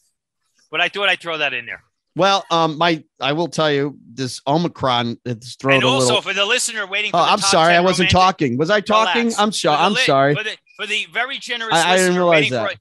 But 0.70 0.80
I 0.80 0.88
thought 0.88 1.08
I'd 1.08 1.20
throw 1.20 1.38
that 1.38 1.52
in 1.52 1.66
there. 1.66 1.82
Well, 2.16 2.44
um, 2.50 2.76
my 2.78 3.04
I 3.20 3.32
will 3.32 3.48
tell 3.48 3.70
you 3.70 3.96
this 4.12 4.40
Omicron 4.46 5.18
it's 5.24 5.54
thrown 5.56 5.76
and 5.76 5.84
also 5.84 6.06
little. 6.16 6.22
for 6.22 6.32
the 6.34 6.44
listener 6.44 6.86
waiting 6.86 7.12
for 7.12 7.18
Oh, 7.18 7.20
I'm 7.22 7.38
sorry, 7.38 7.72
10 7.72 7.76
I 7.76 7.80
wasn't 7.80 8.12
romantic- 8.12 8.36
talking. 8.36 8.58
Was 8.58 8.70
I 8.70 8.80
talking? 8.80 9.22
Relax. 9.26 9.38
I'm 9.38 9.52
sorry. 9.52 9.76
For 9.76 9.80
the 9.80 9.84
I'm 9.86 9.92
li- 9.94 10.00
sorry. 10.02 10.34
For 10.34 10.42
the, 10.44 10.56
for 10.76 10.86
the 10.86 11.06
very 11.12 11.38
generous 11.38 11.74
I- 11.74 11.92
I 11.92 11.96
didn't 11.96 12.16
realize 12.16 12.50
that. 12.50 12.70
For, 12.72 12.76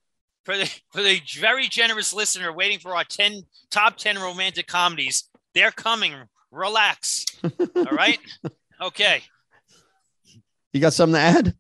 for 0.54 0.58
the 0.58 0.66
for 0.92 1.02
the 1.04 1.22
very 1.40 1.68
generous 1.68 2.12
listener 2.12 2.52
waiting 2.52 2.80
for 2.80 2.96
our 2.96 3.04
10 3.04 3.44
top 3.70 3.98
10 3.98 4.18
romantic 4.18 4.66
comedies, 4.68 5.26
they're 5.54 5.72
coming. 5.72 6.16
Relax. 6.52 7.26
All 7.76 7.84
right? 7.92 8.18
Okay. 8.82 9.22
You 10.74 10.82
got 10.82 10.94
something 10.94 11.14
to 11.16 11.20
add? 11.20 11.56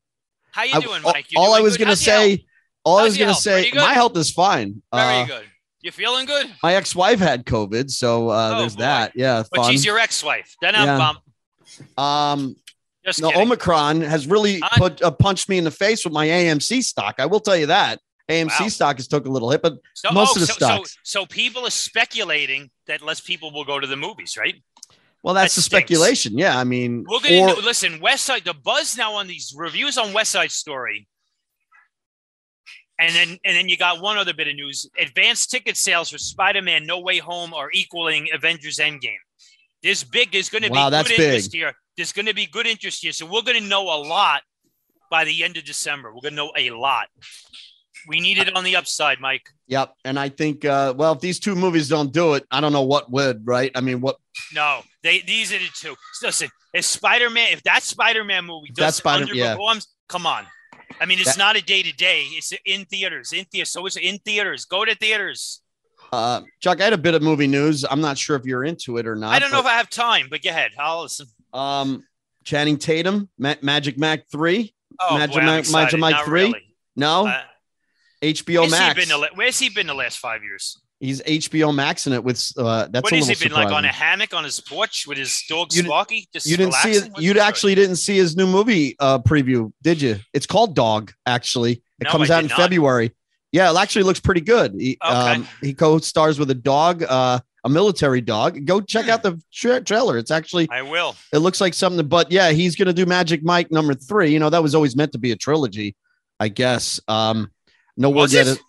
How 0.52 0.64
you 0.64 0.82
doing, 0.82 1.04
all- 1.06 1.14
Mike? 1.14 1.32
You 1.32 1.40
all 1.40 1.54
I 1.54 1.62
was 1.62 1.78
good? 1.78 1.84
gonna 1.84 1.92
How's 1.92 2.02
say, 2.02 2.46
all 2.84 2.98
I 2.98 3.04
was 3.04 3.18
gonna 3.18 3.32
health? 3.32 3.38
say, 3.44 3.72
my 3.76 3.94
health 3.94 4.18
is 4.18 4.32
fine. 4.32 4.82
Very 4.94 5.22
Uh, 5.22 5.26
good. 5.26 5.46
You 5.82 5.92
feeling 5.92 6.26
good? 6.26 6.54
My 6.62 6.76
ex-wife 6.76 7.20
had 7.20 7.46
COVID, 7.46 7.90
so 7.90 8.30
uh, 8.30 8.52
Oh, 8.56 8.60
there's 8.60 8.76
boy. 8.76 8.82
that. 8.82 9.14
Yeah, 9.16 9.44
But 9.52 9.62
fun. 9.64 9.72
she's 9.72 9.86
your 9.86 9.98
ex-wife. 9.98 10.56
Then 10.62 10.76
I'm 10.76 10.88
Yeah. 10.88 11.14
um, 11.98 12.56
Just 13.06 13.22
no, 13.22 13.30
kidding. 13.30 13.44
Omicron 13.44 14.02
has 14.02 14.28
really 14.28 14.62
I- 14.62 14.78
put 14.78 15.02
uh, 15.02 15.12
punched 15.12 15.48
me 15.48 15.58
in 15.58 15.64
the 15.64 15.72
face 15.72 16.04
with 16.04 16.14
my 16.14 16.28
AMC 16.28 16.82
stock. 16.84 17.16
I 17.20 17.26
will 17.28 17.40
tell 17.40 17.56
you 17.56 17.68
that 17.68 18.00
AMC 18.30 18.64
Wow. 18.64 18.68
stock 18.70 18.98
has 18.98 19.08
took 19.08 19.26
a 19.26 19.30
little 19.30 19.50
hit, 19.52 19.62
but 19.62 19.76
so, 19.96 20.12
most 20.12 20.32
oh, 20.32 20.34
of 20.36 20.40
the 20.42 20.48
so, 20.48 20.54
so, 20.54 20.66
stocks. 20.66 20.98
so 21.04 21.26
people 21.26 21.66
are 21.66 21.70
speculating 21.72 22.70
that 22.88 23.02
less 23.02 23.22
people 23.22 23.52
will 23.52 23.64
go 23.66 23.80
to 23.80 23.88
the 23.88 23.96
movies, 23.96 24.36
right? 24.38 24.56
well, 25.24 25.34
that's 25.34 25.54
That 25.56 25.60
the 25.60 25.64
stinks. 25.64 25.84
speculation. 25.90 26.38
Yeah, 26.38 26.58
I 26.58 26.64
mean, 26.64 27.06
We're 27.08 27.20
gonna 27.20 27.54
or- 27.54 27.62
listen. 27.62 28.00
West 28.00 28.24
Side, 28.26 28.44
the 28.46 28.54
buzz 28.54 28.96
now 28.98 29.14
on 29.16 29.28
these 29.28 29.54
reviews 29.56 29.98
on 29.98 30.14
West 30.14 30.32
Side 30.32 30.52
Story, 30.52 31.08
and 33.00 33.14
then 33.16 33.30
and 33.46 33.56
then 33.56 33.70
you 33.70 33.78
got 33.78 34.02
one 34.02 34.18
other 34.18 34.34
bit 34.34 34.48
of 34.48 34.56
news: 34.56 34.90
advanced 35.00 35.50
ticket 35.50 35.78
sales 35.78 36.10
for 36.10 36.18
Spider-Man: 36.18 36.86
No 36.86 37.00
Way 37.00 37.18
Home 37.20 37.54
are 37.54 37.70
equaling 37.74 38.28
Avengers: 38.34 38.78
Endgame. 38.78 39.16
This 39.82 40.04
big. 40.04 40.36
is 40.36 40.50
going 40.50 40.64
to 40.64 40.70
Wow, 40.70 40.90
be 40.90 40.92
that's 40.92 41.08
good 41.10 41.20
interest 41.20 41.52
big. 41.52 41.60
here. 41.62 41.74
There's 41.96 42.12
going 42.12 42.26
to 42.28 42.34
be 42.34 42.46
good 42.46 42.68
interest 42.68 43.02
here, 43.02 43.12
so 43.14 43.26
we're 43.26 43.42
going 43.42 43.62
to 43.62 43.68
know 43.68 43.84
a 43.84 44.00
lot 44.04 44.42
by 45.10 45.24
the 45.26 45.44
end 45.44 45.58
of 45.58 45.64
December. 45.66 46.10
We're 46.14 46.22
going 46.22 46.34
to 46.34 46.38
know 46.38 46.52
a 46.58 46.70
lot. 46.72 47.08
We 48.08 48.20
need 48.22 48.38
it 48.38 48.56
on 48.56 48.64
the 48.64 48.76
upside, 48.78 49.20
Mike. 49.20 49.42
Yep. 49.68 49.94
And 50.06 50.18
I 50.18 50.30
think, 50.30 50.64
uh, 50.64 50.94
well, 50.96 51.12
if 51.14 51.20
these 51.20 51.38
two 51.40 51.56
movies 51.56 51.90
don't 51.90 52.14
do 52.14 52.34
it, 52.36 52.46
I 52.50 52.62
don't 52.62 52.72
know 52.72 52.84
what 52.84 53.12
would, 53.12 53.46
right? 53.46 53.72
I 53.76 53.82
mean, 53.82 54.00
what 54.00 54.16
No, 54.54 54.82
they 55.04 55.20
these 55.20 55.52
are 55.54 55.60
the 55.60 55.68
two. 55.76 55.96
Listen, 56.24 56.50
if 56.74 56.86
Spider 56.86 57.30
Man, 57.30 57.50
if 57.52 57.62
that 57.64 57.84
Spider 57.84 58.24
Man 58.24 58.46
movie 58.46 58.72
does 58.74 58.96
Spider- 58.96 59.34
yeah. 59.34 59.56
underperforms, 59.58 59.88
come 60.08 60.26
on. 60.26 60.46
I 61.02 61.06
mean, 61.06 61.20
it's 61.20 61.30
That- 61.36 61.38
not 61.38 61.56
a 61.56 61.62
day 61.62 61.82
to 61.84 61.92
day. 61.94 62.24
It's 62.32 62.52
in 62.66 62.86
theaters, 62.86 63.32
in 63.34 63.46
theaters. 63.46 63.72
So 63.72 63.86
it's 63.86 63.96
in 63.98 64.18
theaters. 64.20 64.66
Go 64.66 64.86
to 64.86 64.96
theaters. 64.96 65.62
uh, 66.12 66.42
Chuck, 66.60 66.82
I 66.82 66.86
had 66.86 66.94
a 66.94 66.98
bit 66.98 67.14
of 67.14 67.22
movie 67.22 67.46
news. 67.48 67.86
I'm 67.90 68.02
not 68.02 68.18
sure 68.18 68.36
if 68.36 68.44
you're 68.46 68.64
into 68.64 68.98
it 68.98 69.06
or 69.06 69.16
not. 69.16 69.32
I 69.32 69.40
don't 69.40 69.52
know 69.52 69.60
if 69.60 69.66
I 69.68 69.74
have 69.74 69.90
time, 69.90 70.28
but 70.30 70.42
go 70.42 70.50
ahead. 70.50 70.72
I'll 70.80 71.04
listen. 71.04 71.28
um, 71.54 72.04
Channing 72.46 72.78
Tatum, 72.78 73.30
Ma- 73.38 73.56
Magic 73.62 73.98
Mike 73.98 74.26
3. 74.32 74.74
Oh, 75.00 75.18
Magic 75.18 75.36
boy, 75.36 75.58
excited. 75.58 75.72
Magic 75.72 76.00
Mike 76.00 76.16
Not 76.16 76.26
3? 76.26 76.42
really. 76.46 76.76
No, 76.96 77.28
Uh, 77.28 77.42
HBO 78.24 78.62
where's, 78.62 78.74
he 78.74 78.80
Max. 78.80 79.00
been 79.00 79.08
the, 79.22 79.30
where's 79.36 79.60
he 79.60 79.70
been 79.70 79.88
the 79.88 79.94
last 79.94 80.18
five 80.18 80.44
years? 80.44 80.78
He's 81.00 81.22
HBO 81.22 81.74
Max 81.74 82.08
in 82.08 82.14
it 82.14 82.24
with, 82.24 82.52
uh, 82.58 82.88
that's 82.92 83.04
What 83.04 83.14
a 83.14 83.16
has 83.18 83.30
he 83.30 83.36
been 83.48 83.54
like 83.54 83.72
on 83.72 83.86
a 83.86 83.88
hammock 83.92 84.34
on 84.34 84.44
his 84.44 84.60
porch 84.60 85.06
with 85.08 85.18
his 85.18 85.42
dog 85.48 85.74
You 85.74 85.84
Sparky? 85.84 86.28
Just 86.34 86.46
You 86.46 86.58
didn't 86.58 86.74
see 86.74 86.92
it. 86.92 87.10
What's 87.12 87.22
You 87.24 87.34
the 87.34 87.40
story? 87.40 87.48
actually 87.48 87.76
didn't 87.76 87.96
see 87.96 88.18
his 88.18 88.36
new 88.36 88.46
movie 88.48 88.98
uh, 89.00 89.20
preview, 89.20 89.72
did 89.82 90.02
you? 90.02 90.18
It's 90.34 90.46
called 90.46 90.76
Dog. 90.76 91.14
Actually, 91.26 91.82
it 92.00 92.04
No, 92.04 92.10
comes 92.12 92.30
I 92.30 92.36
out 92.36 92.42
did 92.42 92.46
in 92.52 92.58
not. 92.58 92.58
February. 92.64 93.12
Yeah, 93.54 93.72
it 93.72 93.78
actually 93.78 94.04
looks 94.04 94.20
pretty 94.20 94.42
good. 94.42 94.74
He, 94.78 94.98
Okay. 95.04 95.14
um, 95.36 95.48
he 95.62 95.74
co-stars 95.74 96.38
with 96.38 96.52
a 96.52 96.56
dog, 96.56 97.02
uh, 97.04 97.40
a 97.64 97.70
military 97.70 98.20
dog. 98.22 98.66
Go 98.66 98.80
check 98.82 99.06
Hmm. 99.06 99.12
out 99.12 99.24
the 99.24 99.42
tra- 99.54 99.82
trailer. 99.82 100.18
It's 100.18 100.32
actually 100.32 100.68
I 100.70 100.82
will. 100.82 101.16
it 101.34 101.38
looks 101.40 101.60
like 101.62 101.74
something. 101.74 102.08
But 102.08 102.30
yeah, 102.32 102.52
he's 102.52 102.76
gonna 102.76 102.94
do 102.94 103.06
Magic 103.06 103.42
Mike 103.44 103.72
number 103.72 103.94
three. 103.94 104.32
You 104.34 104.40
know 104.40 104.50
that 104.50 104.62
was 104.62 104.76
always 104.76 104.96
meant 104.98 105.14
to 105.14 105.18
be 105.18 105.32
a 105.32 105.36
trilogy, 105.38 105.96
I 106.42 106.50
guess. 106.50 107.00
Um, 107.08 107.52
no 107.98 108.10
word 108.10 108.16
Was 108.24 108.34
yet. 108.34 108.48
it? 108.48 108.60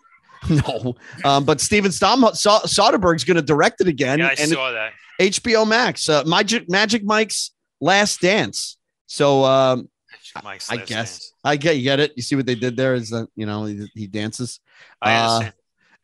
No, 0.49 0.95
um, 1.25 1.45
but 1.45 1.61
Steven 1.61 1.93
Stom- 1.93 2.35
Sa- 2.35 2.63
Soderbergh's 2.63 3.25
going 3.25 3.37
to 3.37 3.43
direct 3.43 3.81
it 3.81 3.89
again, 3.89 4.19
Yeah, 4.21 4.29
I 4.29 4.35
saw 4.37 4.73
that. 4.73 4.93
HBO 5.21 5.67
Max. 5.69 6.09
Uh, 6.09 6.23
Magic 6.25 6.69
Magic 6.69 7.05
Mike's 7.05 7.51
Last 7.81 8.21
Dance. 8.23 8.79
So 9.07 9.45
um, 9.45 9.89
I 10.37 10.57
guess 10.77 10.89
dance. 10.89 11.33
I 11.45 11.57
get 11.57 11.77
you 11.77 11.83
get 11.83 12.01
it. 12.01 12.13
You 12.17 12.23
see 12.23 12.37
what 12.37 12.47
they 12.47 12.55
did 12.55 12.77
there 12.77 12.95
is 12.95 13.11
that 13.11 13.29
you 13.37 13.45
know 13.45 13.65
he, 13.67 13.91
he 13.95 14.07
dances. 14.07 14.61
I 15.03 15.15
Uh, 15.15 15.29
understand. 15.29 15.55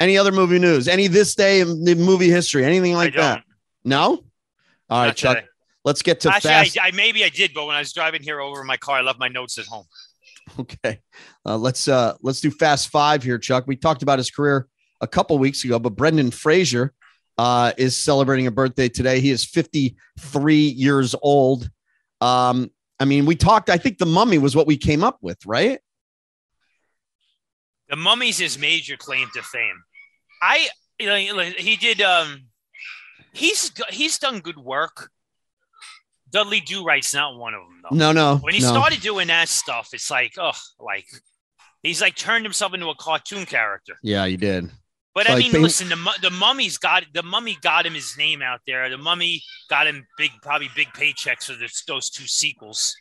Any 0.01 0.19
other 0.19 0.33
movie 0.33 0.59
news? 0.59 0.89
Any 0.89 1.07
this 1.07 1.35
day 1.35 1.61
in 1.61 1.83
the 1.85 1.95
movie 1.95 2.29
history? 2.29 2.65
Anything 2.67 2.93
like 2.95 3.15
that? 3.15 3.43
No. 3.85 4.23
All 4.91 5.01
right, 5.01 5.07
Not 5.07 5.17
Chuck. 5.17 5.37
today. 5.39 5.49
Let's 5.85 6.03
get 6.03 6.21
to 6.21 6.31
Actually, 6.35 6.51
fast. 6.51 6.79
I, 6.79 6.89
I 6.89 6.91
maybe 6.91 7.25
I 7.25 7.31
did, 7.31 7.55
but 7.55 7.65
when 7.67 7.75
I 7.77 7.79
was 7.79 7.93
driving 7.95 8.23
here 8.23 8.41
over 8.41 8.61
in 8.61 8.67
my 8.67 8.77
car, 8.77 8.99
I 8.99 9.01
left 9.01 9.19
my 9.19 9.29
notes 9.29 9.57
at 9.57 9.65
home. 9.65 9.87
Okay. 10.61 11.01
Uh, 11.45 11.57
let's 11.57 11.89
uh 11.89 12.15
let's 12.23 12.41
do 12.41 12.51
fast 12.51 12.89
five 12.89 13.23
here, 13.23 13.37
Chuck. 13.37 13.65
We 13.67 13.77
talked 13.77 14.03
about 14.03 14.19
his 14.19 14.31
career 14.31 14.69
a 15.01 15.07
couple 15.07 15.37
weeks 15.39 15.65
ago, 15.65 15.79
but 15.79 15.97
Brendan 15.97 16.31
Fraser 16.31 16.95
uh 17.37 17.73
is 17.77 17.97
celebrating 17.97 18.47
a 18.47 18.51
birthday 18.51 18.89
today. 18.89 19.21
He 19.21 19.31
is 19.31 19.45
53 19.45 20.55
years 20.57 21.15
old. 21.21 21.69
Um, 22.21 22.71
I 22.99 23.05
mean, 23.05 23.27
we 23.27 23.37
talked, 23.37 23.69
I 23.69 23.77
think 23.77 23.99
the 23.99 24.07
mummy 24.07 24.39
was 24.39 24.57
what 24.57 24.67
we 24.67 24.77
came 24.77 25.05
up 25.05 25.19
with, 25.21 25.45
right? 25.45 25.81
The 27.89 27.97
Mummy's 27.97 28.39
his 28.39 28.59
major 28.59 28.97
claim 28.97 29.29
to 29.35 29.43
fame. 29.43 29.83
I, 30.43 30.69
you 30.99 31.07
know, 31.07 31.17
he 31.17 31.77
did. 31.77 32.01
Um, 32.01 32.47
he's 33.33 33.71
he's 33.91 34.19
done 34.19 34.41
good 34.41 34.59
work. 34.59 35.11
Dudley 36.31 36.61
Do 36.61 36.85
Right's 36.85 37.15
not 37.15 37.37
one 37.37 37.55
of 37.55 37.61
them 37.61 37.83
though. 37.83 37.97
No, 37.97 38.13
no. 38.13 38.37
When 38.39 38.55
he 38.55 38.61
no. 38.61 38.69
started 38.69 39.01
doing 39.01 39.29
that 39.29 39.49
stuff, 39.49 39.91
it's 39.93 40.11
like, 40.11 40.35
oh, 40.39 40.53
like 40.81 41.07
he's 41.83 42.01
like 42.01 42.17
turned 42.17 42.45
himself 42.45 42.75
into 42.75 42.89
a 42.89 42.95
cartoon 42.97 43.47
character. 43.47 43.95
Yeah, 44.03 44.27
he 44.27 44.37
did. 44.37 44.71
But 45.15 45.23
It's 45.23 45.31
I 45.31 45.35
like 45.35 45.43
mean, 45.45 45.53
they- 45.53 45.59
listen, 45.61 45.89
the 45.89 46.13
the 46.21 46.31
mummy's 46.31 46.79
got 46.79 47.05
the 47.15 47.23
mummy 47.23 47.57
got 47.63 47.87
him 47.87 47.95
his 47.95 48.17
name 48.19 48.43
out 48.43 48.61
there. 48.67 48.91
The 48.91 48.99
mummy 48.99 49.43
got 49.71 49.87
him 49.87 50.07
big, 50.19 50.31
probably 50.43 50.69
big 50.75 50.89
paychecks 50.89 51.45
for 51.45 51.55
this, 51.55 51.85
those 51.87 52.11
two 52.11 52.27
sequels. 52.27 52.95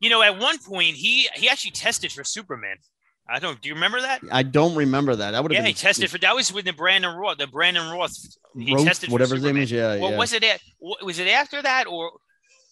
You 0.00 0.10
know, 0.10 0.22
at 0.22 0.38
one 0.38 0.58
point 0.58 0.96
he 0.96 1.28
he 1.34 1.48
actually 1.48 1.72
tested 1.72 2.12
for 2.12 2.24
Superman. 2.24 2.76
I 3.30 3.38
don't. 3.38 3.60
Do 3.60 3.68
you 3.68 3.74
remember 3.74 4.00
that? 4.00 4.22
I 4.32 4.42
don't 4.42 4.74
remember 4.74 5.14
that. 5.16 5.30
That 5.30 5.42
would 5.42 5.52
have 5.52 5.56
Yeah, 5.56 5.60
been 5.60 5.66
he 5.68 5.74
tested 5.74 6.10
for 6.10 6.18
that 6.18 6.34
was 6.34 6.52
with 6.52 6.64
the 6.64 6.72
Brandon 6.72 7.14
Routh. 7.16 7.38
The 7.38 7.46
Brandon 7.46 7.88
Routh. 7.90 8.16
He 8.58 8.74
Roth, 8.74 8.84
tested 8.84 9.08
for 9.08 9.12
whatever 9.12 9.36
his 9.36 9.44
name 9.44 9.56
is. 9.56 9.70
Yeah, 9.70 9.96
Well, 9.98 10.10
yeah. 10.12 10.18
was 10.18 10.32
it? 10.32 10.42
a- 10.42 10.58
Was 11.04 11.18
it 11.18 11.28
after 11.28 11.62
that 11.62 11.86
or? 11.86 12.10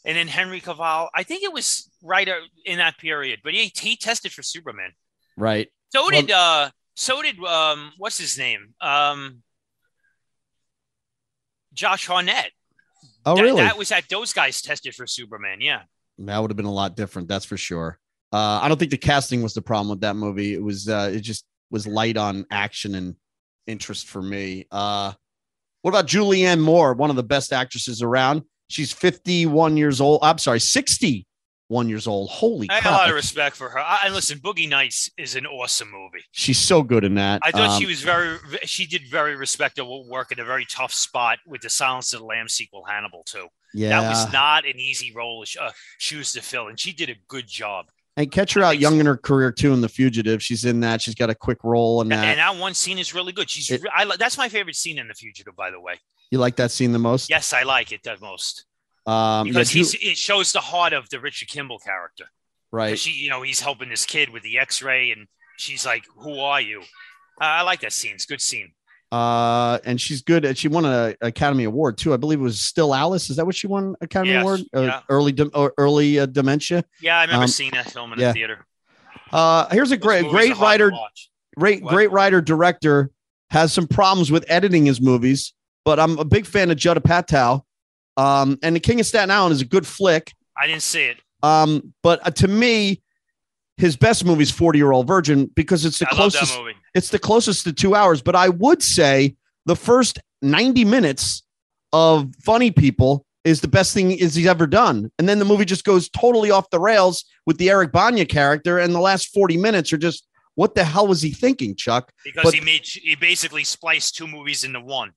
And 0.04 0.16
then 0.16 0.26
Henry 0.28 0.60
Cavill. 0.60 1.08
I 1.14 1.22
think 1.22 1.42
it 1.42 1.52
was 1.52 1.90
right 2.02 2.28
in 2.64 2.78
that 2.78 2.98
period. 2.98 3.40
But 3.44 3.54
he 3.54 3.72
he 3.76 3.96
tested 3.96 4.32
for 4.32 4.42
Superman. 4.42 4.92
right. 5.36 5.68
So 5.90 6.02
Well- 6.02 6.10
did 6.10 6.30
uh. 6.30 6.70
So 6.94 7.22
did 7.22 7.38
um. 7.44 7.92
What's 7.98 8.18
his 8.18 8.36
name? 8.36 8.74
Um. 8.80 9.42
Josh 11.72 12.06
Hartnett. 12.06 12.50
Oh, 13.24 13.36
That- 13.36 13.42
really? 13.42 13.62
That 13.62 13.78
was 13.78 13.90
that. 13.90 14.08
Those 14.08 14.32
guys 14.32 14.60
tested 14.62 14.94
for 14.94 15.06
Superman. 15.06 15.60
Yeah. 15.60 15.82
that 16.18 16.38
would 16.40 16.50
have 16.50 16.56
been 16.56 16.66
a 16.66 16.72
lot 16.72 16.96
different. 16.96 17.28
That's 17.28 17.44
for 17.44 17.56
sure. 17.56 18.00
Uh, 18.32 18.60
I 18.62 18.68
don't 18.68 18.78
think 18.78 18.90
the 18.90 18.98
casting 18.98 19.42
was 19.42 19.54
the 19.54 19.62
problem 19.62 19.88
with 19.88 20.00
that 20.00 20.16
movie. 20.16 20.54
It 20.54 20.62
was. 20.62 20.88
Uh, 20.88 21.10
it 21.12 21.20
just 21.20 21.44
was 21.70 21.86
light 21.86 22.16
on 22.16 22.46
action 22.50 22.94
and 22.94 23.14
interest 23.66 24.08
for 24.08 24.22
me. 24.22 24.66
Uh, 24.70 25.12
what 25.82 25.90
about 25.90 26.06
Julianne 26.06 26.60
Moore, 26.60 26.94
one 26.94 27.10
of 27.10 27.16
the 27.16 27.22
best 27.22 27.52
actresses 27.52 28.02
around? 28.02 28.42
She's 28.68 28.92
51 28.92 29.76
years 29.76 30.00
old. 30.00 30.20
I'm 30.22 30.38
sorry, 30.38 30.60
61 30.60 31.88
years 31.88 32.06
old. 32.06 32.30
Holy 32.30 32.68
I 32.70 32.80
have 32.80 32.86
a 32.86 32.96
lot 32.96 33.08
of 33.08 33.14
respect 33.14 33.56
for 33.56 33.68
her. 33.70 33.78
I, 33.78 34.00
and 34.06 34.14
listen, 34.14 34.38
Boogie 34.38 34.68
Nights 34.68 35.10
is 35.16 35.36
an 35.36 35.46
awesome 35.46 35.90
movie. 35.90 36.24
She's 36.32 36.58
so 36.58 36.82
good 36.82 37.04
in 37.04 37.14
that. 37.14 37.40
I 37.44 37.50
thought 37.50 37.70
Um, 37.70 37.80
she 37.80 37.86
was 37.86 38.02
very, 38.02 38.38
she 38.64 38.86
did 38.86 39.02
very 39.10 39.36
respectable 39.36 40.08
work 40.08 40.32
in 40.32 40.40
a 40.40 40.44
very 40.44 40.66
tough 40.66 40.92
spot 40.92 41.38
with 41.46 41.60
the 41.62 41.70
Silence 41.70 42.12
of 42.12 42.20
the 42.20 42.26
Lambs 42.26 42.54
sequel, 42.54 42.84
Hannibal 42.88 43.22
too. 43.24 43.48
Yeah, 43.74 44.00
That 44.00 44.08
was 44.08 44.32
not 44.32 44.64
an 44.66 44.78
easy 44.78 45.12
role, 45.14 45.44
uh, 45.60 45.70
shoes 45.98 46.32
to 46.32 46.42
fill, 46.42 46.68
and 46.68 46.78
she 46.80 46.92
did 46.92 47.10
a 47.10 47.16
good 47.28 47.46
job. 47.46 47.86
And 48.18 48.30
catch 48.30 48.52
her 48.54 48.62
out 48.62 48.78
young 48.78 49.00
in 49.00 49.06
her 49.06 49.16
career 49.16 49.50
too 49.50 49.72
in 49.72 49.80
The 49.80 49.88
Fugitive. 49.88 50.42
She's 50.42 50.64
in 50.66 50.80
that. 50.80 51.00
She's 51.00 51.14
got 51.14 51.30
a 51.30 51.34
quick 51.34 51.64
role 51.64 52.02
in 52.02 52.12
And, 52.12 52.20
that. 52.22 52.26
and 52.26 52.38
that 52.38 52.60
one 52.60 52.74
scene 52.74 52.98
is 52.98 53.14
really 53.14 53.32
good. 53.32 53.48
She's, 53.48 53.70
It- 53.70 53.82
I, 53.96 54.04
that's 54.18 54.36
my 54.36 54.48
favorite 54.50 54.76
scene 54.76 54.98
in 54.98 55.08
The 55.08 55.14
Fugitive, 55.14 55.56
by 55.56 55.70
the 55.70 55.80
way. 55.80 55.94
you 56.30 56.38
like 56.38 56.56
that 56.56 56.70
scene 56.70 56.92
the 56.92 56.98
most? 56.98 57.30
Yes, 57.30 57.52
I 57.54 57.62
like 57.62 57.92
it 57.92 58.02
the 58.02 58.16
most 58.20 58.66
Um, 59.06 59.46
because 59.46 59.70
he's, 59.70 59.94
it 59.94 60.18
shows 60.18 60.52
the 60.52 60.60
heart 60.60 60.92
of 60.92 61.08
the 61.08 61.20
Richard 61.20 61.48
Kimball 61.48 61.78
character. 61.78 62.24
right. 62.72 62.98
She, 62.98 63.12
you 63.12 63.30
know, 63.30 63.40
he's 63.42 63.60
helping 63.60 63.88
this 63.88 64.04
kid 64.04 64.28
with 64.28 64.42
the 64.42 64.58
X-ray, 64.58 65.10
and 65.12 65.26
she's 65.56 65.86
like, 65.86 66.04
"Who 66.18 66.38
are 66.40 66.60
you?" 66.60 66.80
Uh, 67.40 67.44
I 67.44 67.62
like 67.62 67.80
that 67.80 67.92
scene. 67.92 68.14
It's 68.14 68.24
a 68.24 68.26
good 68.28 68.42
scene. 68.42 68.72
Uh, 69.12 69.78
and 69.84 70.00
she's 70.00 70.22
good. 70.22 70.44
at- 70.44 70.58
She 70.58 70.68
won 70.68 70.84
an 70.84 71.14
Academy 71.20 71.64
Award 71.64 71.96
too. 71.98 72.12
I 72.12 72.16
believe 72.16 72.40
it 72.40 72.42
was 72.42 72.60
Still 72.60 72.94
Alice. 72.94 73.30
Is 73.30 73.36
that 73.36 73.46
what 73.46 73.54
she 73.54 73.66
won 73.66 73.94
Academy 74.00 74.32
Yes, 74.32 74.42
Award? 74.42 74.60
Uh, 74.74 74.80
yeah. 74.82 75.00
Early, 75.08 75.34
or 75.54 75.72
early 75.78 76.18
uh, 76.18 76.26
dementia. 76.26 76.84
Yeah, 77.00 77.18
I 77.18 77.22
remember 77.24 77.44
Um, 77.44 77.48
seeing 77.48 77.70
that 77.72 77.90
film 77.90 78.12
in 78.12 78.18
yeah. 78.18 78.28
the 78.28 78.32
theater. 78.34 78.66
Uh, 79.32 79.68
here's 79.70 79.90
a 79.92 79.96
Those 79.96 80.02
great, 80.04 80.28
great 80.28 80.52
are 80.52 80.54
hard 80.54 80.78
to 80.80 80.84
writer, 80.86 80.98
great, 81.58 81.82
What? 81.82 81.92
great 81.92 82.10
writer 82.10 82.40
director 82.40 83.10
has 83.50 83.72
some 83.72 83.86
problems 83.86 84.30
with 84.30 84.44
editing 84.48 84.84
his 84.86 85.00
movies, 85.00 85.54
but 85.84 85.98
I'm 85.98 86.18
a 86.18 86.24
big 86.24 86.44
fan 86.46 86.70
of 86.70 86.76
Judd 86.76 87.02
Apatow. 87.02 87.62
Um, 88.16 88.58
and 88.62 88.74
The 88.76 88.80
King 88.80 89.00
of 89.00 89.06
Staten 89.06 89.30
Island 89.30 89.52
is 89.54 89.60
a 89.62 89.64
good 89.64 89.86
flick. 89.86 90.34
I 90.56 90.66
didn't 90.66 90.82
see 90.82 91.04
it. 91.04 91.18
Um, 91.42 91.94
but 92.02 92.26
uh, 92.26 92.30
to 92.32 92.48
me, 92.48 93.00
his 93.76 93.96
best 93.96 94.24
movie 94.24 94.42
is 94.42 94.50
40 94.50 94.78
Year 94.78 94.90
Old 94.90 95.06
Virgin 95.06 95.46
because 95.54 95.84
it's 95.84 96.00
the 96.00 96.06
I 96.06 96.10
love 96.10 96.16
closest 96.32 96.52
that 96.52 96.60
movie. 96.60 96.74
It's 96.98 97.10
the 97.10 97.18
closest 97.20 97.62
to 97.64 97.72
two 97.72 97.94
hours. 97.94 98.22
But 98.22 98.34
I 98.34 98.48
would 98.48 98.82
say 98.82 99.36
the 99.66 99.76
first 99.76 100.18
90 100.42 100.84
minutes 100.84 101.44
of 101.92 102.34
Funny 102.42 102.72
People 102.72 103.24
is 103.44 103.60
the 103.60 103.68
best 103.68 103.94
thing 103.94 104.10
is 104.10 104.34
he's 104.34 104.48
ever 104.48 104.66
done. 104.66 105.12
And 105.16 105.28
then 105.28 105.38
the 105.38 105.44
movie 105.44 105.64
just 105.64 105.84
goes 105.84 106.08
totally 106.08 106.50
off 106.50 106.68
the 106.70 106.80
rails 106.80 107.24
with 107.46 107.56
the 107.58 107.70
Eric 107.70 107.92
Bana 107.92 108.26
character. 108.26 108.78
And 108.78 108.92
the 108.92 109.00
last 109.00 109.32
40 109.32 109.56
minutes 109.56 109.92
are 109.92 109.96
just 109.96 110.26
what 110.56 110.74
the 110.74 110.82
hell 110.82 111.06
was 111.06 111.22
he 111.22 111.30
thinking, 111.30 111.76
Chuck? 111.76 112.10
because 112.24 112.42
but- 112.42 112.54
he 112.54 112.60
made 112.60 112.84
he 112.84 113.14
basically 113.14 113.62
spliced 113.62 114.16
two 114.16 114.26
movies 114.26 114.64
into 114.64 114.80
one. 114.80 115.12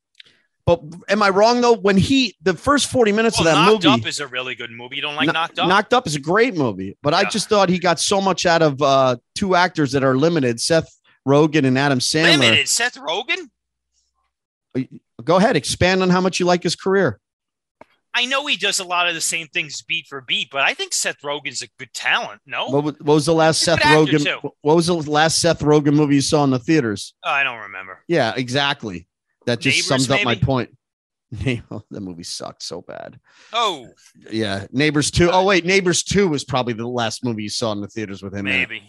But 0.67 0.83
am 1.09 1.23
I 1.23 1.29
wrong 1.29 1.61
though? 1.61 1.73
When 1.75 1.97
he 1.97 2.35
the 2.43 2.53
first 2.53 2.91
40 2.91 3.11
minutes 3.11 3.39
Well, 3.39 3.47
of 3.47 3.55
that 3.55 3.65
Knocked 3.71 3.85
movie 3.85 4.01
Up 4.01 4.07
is 4.07 4.19
a 4.19 4.27
really 4.27 4.53
good 4.53 4.69
movie. 4.69 4.97
You 4.97 5.01
don't 5.01 5.15
like 5.15 5.25
Kno- 5.25 5.33
Knocked 5.33 5.57
Up? 5.57 5.67
Knocked 5.67 5.93
Up 5.95 6.05
is 6.05 6.13
a 6.13 6.19
great 6.19 6.55
movie, 6.55 6.95
but 7.01 7.15
I 7.15 7.23
just 7.27 7.49
thought 7.49 7.69
he 7.69 7.79
got 7.79 7.99
so 7.99 8.21
much 8.21 8.45
out 8.45 8.61
of 8.61 8.79
uh, 8.83 9.15
two 9.33 9.55
actors 9.55 9.93
that 9.93 10.03
are 10.03 10.15
limited, 10.15 10.61
Seth 10.61 10.87
Rogen 11.27 11.65
and 11.65 11.77
Adam 11.77 11.99
Sandler. 11.99 12.39
Limited. 12.39 12.67
Seth 12.69 12.95
Rogen. 12.95 13.49
Uh, 14.77 14.81
go 15.23 15.35
ahead, 15.37 15.55
expand 15.55 16.01
on 16.01 16.09
how 16.09 16.21
much 16.21 16.39
you 16.39 16.45
like 16.45 16.63
his 16.63 16.75
career. 16.75 17.19
I 18.13 18.25
know 18.25 18.45
he 18.45 18.57
does 18.57 18.79
a 18.79 18.83
lot 18.83 19.07
of 19.07 19.13
the 19.15 19.21
same 19.21 19.47
things 19.47 19.81
beat 19.83 20.05
for 20.07 20.19
beat, 20.19 20.49
but 20.51 20.61
I 20.63 20.73
think 20.73 20.93
Seth 20.93 21.21
Rogen's 21.21 21.61
a 21.61 21.67
good 21.79 21.93
talent. 21.93 22.41
No, 22.45 22.67
What, 22.67 23.01
was- 23.01 23.25
the 23.25 23.33
last 23.33 23.61
Seth 23.61 23.79
Rogen? 23.79 24.23
too. 24.25 24.51
What 24.61 24.75
was 24.75 24.87
the 24.87 24.95
last 24.95 25.39
Seth 25.39 25.61
Rogen 25.61 25.93
movie 25.95 26.15
you 26.15 26.21
saw 26.21 26.43
in 26.43 26.49
the 26.49 26.59
theaters? 26.59 27.13
Oh, 27.23 27.29
I 27.31 27.43
don't 27.43 27.59
remember. 27.59 28.03
Yeah, 28.07 28.33
exactly. 28.35 29.07
That 29.45 29.59
just 29.59 29.77
Neighbors, 29.77 30.05
sums 30.07 30.11
up 30.11 30.23
my 30.25 30.35
point. 30.35 30.75
that 31.31 31.81
movie 32.01 32.23
sucked 32.23 32.63
so 32.63 32.81
bad. 32.81 33.17
Oh, 33.53 33.87
Yeah, 34.29 34.67
Neighbors 34.71 35.09
Two. 35.09 35.29
Uh, 35.29 35.35
oh 35.39 35.45
wait, 35.45 35.65
Neighbors 35.65 36.03
Two 36.03 36.27
was 36.27 36.43
probably 36.43 36.73
the 36.73 36.85
last 36.87 37.23
movie 37.23 37.43
you 37.43 37.49
saw 37.49 37.71
in 37.71 37.79
the 37.79 37.87
theaters 37.87 38.21
with 38.21 38.35
him. 38.35 38.43
maybe. 38.45 38.83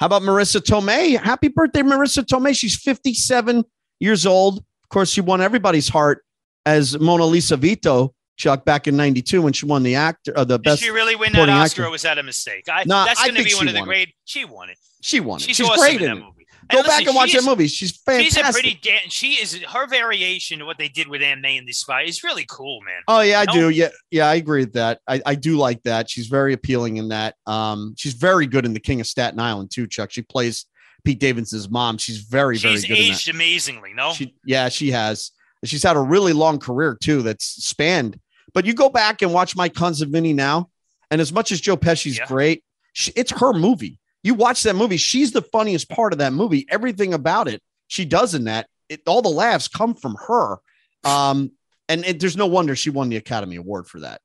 How 0.00 0.06
about 0.06 0.22
Marisa 0.22 0.62
Tomei? 0.62 1.22
Happy 1.22 1.48
birthday, 1.48 1.82
Marisa 1.82 2.24
Tomei. 2.24 2.56
She's 2.56 2.74
57 2.74 3.62
years 4.00 4.24
old. 4.24 4.58
Of 4.58 4.88
course, 4.88 5.10
she 5.10 5.20
won 5.20 5.42
everybody's 5.42 5.90
heart 5.90 6.24
as 6.64 6.98
Mona 6.98 7.26
Lisa 7.26 7.58
Vito, 7.58 8.14
Chuck, 8.38 8.64
back 8.64 8.88
in 8.88 8.96
92 8.96 9.42
when 9.42 9.52
she 9.52 9.66
won 9.66 9.82
the 9.82 9.96
actor, 9.96 10.32
uh, 10.34 10.44
the 10.44 10.56
Did 10.56 10.62
best. 10.64 10.82
she 10.82 10.88
really 10.88 11.16
win 11.16 11.34
that 11.34 11.50
Oscar, 11.50 11.82
actor. 11.82 11.84
or 11.84 11.90
was 11.90 12.00
that 12.02 12.16
a 12.16 12.22
mistake? 12.22 12.64
I, 12.72 12.84
No, 12.84 13.04
that's 13.04 13.22
going 13.22 13.34
to 13.34 13.44
be 13.44 13.54
one 13.54 13.68
of 13.68 13.74
the 13.74 13.80
won 13.80 13.90
it. 13.92 14.08
She 14.24 14.46
won 14.46 14.70
it. 14.70 14.78
She 15.02 15.20
won 15.20 15.38
it. 15.38 15.42
She's, 15.42 15.56
She's, 15.56 15.68
awesome 15.68 15.80
great 15.82 15.96
in 16.00 16.02
in 16.02 16.08
that 16.08 16.16
it. 16.16 16.24
movie. 16.24 16.39
Go 16.70 16.78
And 16.78 16.86
back 16.86 17.06
and 17.06 17.14
watch 17.14 17.32
that 17.32 17.44
movie. 17.44 17.66
She's 17.66 17.96
fantastic. 17.96 18.44
She's 18.44 18.48
a 18.48 18.52
pretty. 18.52 18.80
Dan- 18.82 19.08
she 19.08 19.32
is 19.34 19.60
her 19.62 19.86
variation 19.88 20.60
of 20.60 20.66
what 20.66 20.78
they 20.78 20.88
did 20.88 21.08
with 21.08 21.22
Aunt 21.22 21.40
May 21.40 21.56
in 21.56 21.64
the 21.66 21.72
Spy 21.72 22.02
is 22.02 22.22
really 22.22 22.44
cool, 22.48 22.80
man. 22.82 23.02
Oh 23.08 23.20
yeah, 23.20 23.40
I 23.40 23.44
No. 23.46 23.52
do. 23.52 23.68
Yeah, 23.70 23.88
yeah, 24.10 24.26
I 24.28 24.34
agree 24.36 24.60
with 24.60 24.74
that. 24.74 25.00
I, 25.08 25.20
I 25.26 25.34
do 25.34 25.56
like 25.56 25.82
that. 25.84 26.08
She's 26.10 26.26
very 26.26 26.52
appealing 26.52 26.96
in 26.98 27.08
that. 27.08 27.34
Um, 27.46 27.94
she's 27.96 28.14
very 28.14 28.46
good 28.46 28.64
in 28.64 28.72
The 28.74 28.80
King 28.80 29.00
of 29.00 29.06
Staten 29.06 29.38
Island 29.40 29.70
too, 29.70 29.86
Chuck. 29.86 30.10
She 30.10 30.22
plays 30.22 30.66
Pete 31.04 31.20
Davidson's 31.20 31.70
mom. 31.70 31.98
She's 31.98 32.18
very, 32.18 32.58
very 32.58 32.74
She's 32.74 32.82
good 32.86 32.98
in 32.98 33.04
that. 33.06 33.10
aged 33.12 33.28
amazingly. 33.30 33.92
No, 33.94 34.12
She, 34.12 34.34
yeah, 34.44 34.68
she 34.68 34.90
has. 34.90 35.30
She's 35.64 35.82
had 35.82 35.96
a 35.96 36.00
really 36.00 36.32
long 36.32 36.58
career 36.58 36.96
too. 37.00 37.22
That's 37.22 37.44
spanned. 37.44 38.18
But 38.52 38.64
you 38.64 38.74
go 38.74 38.88
back 38.88 39.22
and 39.22 39.32
watch 39.32 39.54
My 39.54 39.68
Cousin 39.68 40.10
Vinny 40.10 40.32
now, 40.32 40.70
and 41.10 41.20
as 41.20 41.32
much 41.32 41.52
as 41.52 41.60
Joe 41.60 41.76
Pesci's 41.76 42.18
Yeah. 42.18 42.26
great, 42.26 42.64
she, 42.94 43.12
it's 43.14 43.30
her 43.30 43.52
movie. 43.52 43.99
You 44.22 44.34
watch 44.34 44.62
that 44.64 44.76
movie; 44.76 44.96
she's 44.96 45.32
the 45.32 45.42
funniest 45.42 45.88
part 45.88 46.12
of 46.12 46.18
that 46.18 46.32
movie. 46.32 46.66
Everything 46.70 47.14
about 47.14 47.48
it, 47.48 47.62
she 47.88 48.04
does 48.04 48.34
in 48.34 48.44
that. 48.44 48.68
It, 48.88 49.02
all 49.06 49.22
the 49.22 49.28
laughs 49.28 49.68
come 49.68 49.94
from 49.94 50.16
her. 50.26 50.58
Um, 51.04 51.52
and 51.88 52.04
it, 52.04 52.20
there's 52.20 52.36
no 52.36 52.46
wonder 52.46 52.76
she 52.76 52.90
won 52.90 53.08
the 53.08 53.16
Academy 53.16 53.56
Award 53.56 53.86
for 53.86 54.00
that. 54.00 54.20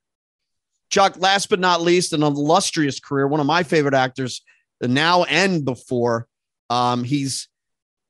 Chuck, 0.89 1.17
last 1.17 1.49
but 1.49 1.59
not 1.59 1.81
least, 1.81 2.13
an 2.13 2.23
illustrious 2.23 2.99
career, 2.99 3.27
one 3.27 3.39
of 3.39 3.45
my 3.45 3.63
favorite 3.63 3.93
actors 3.93 4.41
now 4.81 5.23
and 5.23 5.65
before. 5.65 6.27
Um, 6.69 7.03
he's 7.03 7.47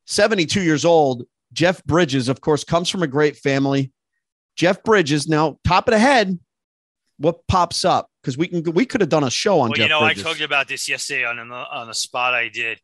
72 0.06 0.60
years 0.60 0.84
old. 0.84 1.24
Jeff 1.52 1.82
Bridges, 1.84 2.28
of 2.28 2.40
course, 2.40 2.64
comes 2.64 2.88
from 2.88 3.02
a 3.02 3.06
great 3.06 3.36
family. 3.36 3.92
Jeff 4.56 4.82
Bridges, 4.82 5.28
now 5.28 5.58
top 5.64 5.88
of 5.88 5.92
the 5.92 5.98
head, 5.98 6.38
what 7.18 7.46
pops 7.46 7.84
up? 7.84 8.10
Because 8.26 8.36
we 8.36 8.48
can 8.48 8.72
we 8.72 8.84
could 8.84 9.00
have 9.00 9.08
done 9.08 9.22
a 9.22 9.30
show 9.30 9.60
on 9.60 9.68
well, 9.68 9.74
Jeff 9.74 9.84
you 9.84 9.88
know, 9.88 10.00
Bridges. 10.00 10.24
I 10.24 10.26
told 10.26 10.38
you 10.40 10.46
about 10.46 10.66
this 10.66 10.88
yesterday 10.88 11.24
on 11.24 11.36
the 11.36 11.54
on 11.54 11.86
the 11.86 11.94
spot 11.94 12.34
I 12.34 12.48
did. 12.48 12.80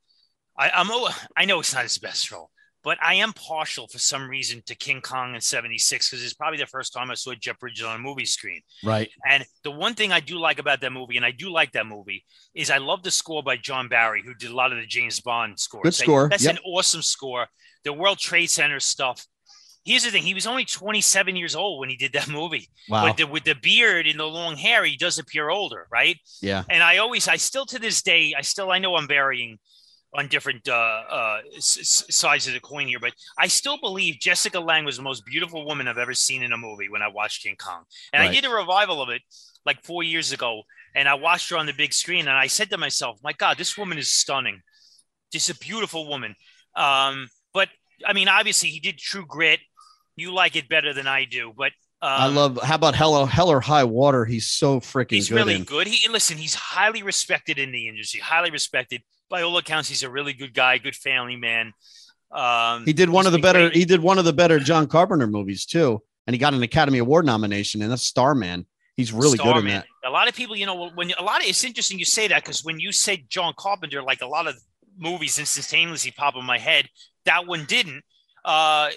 I, 0.57 0.71
I'm 0.71 0.89
I 1.37 1.47
know 1.47 1.59
it's 1.59 1.75
not 1.75 1.83
his 1.83 1.99
best 1.99 2.31
role, 2.31 2.49
but 2.85 2.97
I 3.03 3.15
am 3.15 3.33
partial 3.33 3.89
for 3.89 3.99
some 3.99 4.29
reason 4.29 4.63
to 4.67 4.77
King 4.77 5.01
Kong 5.01 5.35
in 5.35 5.41
'76 5.41 6.09
because 6.09 6.25
it's 6.25 6.35
probably 6.35 6.59
the 6.59 6.67
first 6.67 6.93
time 6.93 7.11
I 7.11 7.15
saw 7.15 7.35
Jeff 7.35 7.59
Bridges 7.59 7.85
on 7.85 7.97
a 7.97 7.99
movie 7.99 8.25
screen. 8.25 8.61
right. 8.85 9.11
And 9.29 9.45
the 9.65 9.73
one 9.73 9.95
thing 9.95 10.13
I 10.13 10.21
do 10.21 10.39
like 10.39 10.61
about 10.61 10.81
that 10.83 10.93
movie, 10.93 11.17
and 11.17 11.27
I 11.27 11.33
do 11.33 11.51
like 11.51 11.73
that 11.73 11.87
movie, 11.87 12.25
is 12.55 12.71
I 12.71 12.79
love 12.79 13.03
the 13.03 13.11
score 13.11 13.43
by 13.43 13.57
John 13.57 13.89
Barry, 13.89 14.23
who 14.25 14.35
did 14.35 14.53
a 14.53 14.55
lot 14.55 14.71
of 14.71 14.79
the 14.79 14.87
James 14.87 15.19
Bond 15.19 15.59
scores. 15.59 15.83
Good 15.83 15.95
score, 15.95 16.29
that's 16.29 16.45
yep. 16.45 16.55
an 16.55 16.63
awesome 16.65 17.03
score. 17.03 17.49
The 17.83 17.93
World 17.93 18.19
Trade 18.19 18.49
Center 18.49 18.79
stuff. 18.79 19.27
Here's 19.85 20.05
the 20.05 20.11
thing: 20.11 20.23
he 20.23 20.35
was 20.35 20.47
only 20.47 20.64
27 20.64 21.35
years 21.37 21.57
old 21.57 21.81
when 21.81 21.88
he 21.90 21.97
did 21.97 22.12
that 22.12 22.29
movie. 22.40 22.68
Wow. 22.88 23.05
With 23.05 23.16
the 23.16 23.27
with 23.27 23.45
the 23.45 23.55
beard 23.55 24.07
and 24.07 24.18
the 24.21 24.25
long 24.27 24.57
hair, 24.57 24.85
he 24.85 24.97
does 24.97 25.18
appear 25.18 25.51
older, 25.51 25.87
right? 25.90 26.18
yeah. 26.40 26.64
And 26.71 26.83
I 26.83 26.99
always, 26.99 27.29
I 27.29 27.37
still 27.37 27.66
to 27.66 27.79
this 27.79 28.03
day, 28.03 28.35
I 28.37 28.42
still, 28.42 28.71
I 28.71 28.79
know 28.79 28.95
I'm 28.97 29.09
varying 29.09 29.59
on 30.14 30.29
different 30.29 30.68
uh, 30.68 30.73
uh, 30.73 31.38
s- 31.57 32.05
sides 32.11 32.47
of 32.47 32.53
the 32.53 32.61
coin 32.61 32.87
here, 32.87 33.01
but 33.01 33.14
I 33.38 33.47
still 33.49 33.79
believe 33.79 34.18
Jessica 34.21 34.61
Lange 34.61 34.85
was 34.85 34.99
the 34.99 35.03
most 35.03 35.25
beautiful 35.25 35.64
woman 35.64 35.88
I've 35.88 35.97
ever 35.97 36.12
seen 36.12 36.42
in 36.42 36.53
a 36.53 36.59
movie 36.59 36.90
when 36.90 37.01
I 37.01 37.09
watched 37.09 37.42
King 37.42 37.57
Kong. 37.57 37.85
And 38.12 38.23
I 38.23 38.27
did 38.31 38.45
a 38.45 38.51
revival 38.51 39.01
of 39.01 39.09
it 39.09 39.23
like 39.64 39.83
four 39.83 40.03
years 40.03 40.31
ago, 40.33 40.62
and 40.95 41.09
I 41.09 41.14
watched 41.14 41.49
her 41.51 41.57
on 41.57 41.64
the 41.66 41.73
big 41.73 41.95
screen, 41.95 42.29
and 42.29 42.37
I 42.37 42.47
said 42.47 42.68
to 42.71 42.77
myself, 42.79 43.18
"My 43.25 43.33
God, 43.33 43.57
this 43.57 43.79
woman 43.79 43.97
is 43.97 44.12
stunning. 44.12 44.61
Just 45.33 45.49
a 45.49 45.57
beautiful 45.57 46.07
woman." 46.07 46.35
Um, 46.77 47.29
but 47.55 47.68
I 48.07 48.12
mean, 48.12 48.29
obviously, 48.29 48.68
he 48.68 48.81
did 48.81 48.99
True 48.99 49.25
Grit. 49.27 49.61
You 50.16 50.33
like 50.33 50.57
it 50.57 50.68
better 50.68 50.92
than 50.92 51.07
I 51.07 51.25
do, 51.25 51.53
but 51.57 51.72
I 52.01 52.27
Um, 52.27 52.35
love. 52.35 52.59
How 52.62 52.75
about 52.75 52.94
Hell, 52.94 53.27
Hell 53.27 53.48
or 53.48 53.61
High 53.61 53.85
Water? 53.85 54.25
He's 54.25 54.46
so 54.48 54.81
freaking 54.81 55.12
He's 55.12 55.29
good. 55.29 55.37
really 55.37 55.55
in. 55.55 55.64
good. 55.64 55.87
He 55.87 56.09
listen. 56.09 56.37
He's 56.37 56.55
highly 56.55 57.03
respected 57.03 57.59
in 57.59 57.72
the 57.72 57.88
industry. 57.88 58.20
Highly 58.20 58.51
respected 58.51 59.03
by 59.31 59.42
all 59.42 59.57
accounts. 59.57 59.88
He's 59.88 60.03
a 60.03 60.11
really 60.11 60.33
good 60.33 60.53
guy. 60.53 60.79
Good 60.79 60.96
family 60.96 61.37
man. 61.37 61.72
Um, 62.31 62.85
He 62.87 62.92
did 62.92 63.09
one 63.11 63.27
of 63.27 63.33
the 63.33 63.38
better. 63.38 63.68
great. 63.68 63.77
He 63.77 63.85
did 63.85 64.01
one 64.01 64.18
of 64.18 64.25
the 64.25 64.33
better 64.33 64.59
John 64.59 64.87
Carpenter 64.87 65.27
movies 65.27 65.64
too, 65.66 66.03
and 66.27 66.35
he 66.35 66.38
got 66.38 66.55
an 66.55 66.62
Academy 66.62 66.98
Award 66.98 67.25
nomination. 67.27 67.83
And 67.83 67.90
that's 67.90 68.03
Starman. 68.05 68.66
He's 68.96 69.12
really 69.12 69.38
good 69.38 69.57
in 69.57 69.66
that. 69.68 69.87
A 70.05 70.11
lot 70.11 70.29
of 70.29 70.35
people, 70.35 70.55
you 70.57 70.66
know, 70.66 70.90
when 70.90 71.12
a 71.18 71.22
lot 71.22 71.40
of 71.40 71.46
it's 71.48 71.64
interesting 71.64 71.98
you 71.98 72.05
say 72.05 72.29
that 72.29 72.42
because 72.42 72.62
when 72.64 72.79
you 72.81 72.92
say 72.92 73.25
John 73.29 73.55
Carpenter, 73.57 74.03
like 74.03 74.20
a 74.22 74.27
lot 74.27 74.46
of 74.46 74.57
movies 74.98 75.38
instantaneously 75.38 76.11
pop 76.11 76.37
in 76.37 76.44
my 76.44 76.59
head. 76.59 76.88
That 77.25 77.46
one 77.46 77.64
didn't. 77.64 78.03
Uh, 78.44 78.90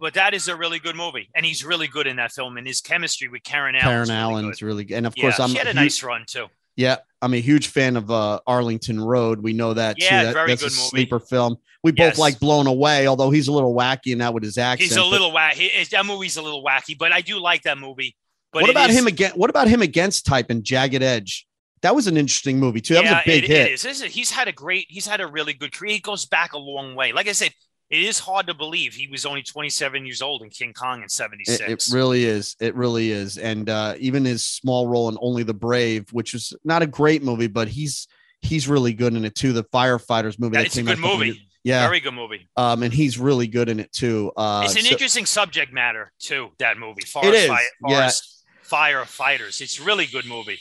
but 0.00 0.14
that 0.14 0.34
is 0.34 0.48
a 0.48 0.56
really 0.56 0.78
good 0.78 0.96
movie, 0.96 1.28
and 1.34 1.44
he's 1.46 1.64
really 1.64 1.86
good 1.86 2.06
in 2.06 2.16
that 2.16 2.32
film. 2.32 2.56
And 2.56 2.66
his 2.66 2.80
chemistry 2.80 3.28
with 3.28 3.42
Karen 3.44 3.74
Allen. 3.76 4.06
Karen 4.08 4.50
is 4.50 4.62
really 4.62 4.84
good. 4.84 4.92
really 4.94 4.96
and 4.98 5.06
of 5.06 5.14
Yeah, 5.16 5.22
course, 5.24 5.38
I'm 5.40 5.50
she 5.50 5.58
had 5.58 5.66
a 5.66 5.70
hu- 5.70 5.74
nice 5.76 6.02
run 6.02 6.24
too. 6.26 6.46
Yeah, 6.76 6.96
I'm 7.20 7.34
a 7.34 7.40
huge 7.40 7.66
fan 7.68 7.96
of 7.96 8.10
uh, 8.10 8.40
Arlington 8.46 9.00
Road. 9.00 9.42
We 9.42 9.52
know 9.52 9.74
that 9.74 9.96
Yeah, 10.00 10.20
too. 10.20 10.26
That- 10.28 10.32
very 10.34 10.48
that's 10.48 10.62
good 10.62 10.72
a 10.72 10.74
movie. 10.76 10.88
sleeper 10.88 11.20
film. 11.20 11.56
We 11.82 11.92
both 11.92 12.18
like 12.18 12.38
Blown 12.38 12.66
Away, 12.66 13.06
although 13.06 13.30
he's 13.30 13.48
a 13.48 13.52
little 13.52 13.74
wacky 13.74 14.12
in 14.12 14.18
that 14.18 14.34
with 14.34 14.42
his 14.42 14.58
accent. 14.58 14.88
He's 14.88 14.96
a 14.96 15.04
little 15.04 15.30
wacky. 15.32 15.88
That 15.90 16.04
movie's 16.06 16.36
a 16.36 16.42
little 16.42 16.62
wacky, 16.64 16.96
but 16.98 17.10
I 17.12 17.20
do 17.22 17.38
like 17.38 17.62
that 17.62 17.78
movie. 17.78 18.16
But 18.52 18.62
What 18.62 18.70
about 18.70 18.90
is- 18.90 18.98
him 18.98 19.06
again? 19.06 19.32
What 19.34 19.48
about 19.50 19.68
him 19.68 19.80
against 19.82 20.26
Type 20.26 20.50
and 20.50 20.62
Jagged 20.64 21.02
Edge? 21.02 21.46
That 21.82 21.94
was 21.94 22.06
an 22.06 22.18
interesting 22.18 22.58
movie 22.60 22.80
too. 22.82 22.94
That 22.94 23.04
was 23.04 23.12
a 23.12 23.22
big 23.24 23.44
it- 23.44 23.48
hit. 23.48 23.72
It 23.72 23.84
is. 23.84 24.02
He's 24.02 24.30
had 24.30 24.48
a 24.48 24.52
great. 24.52 24.86
He's 24.90 25.06
had 25.06 25.20
a 25.22 25.26
really 25.26 25.54
good 25.54 25.72
career. 25.72 25.92
He 25.92 26.00
goes 26.00 26.26
back 26.26 26.52
a 26.52 26.58
long 26.58 26.94
way. 26.94 27.12
Like 27.12 27.26
I 27.28 27.32
said, 27.32 27.52
it 27.90 28.02
is 28.02 28.18
hard 28.20 28.46
to 28.46 28.54
believe 28.54 28.94
he 28.94 29.08
was 29.08 29.26
only 29.26 29.42
27 29.42 30.06
years 30.06 30.22
old 30.22 30.42
in 30.42 30.50
King 30.50 30.72
Kong 30.72 31.02
in 31.02 31.08
76. 31.08 31.60
it 31.90 31.94
really 31.94 32.24
is. 32.24 32.54
It 32.60 32.74
really 32.74 33.10
is. 33.10 33.36
And 33.36 33.68
uh, 33.68 33.94
even 33.98 34.24
his 34.24 34.44
small 34.44 34.86
role 34.86 35.08
in 35.08 35.18
Only 35.20 35.42
the 35.42 35.54
Brave, 35.54 36.08
which 36.12 36.32
was 36.32 36.54
not 36.64 36.82
a 36.82 36.86
great 36.86 37.22
movie, 37.22 37.48
but 37.48 37.68
he's 37.68 38.06
he's 38.42 38.68
really 38.68 38.92
good 38.94 39.14
in 39.14 39.24
it 39.24 39.34
too. 39.34 39.52
The 39.52 39.64
firefighters 39.64 40.38
movie. 40.38 40.52
That 40.56 40.60
that 40.62 40.66
it's 40.66 40.76
a 40.76 40.82
good 40.82 40.98
movie. 40.98 41.26
years- 41.26 41.38
Yeah. 41.64 41.84
Very 41.86 42.00
good 42.00 42.14
movie. 42.14 42.48
um, 42.56 42.82
and 42.82 42.92
he's 42.92 43.18
really 43.18 43.46
good 43.48 43.68
in 43.68 43.80
it 43.80 43.92
too. 43.92 44.32
Uh, 44.36 44.62
It's 44.64 44.76
an 44.76 44.82
so- 44.82 44.90
interesting 44.92 45.26
subject 45.26 45.72
matter 45.72 46.12
too. 46.18 46.50
That 46.58 46.78
movie, 46.78 47.02
Forest, 47.02 47.34
is, 47.34 47.48
Fire, 47.48 47.58
yeah. 47.88 47.96
Forest 48.00 48.44
Firefighters. 48.70 49.60
It's 49.60 49.78
a 49.80 49.82
really 49.82 50.06
good 50.06 50.26
movie. 50.26 50.58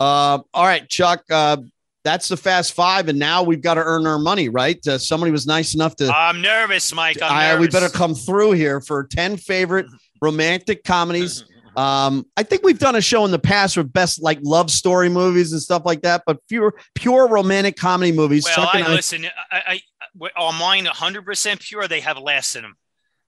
Uh, 0.00 0.38
all 0.52 0.64
right, 0.64 0.88
Chuck. 0.88 1.22
Uh, 1.30 1.58
that's 2.04 2.28
the 2.28 2.36
fast 2.36 2.72
five, 2.72 3.08
and 3.08 3.18
now 3.18 3.42
we've 3.42 3.60
got 3.62 3.74
to 3.74 3.82
earn 3.82 4.06
our 4.06 4.18
money, 4.18 4.48
right? 4.48 4.84
Uh, 4.86 4.98
somebody 4.98 5.30
was 5.30 5.46
nice 5.46 5.74
enough 5.74 5.94
to. 5.96 6.12
I'm 6.14 6.40
nervous, 6.40 6.92
Mike. 6.94 7.20
I'm 7.22 7.32
I, 7.32 7.60
we 7.60 7.68
better 7.68 7.88
come 7.88 8.14
through 8.14 8.52
here 8.52 8.80
for 8.80 9.04
ten 9.04 9.36
favorite 9.36 9.86
romantic 10.20 10.84
comedies. 10.84 11.44
Um, 11.74 12.26
I 12.36 12.42
think 12.42 12.62
we've 12.64 12.78
done 12.78 12.96
a 12.96 13.00
show 13.00 13.24
in 13.24 13.30
the 13.30 13.38
past 13.38 13.76
with 13.78 13.90
best 13.92 14.22
like 14.22 14.38
love 14.42 14.70
story 14.70 15.08
movies 15.08 15.52
and 15.52 15.62
stuff 15.62 15.82
like 15.86 16.02
that, 16.02 16.22
but 16.26 16.38
fewer 16.48 16.74
pure 16.94 17.26
romantic 17.28 17.76
comedy 17.76 18.12
movies. 18.12 18.44
Well, 18.44 18.56
Chuck 18.66 18.74
I, 18.74 18.82
I- 18.82 18.88
listen. 18.88 19.26
I, 19.50 19.80
I, 20.20 20.28
are 20.36 20.52
mine 20.52 20.84
100 20.84 21.24
percent 21.24 21.60
pure? 21.60 21.88
They 21.88 22.00
have 22.00 22.18
laughs 22.18 22.56
in 22.56 22.62
them. 22.62 22.74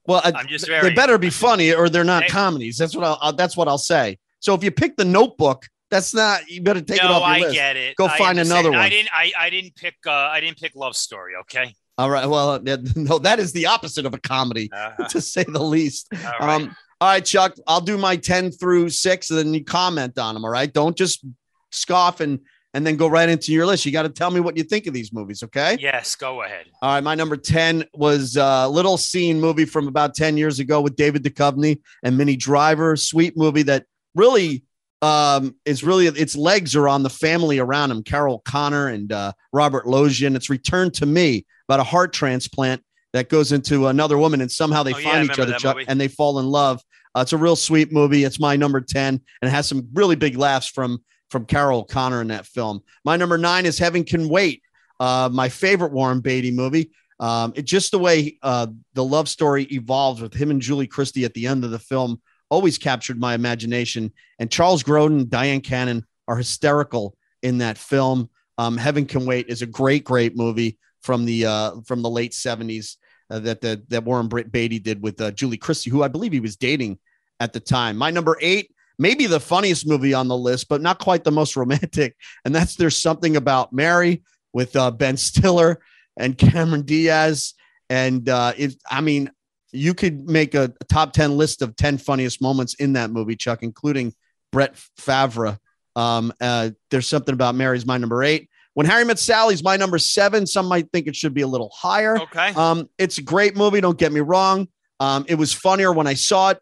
well, 0.05 0.21
I- 0.23 0.33
I'm 0.35 0.47
just 0.47 0.67
very, 0.67 0.89
they 0.89 0.93
better 0.93 1.17
be 1.17 1.29
funny 1.31 1.73
or 1.73 1.89
they're 1.89 2.03
not 2.03 2.23
They- 2.23 2.27
comedies. 2.29 2.77
That's 2.77 2.95
what 2.95 3.03
I'll, 3.05 3.17
I'll 3.21 3.33
that's 3.33 3.57
what 3.57 3.67
I'll 3.67 3.79
say. 3.79 4.19
So 4.41 4.53
if 4.53 4.63
you 4.63 4.69
pick 4.69 4.95
the 4.95 5.05
Notebook, 5.05 5.65
that's 5.91 6.13
not 6.13 6.49
you 6.49 6.61
better 6.61 6.81
take 6.81 6.97
it 6.97 7.03
off 7.05 7.21
your 7.21 7.27
I 7.29 7.39
list. 7.39 7.55
get 7.55 7.75
it. 7.77 7.95
Go 7.95 8.05
I 8.05 8.17
find 8.17 8.39
understand. 8.39 8.59
another 8.65 8.71
one. 8.71 8.79
I 8.79 8.89
didn't. 8.89 9.09
I, 9.13 9.31
I 9.37 9.49
didn't 9.49 9.75
pick. 9.75 9.95
Uh, 10.05 10.11
I 10.11 10.39
didn't 10.41 10.57
pick 10.59 10.75
love 10.75 10.95
story. 10.95 11.33
Okay. 11.41 11.73
All 11.97 12.09
right. 12.09 12.25
Well, 12.27 12.49
uh, 12.51 12.59
no, 12.95 13.19
that 13.19 13.39
is 13.39 13.53
the 13.53 13.67
opposite 13.67 14.05
of 14.05 14.13
a 14.13 14.19
comedy, 14.19 14.69
Uh, 14.75 15.07
to 15.07 15.21
say 15.21 15.43
the 15.47 15.63
least. 15.63 16.07
all 16.41 16.47
right. 16.47 16.61
Um, 16.61 16.75
all 17.01 17.09
right, 17.09 17.23
Chuck, 17.25 17.55
I'll 17.67 17.81
do 17.81 17.97
my 17.97 18.15
10 18.15 18.51
through 18.51 18.89
six 18.89 19.29
and 19.29 19.37
then 19.37 19.53
you 19.53 19.63
comment 19.63 20.17
on 20.17 20.33
them. 20.33 20.43
All 20.45 20.51
right. 20.51 20.71
Don't 20.71 20.95
just 20.97 21.25
scoff 21.71 22.19
and 22.19 22.39
and 22.73 22.85
then 22.85 22.97
go 22.97 23.07
right 23.07 23.29
into 23.29 23.53
your 23.53 23.65
list. 23.65 23.85
You 23.85 23.93
got 23.93 24.03
to 24.03 24.09
tell 24.09 24.29
me 24.31 24.41
what 24.41 24.57
you 24.57 24.63
think 24.63 24.85
of 24.85 24.93
these 24.93 25.13
movies. 25.13 25.43
Okay. 25.43 25.77
yes. 25.79 26.15
Go 26.15 26.41
ahead. 26.43 26.65
All 26.81 26.93
right. 26.93 27.03
My 27.03 27.15
number 27.15 27.37
10 27.37 27.85
was 27.93 28.35
a 28.35 28.67
little 28.67 28.97
scene 28.97 29.39
movie 29.39 29.63
from 29.63 29.87
about 29.87 30.13
10 30.13 30.35
years 30.35 30.59
ago 30.59 30.81
with 30.81 30.97
David 30.97 31.23
Duchovny 31.23 31.79
and 32.03 32.17
Minnie 32.17 32.35
Driver. 32.35 32.97
Sweet 32.97 33.37
movie 33.37 33.63
that 33.63 33.85
really 34.13 34.64
um 35.05 35.55
is 35.65 35.83
really 35.83 36.07
its 36.07 36.35
legs 36.35 36.75
are 36.75 36.87
on 36.87 37.03
the 37.03 37.09
family 37.09 37.59
around 37.59 37.91
him 37.91 38.01
Carroll 38.03 38.35
O'Connor 38.35 38.87
and 38.89 39.11
uh 39.11 39.31
Robert 39.53 39.85
Loggia 39.87 40.33
it's 40.35 40.49
returned 40.49 40.93
to 40.95 41.05
me 41.05 41.45
about 41.67 41.79
a 41.79 41.83
heart 41.83 42.11
transplant 42.13 42.81
that 43.13 43.29
goes 43.29 43.51
into 43.51 43.87
another 43.87 44.17
woman 44.17 44.41
and 44.41 44.51
somehow 44.51 44.83
they 44.83 44.93
Oh, 44.93 44.97
yeah, 44.97 45.11
find 45.11 45.25
each 45.29 45.39
other 45.39 45.53
Chuck, 45.53 45.75
movie. 45.77 45.85
and 45.87 45.99
they 46.01 46.09
fall 46.09 46.39
in 46.39 46.47
love. 46.47 46.81
Uh, 47.15 47.21
it's 47.21 47.31
a 47.31 47.37
real 47.37 47.55
sweet 47.55 47.93
movie. 47.93 48.25
It's 48.25 48.39
my 48.41 48.55
number 48.57 48.81
10 48.81 49.13
and 49.13 49.21
it 49.49 49.51
has 49.51 49.67
some 49.67 49.87
really 49.93 50.15
big 50.15 50.37
laughs 50.37 50.67
from 50.67 50.99
from 51.29 51.45
Carroll 51.45 51.79
O'Connor 51.81 52.21
in 52.21 52.27
that 52.27 52.45
film. 52.45 52.81
My 53.03 53.15
number 53.17 53.37
nine 53.37 53.65
is 53.65 53.77
heaven 53.77 54.03
can 54.03 54.27
wait 54.29 54.61
uh 54.99 55.29
my 55.31 55.49
favorite 55.49 55.91
warren 55.91 56.19
beatty 56.21 56.51
movie. 56.51 56.91
Um 57.19 57.53
it 57.55 57.65
just 57.65 57.91
the 57.91 57.99
way 57.99 58.37
uh 58.41 58.67
the 58.93 59.03
love 59.03 59.27
story 59.29 59.63
evolves 59.71 60.21
with 60.21 60.33
him 60.33 60.51
and 60.51 60.61
julie 60.61 60.87
christie 60.87 61.25
at 61.25 61.33
the 61.33 61.47
end 61.47 61.63
of 61.63 61.71
the 61.71 61.79
film 61.79 62.21
always 62.49 62.77
captured 62.77 63.19
my 63.19 63.33
imagination 63.33 64.11
and 64.39 64.51
Charles 64.51 64.83
Grodin, 64.83 65.25
Dyan 65.25 65.63
Cannon 65.63 66.05
are 66.27 66.37
hysterical 66.37 67.15
in 67.41 67.59
that 67.59 67.77
film. 67.77 68.29
Um, 68.57 68.77
Heaven 68.77 69.05
Can 69.05 69.25
Wait 69.25 69.47
is 69.49 69.61
a 69.61 69.67
great, 69.67 70.03
great 70.03 70.35
movie 70.35 70.77
from 71.01 71.25
the 71.25 71.45
uh, 71.45 71.71
from 71.85 72.01
the 72.01 72.09
late 72.09 72.33
seventies 72.33 72.97
uh, 73.29 73.39
that 73.39 73.61
the, 73.61 73.83
that 73.89 74.03
Warren 74.03 74.27
Britt 74.27 74.51
Beatty 74.51 74.79
did 74.79 75.01
with 75.01 75.19
uh, 75.21 75.31
Julie 75.31 75.57
Christie, 75.57 75.89
who 75.89 76.03
I 76.03 76.07
believe 76.07 76.31
he 76.31 76.39
was 76.39 76.55
dating 76.55 76.99
at 77.39 77.53
the 77.53 77.59
time. 77.59 77.97
My 77.97 78.11
number 78.11 78.37
eight, 78.41 78.71
maybe 78.97 79.27
the 79.27 79.39
funniest 79.39 79.87
movie 79.87 80.13
on 80.13 80.27
the 80.27 80.37
list, 80.37 80.69
but 80.69 80.81
not 80.81 80.99
quite 80.99 81.23
the 81.23 81.31
most 81.31 81.55
romantic, 81.57 82.15
and 82.43 82.55
that's 82.55 82.75
There's 82.75 82.97
Something 82.97 83.35
About 83.35 83.73
Mary 83.73 84.23
with 84.53 84.75
uh, 84.75 84.91
Ben 84.91 85.17
Stiller 85.17 85.81
and 86.17 86.37
Cameron 86.37 86.83
Diaz. 86.83 87.53
And 87.89 88.27
uh, 88.29 88.53
it, 88.57 88.75
I 88.89 89.01
mean, 89.01 89.29
you 89.71 89.93
could 89.93 90.27
make 90.29 90.55
a, 90.55 90.73
top 90.87 91.13
10 91.13 91.37
list 91.37 91.61
of 91.61 91.75
10 91.75 91.97
funniest 91.97 92.41
moments 92.41 92.75
in 92.75 92.93
that 92.93 93.11
movie, 93.11 93.35
Chuck, 93.35 93.63
including 93.63 94.13
Brett 94.51 94.75
Favre. 94.97 95.59
Um, 95.95 96.33
uh, 96.41 96.71
there's 96.91 97.07
something 97.07 97.33
about 97.33 97.55
Mary's 97.55 97.85
my 97.85 97.97
number 97.97 98.23
eight. 98.23 98.49
When 98.73 98.85
Harry 98.85 99.05
Met 99.05 99.19
Sally's 99.19 99.63
my 99.63 99.77
number 99.77 99.97
seven. 99.97 100.45
Some 100.45 100.67
might 100.67 100.91
think 100.91 101.07
it 101.07 101.15
should 101.15 101.33
be 101.33 101.41
a 101.41 101.47
little 101.47 101.71
higher. 101.73 102.19
Okay. 102.19 102.49
Um, 102.53 102.89
it's 102.97 103.17
a 103.17 103.21
great 103.21 103.55
movie. 103.55 103.79
Don't 103.81 103.97
get 103.97 104.11
me 104.11 104.19
wrong. 104.19 104.67
Um, 104.99 105.25
it 105.27 105.35
was 105.35 105.53
funnier 105.53 105.91
when 105.91 106.07
I 106.07 106.13
saw 106.13 106.49
it 106.49 106.59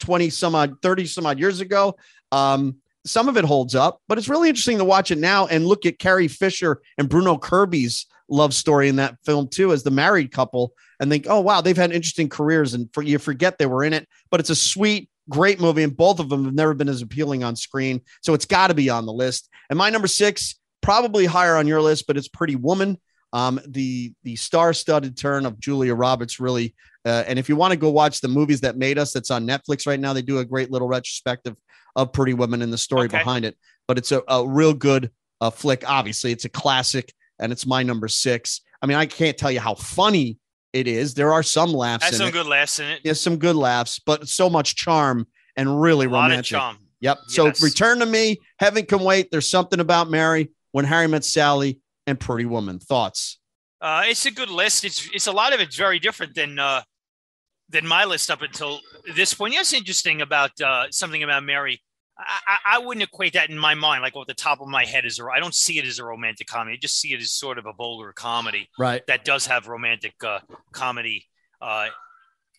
20 0.00 0.30
some 0.30 0.54
odd, 0.54 0.82
30 0.82 1.06
some 1.06 1.26
odd 1.26 1.38
years 1.38 1.60
ago. 1.60 1.96
Um, 2.30 2.76
some 3.06 3.28
of 3.28 3.36
it 3.36 3.44
holds 3.44 3.74
up, 3.74 4.00
but 4.08 4.18
it's 4.18 4.28
really 4.28 4.48
interesting 4.48 4.78
to 4.78 4.84
watch 4.84 5.10
it 5.10 5.18
now 5.18 5.46
and 5.46 5.66
look 5.66 5.86
at 5.86 5.98
Carrie 5.98 6.28
Fisher 6.28 6.82
and 6.98 7.08
Bruno 7.08 7.38
Kirby's 7.38 8.06
love 8.28 8.52
story 8.52 8.88
in 8.88 8.96
that 8.96 9.16
film 9.24 9.48
too, 9.48 9.72
as 9.72 9.82
the 9.82 9.90
married 9.90 10.32
couple, 10.32 10.72
and 11.00 11.10
think, 11.10 11.26
oh 11.28 11.40
wow, 11.40 11.60
they've 11.60 11.76
had 11.76 11.92
interesting 11.92 12.28
careers, 12.28 12.74
and 12.74 12.88
for 12.92 13.02
you 13.02 13.18
forget 13.18 13.58
they 13.58 13.66
were 13.66 13.84
in 13.84 13.92
it. 13.92 14.08
But 14.30 14.40
it's 14.40 14.50
a 14.50 14.56
sweet, 14.56 15.08
great 15.28 15.60
movie, 15.60 15.82
and 15.82 15.96
both 15.96 16.20
of 16.20 16.28
them 16.28 16.44
have 16.44 16.54
never 16.54 16.74
been 16.74 16.88
as 16.88 17.02
appealing 17.02 17.44
on 17.44 17.56
screen, 17.56 18.00
so 18.22 18.34
it's 18.34 18.46
got 18.46 18.68
to 18.68 18.74
be 18.74 18.90
on 18.90 19.06
the 19.06 19.12
list. 19.12 19.48
And 19.70 19.76
my 19.78 19.90
number 19.90 20.08
six, 20.08 20.54
probably 20.82 21.26
higher 21.26 21.56
on 21.56 21.66
your 21.66 21.82
list, 21.82 22.06
but 22.06 22.16
it's 22.16 22.28
Pretty 22.28 22.56
Woman. 22.56 22.98
Um, 23.32 23.60
the 23.66 24.12
the 24.22 24.36
star-studded 24.36 25.16
turn 25.16 25.44
of 25.46 25.58
Julia 25.58 25.94
Roberts 25.94 26.40
really. 26.40 26.74
Uh, 27.04 27.22
and 27.26 27.38
if 27.38 27.48
you 27.48 27.56
want 27.56 27.72
to 27.72 27.76
go 27.76 27.90
watch 27.90 28.20
the 28.20 28.28
movies 28.28 28.60
that 28.62 28.76
made 28.76 28.98
us, 28.98 29.12
that's 29.12 29.30
on 29.30 29.46
Netflix 29.46 29.86
right 29.86 30.00
now. 30.00 30.12
They 30.12 30.22
do 30.22 30.38
a 30.38 30.44
great 30.44 30.70
little 30.70 30.88
retrospective 30.88 31.54
of 31.94 32.12
Pretty 32.12 32.34
Woman 32.34 32.62
and 32.62 32.72
the 32.72 32.78
story 32.78 33.06
Okay. 33.06 33.18
behind 33.18 33.44
it. 33.44 33.56
But 33.86 33.98
it's 33.98 34.10
a, 34.10 34.22
a 34.28 34.46
real 34.46 34.74
good 34.74 35.10
uh, 35.40 35.50
flick. 35.50 35.88
Obviously, 35.88 36.32
it's 36.32 36.44
a 36.46 36.48
classic, 36.48 37.12
and 37.38 37.52
it's 37.52 37.66
my 37.66 37.82
number 37.82 38.08
six. 38.08 38.62
I 38.82 38.86
mean, 38.86 38.96
I 38.96 39.06
can't 39.06 39.36
tell 39.36 39.50
you 39.50 39.60
how 39.60 39.74
funny 39.74 40.38
it 40.76 40.86
is. 40.86 41.14
There 41.14 41.32
are 41.32 41.42
some 41.42 41.72
laughs 41.72 42.08
in 42.08 42.14
some 42.14 42.28
it. 42.28 42.32
good 42.32 42.46
laughs 42.46 42.78
in 42.78 42.86
it. 42.86 43.00
There's 43.04 43.20
some 43.20 43.38
good 43.38 43.56
laughs, 43.56 43.98
but 43.98 44.28
so 44.28 44.50
much 44.50 44.76
charm 44.76 45.26
and 45.56 45.80
really 45.80 46.06
a 46.06 46.10
lot 46.10 46.24
romantic. 46.24 46.40
of 46.40 46.46
charm. 46.46 46.78
Yep. 47.00 47.18
So 47.28 47.52
return 47.62 47.98
to 48.00 48.06
me. 48.06 48.38
Heaven 48.58 48.84
can 48.86 49.00
wait. 49.00 49.30
There's 49.30 49.48
something 49.48 49.80
about 49.80 50.08
Mary 50.08 50.50
when 50.72 50.84
Harry 50.84 51.06
met 51.06 51.24
Sally 51.24 51.80
and 52.06 52.18
Pretty 52.18 52.46
Woman. 52.46 52.78
Thoughts? 52.78 53.38
Uh, 53.80 54.04
it's 54.06 54.26
a 54.26 54.30
good 54.30 54.50
list. 54.50 54.84
It's 54.84 55.08
it's 55.12 55.26
a 55.26 55.32
lot 55.32 55.52
of 55.52 55.60
it's 55.60 55.76
very 55.76 55.98
different 55.98 56.34
than 56.34 56.58
uh, 56.58 56.82
than 57.68 57.86
my 57.86 58.04
list 58.04 58.30
up 58.30 58.42
until 58.42 58.80
this 59.14 59.34
point. 59.34 59.54
Yes, 59.54 59.72
interesting 59.72 60.22
about 60.22 60.58
uh, 60.60 60.86
something 60.90 61.22
about 61.22 61.44
Mary. 61.44 61.80
I, 62.18 62.38
I, 62.46 62.58
I 62.76 62.78
wouldn't 62.78 63.02
equate 63.02 63.34
that 63.34 63.50
in 63.50 63.58
my 63.58 63.74
mind, 63.74 64.02
like 64.02 64.16
off 64.16 64.26
the 64.26 64.34
top 64.34 64.60
of 64.60 64.68
my 64.68 64.84
head, 64.84 65.04
as 65.04 65.18
a. 65.18 65.24
I 65.26 65.38
don't 65.40 65.54
see 65.54 65.78
it 65.78 65.84
as 65.84 65.98
a 65.98 66.04
romantic 66.04 66.46
comedy. 66.46 66.76
I 66.76 66.78
just 66.80 66.98
see 67.00 67.12
it 67.12 67.20
as 67.20 67.30
sort 67.30 67.58
of 67.58 67.66
a 67.66 67.72
vulgar 67.72 68.12
comedy 68.12 68.68
Right. 68.78 69.06
that 69.06 69.24
does 69.24 69.46
have 69.46 69.66
romantic 69.68 70.14
uh, 70.24 70.38
comedy 70.72 71.26
uh, 71.60 71.88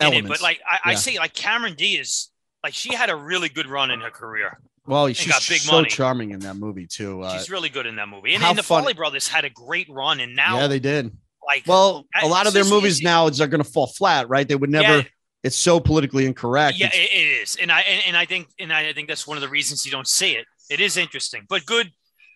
in 0.01 0.13
it. 0.13 0.27
But 0.27 0.41
like 0.41 0.59
I, 0.69 0.79
I 0.85 0.91
Yeah. 0.91 0.97
say, 0.97 1.17
like 1.17 1.33
Cameron 1.33 1.73
Diaz, 1.75 2.29
like 2.63 2.73
she 2.73 2.93
had 2.93 3.09
a 3.09 3.15
really 3.15 3.49
good 3.49 3.67
run 3.67 3.89
in 3.91 4.01
her 4.01 4.11
career. 4.11 4.59
Well, 4.85 5.07
she's 5.11 5.27
got 5.31 5.45
big 5.49 5.59
so 5.59 5.73
money. 5.73 5.89
charming 5.89 6.31
in 6.31 6.39
that 6.41 6.55
movie 6.55 6.87
too. 6.87 7.21
Uh, 7.23 7.37
She's 7.37 7.49
really 7.49 7.67
good 7.69 7.85
in 7.85 7.97
that 7.97 8.07
movie. 8.07 8.35
And, 8.35 8.43
and 8.43 8.57
the 8.57 8.61
Farrelly 8.61 8.95
Brothers 8.95 9.27
had 9.27 9.43
a 9.43 9.49
great 9.49 9.87
run, 9.89 10.19
and 10.21 10.33
now 10.35 10.59
yeah, 10.59 10.67
they 10.67 10.79
did. 10.79 11.11
like 11.45 11.63
Well, 11.67 12.05
a 12.21 12.25
lot 12.27 12.47
of 12.47 12.53
their 12.53 12.63
movies 12.63 12.99
it's- 12.99 13.03
now 13.03 13.25
are 13.25 13.49
going 13.49 13.61
to 13.63 13.69
fall 13.69 13.87
flat, 13.87 14.29
right? 14.29 14.47
They 14.47 14.55
would 14.55 14.69
never. 14.69 14.99
Yeah, 14.99 15.03
it's 15.47 15.57
so 15.57 15.79
politically 15.79 16.25
incorrect. 16.25 16.77
Yeah, 16.77 16.87
It's- 16.87 17.09
it, 17.11 17.17
is, 17.41 17.55
and 17.61 17.71
I 17.71 17.81
and, 17.81 18.03
and 18.07 18.17
I 18.17 18.25
think 18.25 18.47
and 18.59 18.71
I 18.71 18.93
think 18.93 19.07
that's 19.07 19.25
one 19.25 19.37
of 19.37 19.41
the 19.41 19.49
reasons 19.49 19.85
you 19.85 19.91
don't 19.91 20.07
see 20.07 20.33
it. 20.33 20.45
It 20.69 20.79
is 20.79 20.97
interesting, 20.97 21.45
but 21.49 21.65
good, 21.65 21.91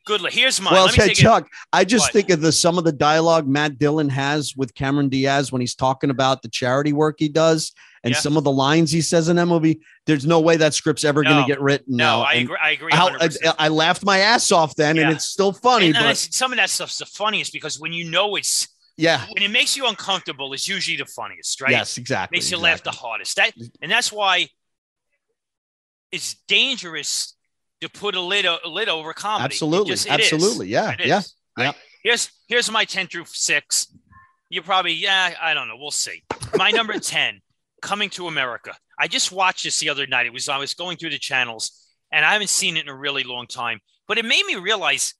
good. 0.05 0.21
Here's 0.31 0.59
mine. 0.61 0.73
well 0.73 0.85
Let 0.85 0.93
me 0.93 0.97
said, 0.99 1.07
take 1.09 1.19
it- 1.19 1.21
Chuck. 1.21 1.47
I 1.71 1.83
just 1.85 2.05
What? 2.05 2.13
think 2.13 2.29
of 2.31 2.41
the 2.41 2.51
some 2.51 2.77
of 2.77 2.83
the 2.85 2.91
dialogue 2.91 3.47
Matt 3.47 3.77
Dillon 3.77 4.09
has 4.09 4.55
with 4.55 4.73
Cameron 4.73 5.09
Diaz 5.09 5.51
when 5.51 5.61
he's 5.61 5.75
talking 5.75 6.09
about 6.09 6.41
the 6.41 6.47
charity 6.49 6.93
work 6.93 7.15
he 7.19 7.29
does, 7.29 7.73
and 8.03 8.13
Yeah. 8.13 8.19
some 8.19 8.37
of 8.37 8.43
the 8.43 8.51
lines 8.51 8.91
he 8.91 9.01
says 9.01 9.29
in 9.29 9.35
that 9.35 9.45
movie. 9.47 9.81
There's 10.07 10.25
no 10.25 10.39
way 10.39 10.57
that 10.57 10.73
script's 10.73 11.03
ever 11.03 11.23
going 11.23 11.43
to 11.43 11.47
get 11.47 11.61
written. 11.61 11.95
No, 11.97 12.03
now. 12.05 12.21
I 12.21 12.33
And 12.33 12.43
agree. 12.45 12.57
I 12.63 12.69
agree. 12.71 12.91
How, 12.91 13.09
100%. 13.09 13.37
I, 13.59 13.65
I 13.65 13.67
laughed 13.67 14.03
my 14.03 14.17
ass 14.19 14.51
off 14.51 14.75
then, 14.75 14.97
and 14.97 15.11
it's 15.11 15.25
still 15.25 15.53
funny. 15.53 15.87
and, 15.87 15.95
and 15.95 16.03
but 16.05 16.09
it's- 16.11 16.29
some 16.35 16.51
of 16.51 16.57
that 16.57 16.69
stuff's 16.71 16.97
the 16.97 17.05
funniest 17.05 17.53
because 17.53 17.79
when 17.79 17.93
you 17.93 18.09
know 18.09 18.35
it's 18.35 18.67
yeah, 18.97 19.25
when 19.31 19.43
it 19.43 19.51
makes 19.51 19.75
you 19.77 19.87
uncomfortable, 19.87 20.53
it's 20.53 20.67
usually 20.67 20.97
the 20.97 21.05
funniest, 21.05 21.61
right? 21.61 21.71
yes, 21.71 21.97
exactly. 21.97 22.37
makes 22.37 22.51
you 22.51 22.57
laugh 22.57 22.83
the 22.83 22.91
hardest. 22.91 23.35
That 23.37 23.53
and 23.81 23.91
that's 23.91 24.11
why 24.11 24.47
it's 26.11 26.35
dangerous 26.47 27.35
to 27.81 27.89
put 27.89 28.15
a 28.15 28.21
lid, 28.21 28.45
a 28.45 28.59
lid 28.67 28.89
over 28.89 29.13
comedy. 29.13 29.43
It 29.43 29.55
Absolutely, 29.55 29.91
just- 29.91 30.07
it 30.07 30.19
is. 30.19 30.33
absolutely, 30.33 30.67
yeah, 30.67 30.91
It 30.91 31.01
is, 31.01 31.07
yeah, 31.07 31.15
right? 31.57 31.65
yeah. 31.65 31.71
Here's 32.03 32.31
here's 32.47 32.71
my 32.71 32.83
ten 32.85 33.07
through 33.07 33.25
six. 33.27 33.87
You 34.49 34.61
probably 34.61 34.93
yeah 34.93 35.35
I 35.41 35.53
don't 35.53 35.67
know. 35.67 35.77
We'll 35.77 35.91
see. 35.91 36.23
My 36.55 36.71
number 36.71 36.93
ten, 36.99 37.41
Coming 37.81 38.09
to 38.11 38.27
America. 38.27 38.75
I 38.99 39.07
just 39.07 39.31
watched 39.31 39.63
this 39.63 39.79
the 39.79 39.89
other 39.89 40.05
night. 40.05 40.25
It 40.27 40.33
was 40.33 40.49
I 40.49 40.57
was 40.57 40.73
going 40.75 40.97
through 40.97 41.11
the 41.11 41.17
channels 41.19 41.87
and 42.11 42.23
I 42.25 42.33
haven't 42.33 42.49
seen 42.49 42.77
it 42.77 42.81
in 42.83 42.89
a 42.89 42.95
really 42.95 43.23
long 43.23 43.47
time. 43.47 43.79
But 44.07 44.17
it 44.19 44.25
made 44.25 44.45
me 44.45 44.55
realize, 44.55 45.13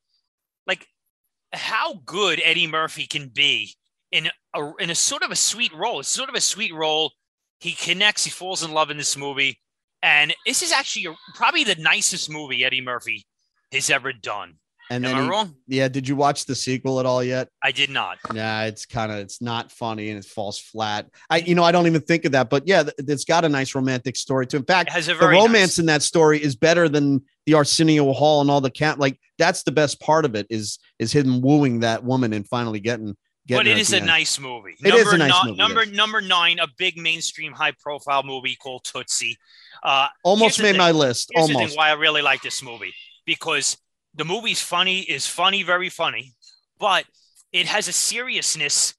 how 1.54 1.96
good 2.06 2.42
Eddie 2.44 2.68
Murphy 2.68 3.06
can 3.06 3.30
be 3.30 3.76
in 4.12 4.30
a 4.56 4.72
in 4.80 4.90
a 4.90 4.96
sort 4.96 5.24
of 5.24 5.32
a 5.32 5.36
sweet 5.36 5.74
role. 5.74 6.00
It's 6.00 6.10
sort 6.10 6.30
of 6.30 6.36
a 6.36 6.42
sweet 6.42 6.74
role. 6.74 7.12
He 7.60 7.74
connects. 7.74 8.24
He 8.24 8.32
falls 8.32 8.64
in 8.64 8.72
love 8.72 8.90
in 8.90 8.98
this 8.98 9.18
movie, 9.18 9.60
and 10.02 10.34
this 10.46 10.62
is 10.62 10.72
actually 10.72 11.16
probably 11.36 11.64
the 11.64 11.76
nicest 11.76 12.30
movie 12.30 12.66
Eddie 12.66 12.82
Murphy 12.82 13.26
has 13.72 13.90
ever 13.90 14.12
done. 14.14 14.56
And 14.92 15.06
Am 15.06 15.12
then 15.12 15.22
I 15.22 15.24
he- 15.24 15.30
wrong? 15.30 15.56
yeah, 15.68 15.88
did 15.88 16.06
you 16.06 16.18
watch 16.18 16.46
the 16.46 16.54
sequel 16.54 17.00
at 17.00 17.06
all 17.06 17.24
yet? 17.24 17.48
I 17.64 17.72
did 17.72 17.90
not. 17.90 18.18
Yeah, 18.34 18.64
it's 18.66 18.86
kind 18.86 19.10
of 19.10 19.20
it's 19.20 19.42
not 19.42 19.72
funny 19.72 20.10
and 20.10 20.20
it 20.20 20.26
falls 20.26 20.60
flat. 20.60 21.08
I 21.30 21.38
you 21.38 21.56
know 21.56 21.64
I 21.64 21.72
don't 21.72 21.88
even 21.88 22.02
think 22.02 22.26
of 22.26 22.34
that, 22.34 22.50
but 22.50 22.68
yeah, 22.68 22.84
it's 22.98 23.24
got 23.24 23.46
a 23.46 23.50
nice 23.50 23.74
romantic 23.74 24.18
story 24.18 24.46
too. 24.48 24.58
In 24.58 24.66
fact, 24.66 24.94
the 24.94 25.16
romance 25.18 25.54
nice- 25.54 25.80
in 25.80 25.86
that 25.86 26.02
story 26.04 26.44
is 26.44 26.58
better 26.58 26.90
than 26.90 27.22
the 27.46 27.54
Arsenio 27.54 28.12
Hall 28.12 28.42
and 28.42 28.52
all 28.52 28.60
the 28.60 28.70
cat. 28.70 29.00
Like 29.00 29.18
that's 29.38 29.64
the 29.64 29.72
best 29.72 30.02
part 30.02 30.26
of 30.26 30.36
it 30.36 30.46
is 30.50 30.78
is 31.00 31.14
him 31.14 31.42
wooing 31.42 31.80
that 31.80 32.04
woman 32.04 32.34
and 32.34 32.46
finally 32.46 32.82
getting 32.82 33.16
getting. 33.48 33.60
but 33.64 33.68
it 33.68 33.78
is 33.78 33.94
a 33.94 33.98
end. 33.98 34.08
nice 34.08 34.38
movie. 34.40 34.76
It 34.84 34.94
is 34.94 35.14
a 35.14 35.18
nice 35.18 35.32
ni- 35.46 35.52
movie, 35.52 35.58
Number 35.58 35.84
yes. 35.86 35.96
number 35.96 36.20
nine, 36.20 36.60
a 36.60 36.68
big 36.78 36.98
mainstream, 36.98 37.54
high 37.54 37.74
profile 37.82 38.24
movie 38.24 38.58
called 38.62 38.84
Tootsie. 38.84 39.38
Uh, 39.84 40.08
Almost 40.26 40.62
made 40.62 40.76
my 40.78 40.92
list. 40.92 41.32
Almost. 41.34 41.78
why 41.78 41.90
I 41.90 41.94
really 41.94 42.22
like 42.22 42.42
this 42.42 42.62
movie 42.62 42.94
because 43.26 43.78
the 44.16 44.26
movie's 44.26 44.62
funny, 44.62 45.00
is 45.02 45.26
funny, 45.28 45.64
very 45.64 45.90
funny, 45.90 46.34
but 46.80 47.06
it 47.52 47.66
has 47.68 47.88
a 47.88 47.94
seriousness 47.94 48.94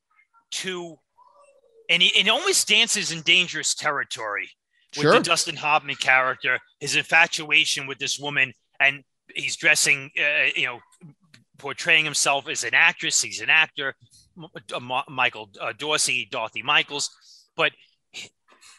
to, 0.53 0.99
and 1.91 2.03
it, 2.03 2.17
it 2.17 2.29
almost 2.29 2.69
dances 2.69 3.13
in 3.13 3.21
dangerous 3.23 3.75
territory 3.75 4.49
with 4.97 5.03
Sure. 5.05 5.13
the 5.15 5.21
Dustin 5.21 5.57
Hoffman 5.57 5.97
character, 5.97 6.59
his 6.81 6.97
infatuation 6.97 7.87
with 7.87 7.99
this 7.99 8.19
woman, 8.19 8.53
and 8.81 9.05
he's 9.35 9.57
dressing, 9.57 10.11
uh, 10.19 10.51
you 10.55 10.67
know, 10.67 10.81
portraying 11.59 12.05
himself 12.05 12.49
as 12.49 12.65
an 12.65 12.75
actress. 12.75 13.23
He's 13.23 13.41
an 13.41 13.49
actor, 13.51 13.95
uh, 14.75 14.81
Michael 15.09 15.51
uh, 15.61 15.73
Dorsey, 15.77 16.29
Dorothy 16.31 16.63
Michaels, 16.63 17.11
but 17.57 17.73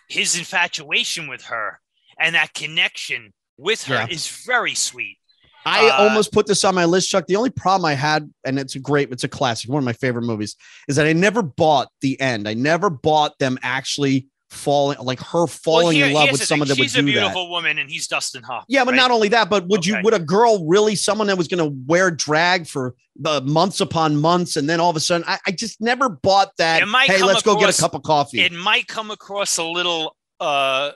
his 0.08 0.38
infatuation 0.38 1.28
with 1.28 1.44
her 1.44 1.80
and 2.20 2.36
that 2.36 2.54
connection 2.54 3.34
with 3.58 3.84
her 3.84 3.96
Yeah. 3.96 4.08
is 4.10 4.28
very 4.46 4.76
sweet. 4.76 5.18
I 5.66 5.88
Uh, 5.90 6.04
almost 6.10 6.32
put 6.32 6.46
this 6.48 6.64
on 6.64 6.76
my 6.76 6.86
list, 6.86 7.10
Chuck. 7.10 7.28
The 7.28 7.36
only 7.36 7.50
problem 7.50 7.86
I 7.86 7.94
had, 7.94 8.30
and 8.46 8.60
it's 8.60 8.76
a 8.76 8.80
great, 8.80 9.12
it's 9.12 9.24
a 9.24 9.28
classic, 9.30 9.70
one 9.70 9.80
of 9.80 9.86
my 9.86 9.94
favorite 9.94 10.24
movies, 10.24 10.56
is 10.88 10.96
that 10.98 11.06
I 11.06 11.14
never 11.14 11.42
bought 11.42 11.90
the 12.02 12.20
end. 12.20 12.48
I 12.48 12.54
never 12.54 12.90
bought 12.90 13.38
them 13.40 13.58
actually 13.64 14.28
falling, 14.50 15.00
like 15.00 15.20
her 15.20 15.48
falling 15.48 15.96
here- 15.98 16.06
in 16.08 16.14
love 16.14 16.30
with 16.32 16.44
someone 16.44 16.68
thing. 16.68 16.76
that 16.76 16.80
would 16.82 16.86
She's 16.92 16.96
a 16.96 17.02
do 17.02 17.06
that. 17.06 17.12
a 17.12 17.14
beautiful 17.22 17.50
woman, 17.50 17.80
and 17.80 17.90
he's 17.90 18.08
Dustin 18.08 18.44
Hoffman. 18.44 18.66
Yeah, 18.68 18.84
but 18.86 18.92
right? 18.92 18.98
not 18.98 19.10
only 19.10 19.30
that, 19.30 19.50
but 19.50 19.68
would 19.68 19.84
you 19.86 19.98
would 20.04 20.14
a 20.14 20.20
girl 20.20 20.66
really 20.68 20.96
someone 20.96 21.26
that 21.28 21.38
was 21.38 21.48
going 21.48 21.64
to 21.68 21.76
wear 21.88 22.12
drag 22.12 22.68
for 22.68 22.94
uh, 23.26 23.42
months 23.44 23.80
upon 23.82 24.16
months, 24.18 24.56
and 24.56 24.70
then 24.70 24.80
all 24.80 24.90
of 24.92 24.96
a 24.96 25.00
sudden, 25.00 25.24
I, 25.28 25.40
I 25.48 25.52
just 25.52 25.82
never 25.82 26.08
bought 26.10 26.52
that. 26.58 26.82
It 26.84 26.86
might 26.88 27.10
Hey, 27.10 27.24
let's 27.24 27.42
go 27.42 27.56
get 27.60 27.76
a 27.76 27.80
cup 27.82 27.96
of 27.96 28.04
coffee. 28.04 28.42
it 28.42 28.52
might 28.52 28.88
come 28.88 29.10
across 29.12 29.58
a 29.58 29.64
little. 29.64 30.16
uh 30.40 30.92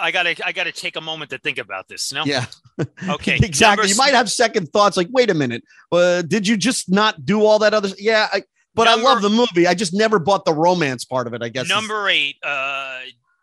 I 0.00 0.10
gotta, 0.10 0.34
I 0.44 0.52
gotta 0.52 0.72
take 0.72 0.96
a 0.96 1.00
moment 1.00 1.30
to 1.30 1.38
think 1.38 1.58
about 1.58 1.88
this. 1.88 2.12
No, 2.12 2.24
yeah, 2.24 2.46
okay, 3.08 3.36
exactly. 3.42 3.82
Number 3.82 3.86
You 3.86 3.96
might 3.96 4.14
have 4.14 4.30
second 4.30 4.72
thoughts, 4.72 4.96
like, 4.96 5.08
wait 5.10 5.30
a 5.30 5.34
minute, 5.34 5.62
uh, 5.92 6.22
did 6.22 6.46
you 6.46 6.56
just 6.56 6.90
not 6.90 7.24
do 7.24 7.44
all 7.44 7.58
that 7.60 7.74
other? 7.74 7.90
Yeah, 7.98 8.28
I, 8.32 8.42
but 8.74 8.88
I 8.88 8.94
love 8.94 9.22
the 9.22 9.30
movie. 9.30 9.66
I 9.66 9.74
just 9.74 9.92
never 9.92 10.18
bought 10.18 10.44
the 10.44 10.54
romance 10.54 11.04
part 11.04 11.26
of 11.26 11.34
it. 11.34 11.42
I 11.42 11.48
guess 11.48 11.68
Number 11.68 12.08
eight, 12.08 12.36
uh, 12.42 13.00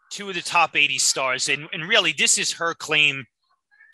two 0.10 0.30
of 0.30 0.36
the 0.36 0.42
top 0.42 0.76
80 0.76 0.98
stars. 0.98 1.50
And, 1.50 1.68
and 1.74 1.88
really, 1.88 2.14
this 2.14 2.38
is 2.38 2.52
her 2.54 2.74
claim 2.74 3.26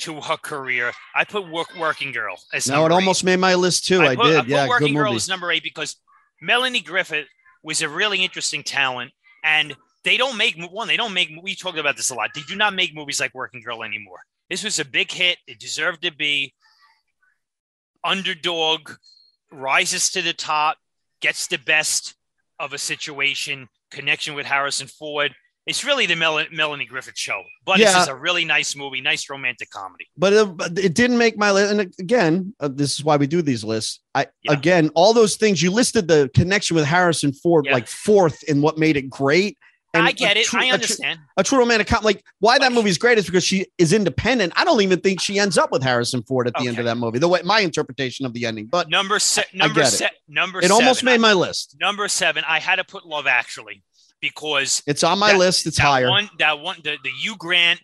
to 0.01 0.21
her 0.21 0.37
career. 0.37 0.91
I 1.15 1.23
put 1.23 1.49
work, 1.51 1.75
Working 1.77 2.11
Girl 2.11 2.35
as 2.53 2.67
No, 2.67 2.75
number 2.75 2.85
it 2.85 2.93
eight. 2.93 2.99
almost 3.01 3.23
made 3.23 3.39
my 3.39 3.55
list 3.55 3.85
too. 3.85 4.01
I, 4.01 4.15
put, 4.15 4.25
did. 4.25 4.35
I 4.35 4.43
yeah, 4.45 4.63
good 4.65 4.69
Working 4.69 4.93
Girl 4.93 5.05
movie. 5.05 5.15
as 5.17 5.27
number 5.27 5.51
eight 5.51 5.63
because 5.63 5.95
Melanie 6.41 6.81
Griffith 6.81 7.27
was 7.63 7.81
a 7.81 7.89
really 7.89 8.23
interesting 8.23 8.63
talent. 8.63 9.11
And 9.43 9.75
they 10.03 10.17
don't 10.17 10.37
make, 10.37 10.55
one, 10.71 10.87
they 10.87 10.97
don't 10.97 11.13
make, 11.13 11.29
we 11.41 11.55
talked 11.55 11.77
about 11.77 11.95
this 11.97 12.09
a 12.09 12.15
lot. 12.15 12.31
They 12.35 12.41
do 12.41 12.55
not 12.55 12.73
make 12.73 12.93
movies 12.93 13.19
like 13.19 13.33
Working 13.33 13.61
Girl 13.61 13.83
anymore. 13.83 14.19
This 14.49 14.63
was 14.63 14.79
a 14.79 14.85
big 14.85 15.11
hit. 15.11 15.37
It 15.47 15.59
deserved 15.59 16.01
to 16.03 16.11
be. 16.11 16.53
Underdog 18.03 18.91
rises 19.51 20.11
to 20.11 20.21
the 20.21 20.33
top, 20.33 20.77
gets 21.21 21.47
the 21.47 21.57
best 21.57 22.15
of 22.59 22.73
a 22.73 22.77
situation, 22.77 23.69
connection 23.91 24.35
with 24.35 24.45
Harrison 24.45 24.87
Ford. 24.87 25.33
It's 25.65 25.85
really 25.85 26.05
the 26.05 26.15
Mel- 26.17 26.45
Melanie 26.51 26.85
Griffith 26.85 27.17
show, 27.17 27.41
but 27.63 27.79
Yeah. 27.79 27.93
this 27.93 28.01
is 28.03 28.07
a 28.09 28.15
really 28.15 28.43
nice 28.43 28.75
movie, 28.75 28.99
nice 28.99 29.29
romantic 29.29 29.69
comedy. 29.69 30.09
but 30.17 30.33
it, 30.33 30.57
but 30.57 30.77
it 30.77 30.93
didn't 30.93 31.17
make 31.17 31.37
my 31.37 31.51
list. 31.51 31.71
And 31.71 31.79
again, 31.97 32.53
uh, 32.59 32.67
this 32.67 32.91
is 32.91 33.03
why 33.05 33.15
we 33.15 33.25
do 33.27 33.41
these 33.41 33.63
lists. 33.63 34.01
I 34.13 34.27
Yeah. 34.43 34.51
again, 34.51 34.89
all 34.95 35.13
those 35.13 35.37
things 35.37 35.61
you 35.61 35.71
listed 35.71 36.09
the 36.09 36.29
connection 36.35 36.75
with 36.75 36.83
Harrison 36.85 37.31
Ford 37.31 37.65
Yeah. 37.65 37.73
like 37.73 37.87
fourth 37.87 38.43
in 38.43 38.61
what 38.61 38.77
made 38.77 38.97
it 38.97 39.09
great. 39.09 39.57
I 40.01 40.09
a 40.09 40.13
get 40.13 40.37
it. 40.37 40.45
true- 40.45 40.59
I 40.59 40.63
a 40.65 40.67
tr- 40.69 40.73
understand. 40.73 41.19
A 41.37 41.43
true, 41.43 41.59
romantic 41.59 41.87
com- 41.87 42.03
like 42.03 42.23
why 42.39 42.57
that 42.59 42.71
movie 42.71 42.89
is 42.89 42.97
great 42.97 43.17
is 43.17 43.25
because 43.25 43.43
she 43.43 43.67
is 43.77 43.93
independent. 43.93 44.53
I 44.55 44.63
don't 44.65 44.81
even 44.81 44.99
think 45.01 45.21
she 45.21 45.37
ends 45.39 45.57
up 45.57 45.71
with 45.71 45.83
Harrison 45.83 46.23
Ford 46.23 46.47
at 46.47 46.53
the 46.55 46.67
end 46.67 46.79
of 46.79 46.85
that 46.85 46.97
movie. 46.97 47.19
The 47.19 47.27
way 47.27 47.41
my 47.43 47.59
interpretation 47.59 48.25
of 48.25 48.33
the 48.33 48.45
ending, 48.45 48.65
but 48.67 48.89
Number 48.89 49.19
se- 49.19 49.45
number 49.53 49.81
get 49.81 49.93
it. 49.93 49.97
se- 49.97 50.09
number 50.27 50.59
it 50.61 50.71
almost 50.71 51.01
seven. 51.01 51.13
made 51.13 51.21
my 51.21 51.33
list. 51.33 51.75
number 51.79 52.07
seven. 52.07 52.43
I 52.47 52.59
had 52.59 52.77
to 52.77 52.83
put 52.83 53.05
Love 53.05 53.27
Actually 53.27 53.83
because 54.19 54.81
It's 54.87 55.03
on 55.03 55.19
my 55.19 55.33
That- 55.33 55.37
list. 55.39 55.67
It's 55.67 55.77
that 55.77 55.83
higher. 55.83 56.09
one 56.09 56.29
that 56.39 56.59
one 56.59 56.77
the 56.83 56.97
the 57.03 57.09
Hugh 57.21 57.35
Grant 57.37 57.79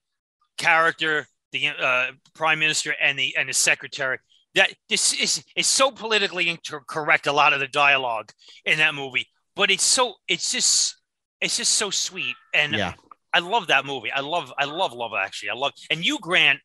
character, 0.58 1.28
the 1.52 1.68
uh, 1.70 2.12
prime 2.34 2.60
minister 2.60 2.96
and 3.02 3.18
the 3.18 3.36
and 3.38 3.50
the 3.50 3.54
secretary. 3.54 4.20
That 4.56 4.74
this 4.90 5.14
is 5.14 5.44
is 5.56 5.68
so 5.68 5.92
politically 5.92 6.50
incorrect. 6.50 7.28
A 7.28 7.32
lot 7.32 7.54
of 7.54 7.60
the 7.60 7.68
dialogue 7.68 8.32
in 8.66 8.80
that 8.80 8.96
movie, 8.96 9.28
but 9.56 9.70
it's 9.70 9.84
so 9.84 10.16
it's 10.28 10.52
just 10.52 10.96
it's 11.42 11.58
just 11.58 11.74
so 11.74 11.90
sweet 11.90 12.36
and 12.54 12.74
yeah, 12.74 12.94
I 13.34 13.40
love 13.40 13.68
that 13.68 13.86
movie. 13.86 14.12
I 14.12 14.22
love 14.22 14.52
I 14.58 14.66
love 14.66 14.94
Love 14.94 15.12
Actually. 15.18 15.52
I 15.52 15.56
love 15.56 15.74
and 15.90 16.04
Hugh 16.04 16.20
Grant. 16.22 16.60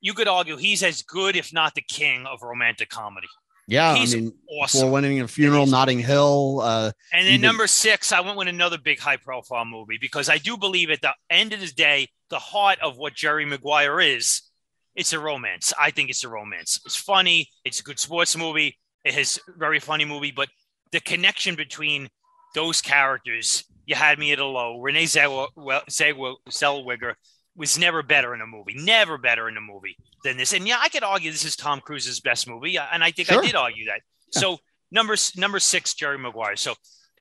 You 0.00 0.14
could 0.14 0.28
argue 0.28 0.56
he's 0.56 0.82
as 0.82 1.02
good, 1.02 1.36
if 1.36 1.52
not 1.52 1.74
the 1.74 1.80
king 1.82 2.26
of 2.26 2.42
romantic 2.42 2.88
comedy. 2.88 3.28
yeah. 3.68 3.94
he's 3.94 4.14
I 4.14 4.18
mean, 4.18 4.32
Awesome. 4.60 4.80
for 4.80 4.90
winning 4.90 5.20
a 5.20 5.28
funeral, 5.28 5.66
Notting 5.66 6.00
Hill. 6.00 6.60
Uh, 6.60 6.90
And 7.12 7.24
then 7.26 7.40
number 7.40 7.68
six, 7.68 8.10
I 8.10 8.20
went 8.20 8.36
with 8.36 8.48
another 8.48 8.78
big 8.78 8.98
high 8.98 9.16
profile 9.16 9.64
movie 9.64 9.98
because 10.00 10.28
I 10.28 10.38
do 10.38 10.56
believe 10.56 10.90
at 10.90 11.02
the 11.02 11.14
end 11.30 11.52
of 11.52 11.60
the 11.60 11.68
day, 11.68 12.08
the 12.30 12.40
heart 12.40 12.80
of 12.80 12.96
what 12.96 13.14
Jerry 13.14 13.44
Maguire 13.44 14.00
is, 14.00 14.42
it's 14.96 15.12
a 15.12 15.20
romance. 15.20 15.72
I 15.78 15.92
think 15.92 16.10
it's 16.10 16.24
a 16.24 16.28
romance. 16.28 16.80
It's 16.84 16.96
funny. 16.96 17.48
It's 17.64 17.78
a 17.78 17.84
good 17.84 18.00
sports 18.00 18.36
movie. 18.36 18.76
It 19.04 19.14
has 19.14 19.38
very 19.56 19.78
funny 19.78 20.04
movie, 20.04 20.32
but 20.32 20.48
the 20.90 20.98
connection 21.00 21.54
between 21.54 22.08
those 22.54 22.80
characters, 22.80 23.64
you 23.86 23.94
had 23.94 24.18
me 24.18 24.32
at 24.32 24.38
a 24.38 24.46
low. 24.46 24.80
Renee 24.80 25.04
Zellweger, 25.04 27.14
was 27.56 27.78
never 27.78 28.02
better 28.02 28.34
in 28.34 28.40
a 28.40 28.46
movie, 28.46 28.74
never 28.76 29.18
better 29.18 29.48
in 29.48 29.56
a 29.56 29.60
movie 29.60 29.96
than 30.24 30.36
this. 30.36 30.52
And 30.52 30.66
yeah, 30.66 30.78
I 30.80 30.88
could 30.88 31.02
argue 31.02 31.30
this 31.30 31.44
is 31.44 31.56
Tom 31.56 31.80
Cruise's 31.80 32.20
best 32.20 32.48
movie, 32.48 32.78
uh, 32.78 32.86
and 32.92 33.04
I 33.04 33.10
think 33.10 33.28
Sure. 33.28 33.42
I 33.42 33.46
did 33.46 33.54
argue 33.54 33.86
that. 33.86 34.00
Yeah. 34.34 34.40
So 34.40 34.58
number 34.90 35.14
number 35.36 35.58
six, 35.58 35.94
Jerry 35.94 36.18
Maguire. 36.18 36.56
So 36.56 36.74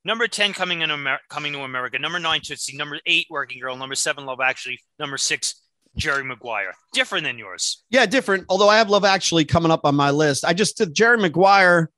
number 0.05 0.27
ten, 0.27 0.53
coming 0.53 0.81
in 0.81 0.91
Amer- 0.91 1.19
coming 1.29 1.51
to 1.53 1.59
America. 1.59 1.99
Number 1.99 2.19
nine, 2.19 2.41
Tootsie. 2.41 2.77
Number 2.77 2.99
eight, 3.05 3.27
Working 3.29 3.59
Girl. 3.59 3.75
Number 3.75 3.95
seven, 3.95 4.25
Love 4.25 4.39
Actually. 4.39 4.79
Number 4.99 5.17
six, 5.17 5.55
Jerry 5.97 6.23
Maguire. 6.23 6.73
Different 6.93 7.25
than 7.25 7.37
yours. 7.37 7.83
Yeah, 7.89 8.05
different. 8.05 8.45
Although 8.47 8.69
I 8.69 8.77
have 8.77 8.89
Love 8.89 9.03
Actually 9.03 9.43
coming 9.43 9.71
up 9.71 9.81
on 9.83 9.95
my 9.95 10.11
list. 10.11 10.45
I 10.45 10.53
just 10.53 10.77
did 10.77 10.93
Jerry 10.93 11.17
Maguire. 11.17 11.89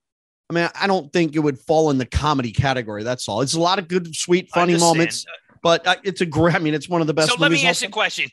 I 0.49 0.53
mean, 0.53 0.69
I 0.79 0.87
don't 0.87 1.11
think 1.11 1.35
it 1.35 1.39
would 1.39 1.57
fall 1.59 1.89
in 1.89 1.97
the 1.97 2.05
comedy 2.05 2.51
category. 2.51 3.03
That's 3.03 3.27
all. 3.27 3.41
It's 3.41 3.53
a 3.53 3.59
lot 3.59 3.79
of 3.79 3.87
good, 3.87 4.15
sweet, 4.15 4.49
funny 4.51 4.77
moments. 4.77 5.25
but 5.61 5.85
uh, 5.87 5.95
it's 6.03 6.21
a 6.21 6.25
great. 6.25 6.55
I 6.55 6.59
mean, 6.59 6.73
it's 6.73 6.89
one 6.89 7.01
of 7.01 7.07
the 7.07 7.13
best. 7.13 7.29
So 7.29 7.35
let 7.39 7.51
me 7.51 7.65
ask 7.65 7.81
you 7.81 7.87
a 7.87 7.91
question. 7.91 8.29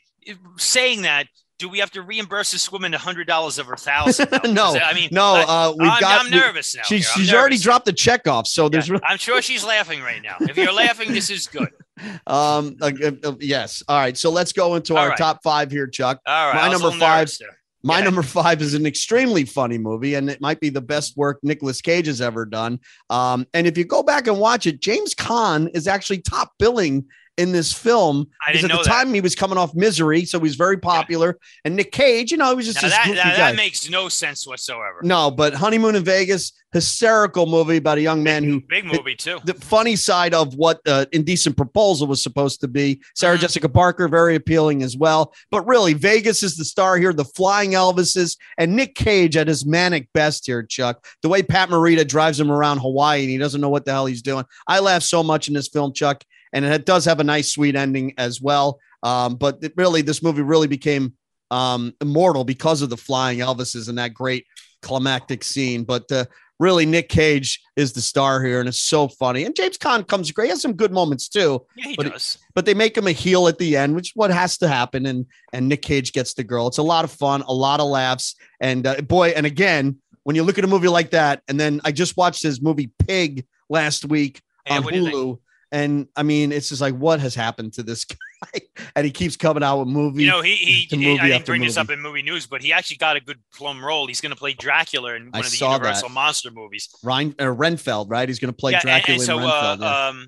Saying 0.57 1.01
that, 1.03 1.27
do 1.57 1.69
we 1.69 1.79
have 1.79 1.91
to 1.91 2.01
reimburse 2.01 2.51
this 2.51 2.71
woman 2.71 2.93
a 2.93 2.97
hundred 2.97 3.27
dollars 3.27 3.57
of 3.59 3.65
her 3.67 3.75
thousand? 3.77 4.27
No, 4.53 4.75
I 4.75 4.93
mean, 4.93 5.09
no, 5.11 5.35
uh, 5.35 5.73
we've 5.77 5.89
I'm, 5.89 5.99
got- 5.99 6.25
I'm 6.25 6.31
nervous 6.31 6.75
now. 6.75 6.81
She's, 6.83 7.09
here. 7.11 7.35
I'm 7.35 7.39
already 7.39 7.57
dropped 7.57 7.85
the 7.85 7.93
check 7.93 8.27
off, 8.27 8.47
so 8.47 8.67
there's 8.67 8.89
Yeah, 8.89 8.97
I'm 9.03 9.17
sure 9.17 9.41
she's 9.41 9.63
laughing 9.63 10.01
right 10.01 10.21
now. 10.21 10.35
If 10.41 10.57
you're 10.57 10.73
laughing, 10.73 11.13
this 11.13 11.29
is 11.29 11.47
good. 11.47 11.69
um 12.27 12.77
uh, 12.81 12.91
uh, 13.03 13.11
uh, 13.23 13.33
yes. 13.39 13.83
All 13.87 13.97
right, 13.99 14.17
so 14.17 14.31
let's 14.31 14.53
go 14.53 14.75
into 14.75 14.93
All 14.95 14.99
our 15.03 15.09
right. 15.09 15.17
top 15.17 15.41
five 15.43 15.71
here, 15.71 15.87
Chuck. 15.87 16.19
All 16.25 16.47
right. 16.47 16.55
My 16.55 16.69
number 16.71 16.91
five- 16.91 17.27
nervous. 17.27 17.41
My 17.83 17.99
Yeah. 17.99 18.05
number 18.05 18.21
five 18.23 18.61
is 18.61 18.73
an 18.73 18.85
extremely 18.85 19.45
funny 19.45 19.77
movie, 19.77 20.13
and 20.13 20.29
it 20.29 20.41
might 20.41 20.59
be 20.59 20.69
the 20.69 20.81
best 20.81 21.17
work 21.17 21.39
Nicolas 21.41 21.81
Cage 21.81 22.05
has 22.07 22.21
ever 22.21 22.45
done. 22.45 22.79
Um, 23.09 23.47
and 23.53 23.65
if 23.65 23.77
you 23.77 23.85
go 23.85 24.03
back 24.03 24.27
and 24.27 24.37
watch 24.37 24.67
it, 24.67 24.81
James 24.81 25.15
Caan 25.15 25.69
is 25.73 25.87
actually 25.87 26.19
top 26.19 26.53
billing 26.59 27.05
in 27.37 27.51
this 27.51 27.71
film. 27.73 28.27
I 28.45 28.51
because 28.51 28.61
didn't 28.61 28.71
at 28.71 28.75
know 28.77 28.83
the 28.83 28.89
that. 28.89 28.95
time 29.05 29.13
he 29.13 29.21
was 29.21 29.35
coming 29.35 29.57
off 29.57 29.73
Misery, 29.73 30.25
so 30.25 30.37
he 30.39 30.43
was 30.43 30.55
very 30.55 30.77
popular. 30.77 31.37
And 31.65 31.75
Nick 31.75 31.91
Cage, 31.91 32.31
you 32.31 32.37
know, 32.37 32.49
he 32.49 32.55
was 32.55 32.65
just 32.65 32.81
Now 32.81 32.89
that, 32.89 33.05
goofy 33.05 33.17
that, 33.17 33.55
makes 33.55 33.89
no 33.89 34.09
sense 34.09 34.45
whatsoever. 34.45 34.99
no, 35.03 35.31
but 35.31 35.53
Honeymoon 35.53 35.95
in 35.95 36.03
Vegas, 36.03 36.51
hysterical 36.73 37.45
movie 37.45 37.77
about 37.77 37.97
a 37.97 38.01
young 38.01 38.23
man 38.23 38.43
who 38.43 38.61
Big 38.69 38.85
movie 38.85 39.15
too. 39.15 39.39
the 39.45 39.53
funny 39.55 39.95
side 39.95 40.33
of 40.33 40.53
what 40.55 40.79
uh, 40.87 41.05
Indecent 41.11 41.57
Proposal 41.57 42.07
was 42.07 42.21
supposed 42.23 42.61
to 42.61 42.67
be. 42.67 43.01
Sarah 43.15 43.37
Mhm. 43.37 43.41
Jessica 43.41 43.69
Parker, 43.69 44.07
very 44.07 44.35
appealing 44.35 44.81
as 44.83 44.95
well. 44.97 45.33
But 45.51 45.65
really, 45.67 45.93
Vegas 45.93 46.43
is 46.43 46.55
the 46.55 46.65
star 46.65 46.97
here, 46.97 47.11
the 47.13 47.25
Flying 47.25 47.71
Elvises, 47.71 48.37
and 48.57 48.75
Nick 48.75 48.95
Cage 48.95 49.35
at 49.37 49.47
his 49.47 49.65
manic 49.65 50.07
best 50.13 50.45
here, 50.45 50.63
Chuck. 50.63 51.05
The 51.21 51.29
way 51.29 51.43
Pat 51.43 51.69
Morita 51.69 52.07
drives 52.07 52.39
him 52.39 52.51
around 52.51 52.79
Hawaii 52.79 53.21
and 53.21 53.29
he 53.29 53.37
doesn't 53.37 53.61
know 53.61 53.69
what 53.69 53.85
the 53.85 53.91
hell 53.91 54.05
he's 54.05 54.21
doing. 54.21 54.45
I 54.67 54.79
laugh 54.79 55.03
so 55.03 55.23
much 55.23 55.47
in 55.47 55.53
this 55.53 55.67
film, 55.67 55.93
Chuck, 55.93 56.23
and 56.53 56.65
it 56.65 56.85
does 56.85 57.05
have 57.05 57.19
a 57.19 57.23
nice, 57.23 57.51
sweet 57.51 57.75
ending 57.75 58.13
as 58.17 58.41
well. 58.41 58.79
Um, 59.03 59.35
but 59.35 59.59
it 59.61 59.73
really, 59.77 60.01
this 60.01 60.21
movie 60.23 60.41
really 60.41 60.67
became 60.67 61.13
um, 61.49 61.93
immortal 62.01 62.43
because 62.43 62.81
of 62.81 62.89
the 62.89 62.97
Flying 62.97 63.39
Elvises 63.39 63.89
and 63.89 63.97
that 63.97 64.13
great 64.13 64.45
climactic 64.81 65.43
scene. 65.43 65.83
But 65.83 66.11
uh, 66.11 66.25
really, 66.59 66.85
Nick 66.85 67.09
Cage 67.09 67.59
is 67.75 67.93
the 67.93 68.01
star 68.01 68.43
here, 68.43 68.59
and 68.59 68.69
it's 68.69 68.81
so 68.81 69.07
funny. 69.07 69.43
And 69.45 69.55
James 69.55 69.77
Caan 69.77 70.07
comes 70.07 70.31
great. 70.31 70.45
He 70.45 70.49
has 70.51 70.61
some 70.61 70.73
good 70.73 70.91
moments 70.91 71.27
too, 71.29 71.65
Yeah, 71.75 71.89
he 71.89 71.95
but 71.95 72.11
does. 72.11 72.37
but 72.55 72.65
they 72.65 72.73
make 72.73 72.95
him 72.97 73.07
a 73.07 73.11
heel 73.11 73.47
at 73.47 73.57
the 73.57 73.75
end, 73.75 73.95
which 73.95 74.09
is 74.09 74.15
what 74.15 74.31
has 74.31 74.57
to 74.59 74.67
happen. 74.67 75.05
And 75.05 75.25
and 75.53 75.67
Nick 75.67 75.81
Cage 75.81 76.13
gets 76.13 76.33
the 76.33 76.43
girl. 76.43 76.67
It's 76.67 76.77
a 76.77 76.83
lot 76.83 77.03
of 77.03 77.11
fun, 77.11 77.41
a 77.41 77.53
lot 77.53 77.79
of 77.79 77.87
laughs, 77.87 78.35
and 78.59 78.85
uh, 78.87 79.01
boy, 79.01 79.29
and 79.29 79.45
again, 79.45 79.97
when 80.23 80.35
you 80.35 80.43
look 80.43 80.57
at 80.59 80.63
a 80.63 80.67
movie 80.67 80.87
like 80.87 81.09
that, 81.11 81.41
and 81.47 81.59
then 81.59 81.81
I 81.83 81.91
just 81.91 82.15
watched 82.15 82.43
his 82.43 82.61
movie 82.61 82.91
Pig 83.07 83.45
last 83.69 84.05
week 84.05 84.41
Yeah, 84.67 84.77
on 84.77 84.83
what 84.83 84.93
you 84.93 85.03
think? 85.03 85.15
Hulu. 85.15 85.39
And 85.73 86.07
I 86.17 86.23
mean, 86.23 86.51
it's 86.51 86.67
just 86.69 86.81
like, 86.81 86.95
what 86.95 87.19
has 87.21 87.33
happened 87.33 87.73
to 87.73 87.83
this 87.83 88.03
guy? 88.43 88.61
And 88.95 89.05
he 89.05 89.11
keeps 89.11 89.37
coming 89.37 89.63
out 89.63 89.79
with 89.79 89.87
movies. 89.87 90.23
You 90.23 90.27
know, 90.31 90.41
he, 90.41 90.55
he, 90.55 90.73
he- 90.89 90.97
movie 90.97 91.19
I 91.19 91.27
didn't 91.29 91.45
bring 91.45 91.61
this 91.61 91.77
up 91.77 91.89
in 91.89 92.01
movie 92.01 92.21
news, 92.21 92.45
but 92.45 92.61
he 92.61 92.73
actually 92.73 92.97
got 92.97 93.15
a 93.15 93.21
good 93.21 93.39
plum 93.53 93.83
role. 93.83 94.07
He's 94.07 94.19
going 94.19 94.31
to 94.33 94.37
play 94.37 94.53
Dracula 94.53 95.13
in 95.15 95.25
one 95.27 95.35
I 95.35 95.39
of 95.39 95.45
the 95.45 95.51
saw 95.51 95.71
Universal 95.73 96.09
that. 96.09 96.13
monster 96.13 96.51
movies. 96.51 96.89
Ryan 97.03 97.35
uh, 97.39 97.49
Renfield, 97.51 98.09
right? 98.09 98.27
He's 98.27 98.39
going 98.39 98.51
to 98.53 98.57
play 98.57 98.73
yeah, 98.73 98.81
Dracula 98.81 99.15
and, 99.15 99.23
so 99.23 99.37
in 99.37 99.43
Renfield. 99.45 99.81
uh, 99.81 99.85
yeah. 99.85 100.07
um, 100.07 100.27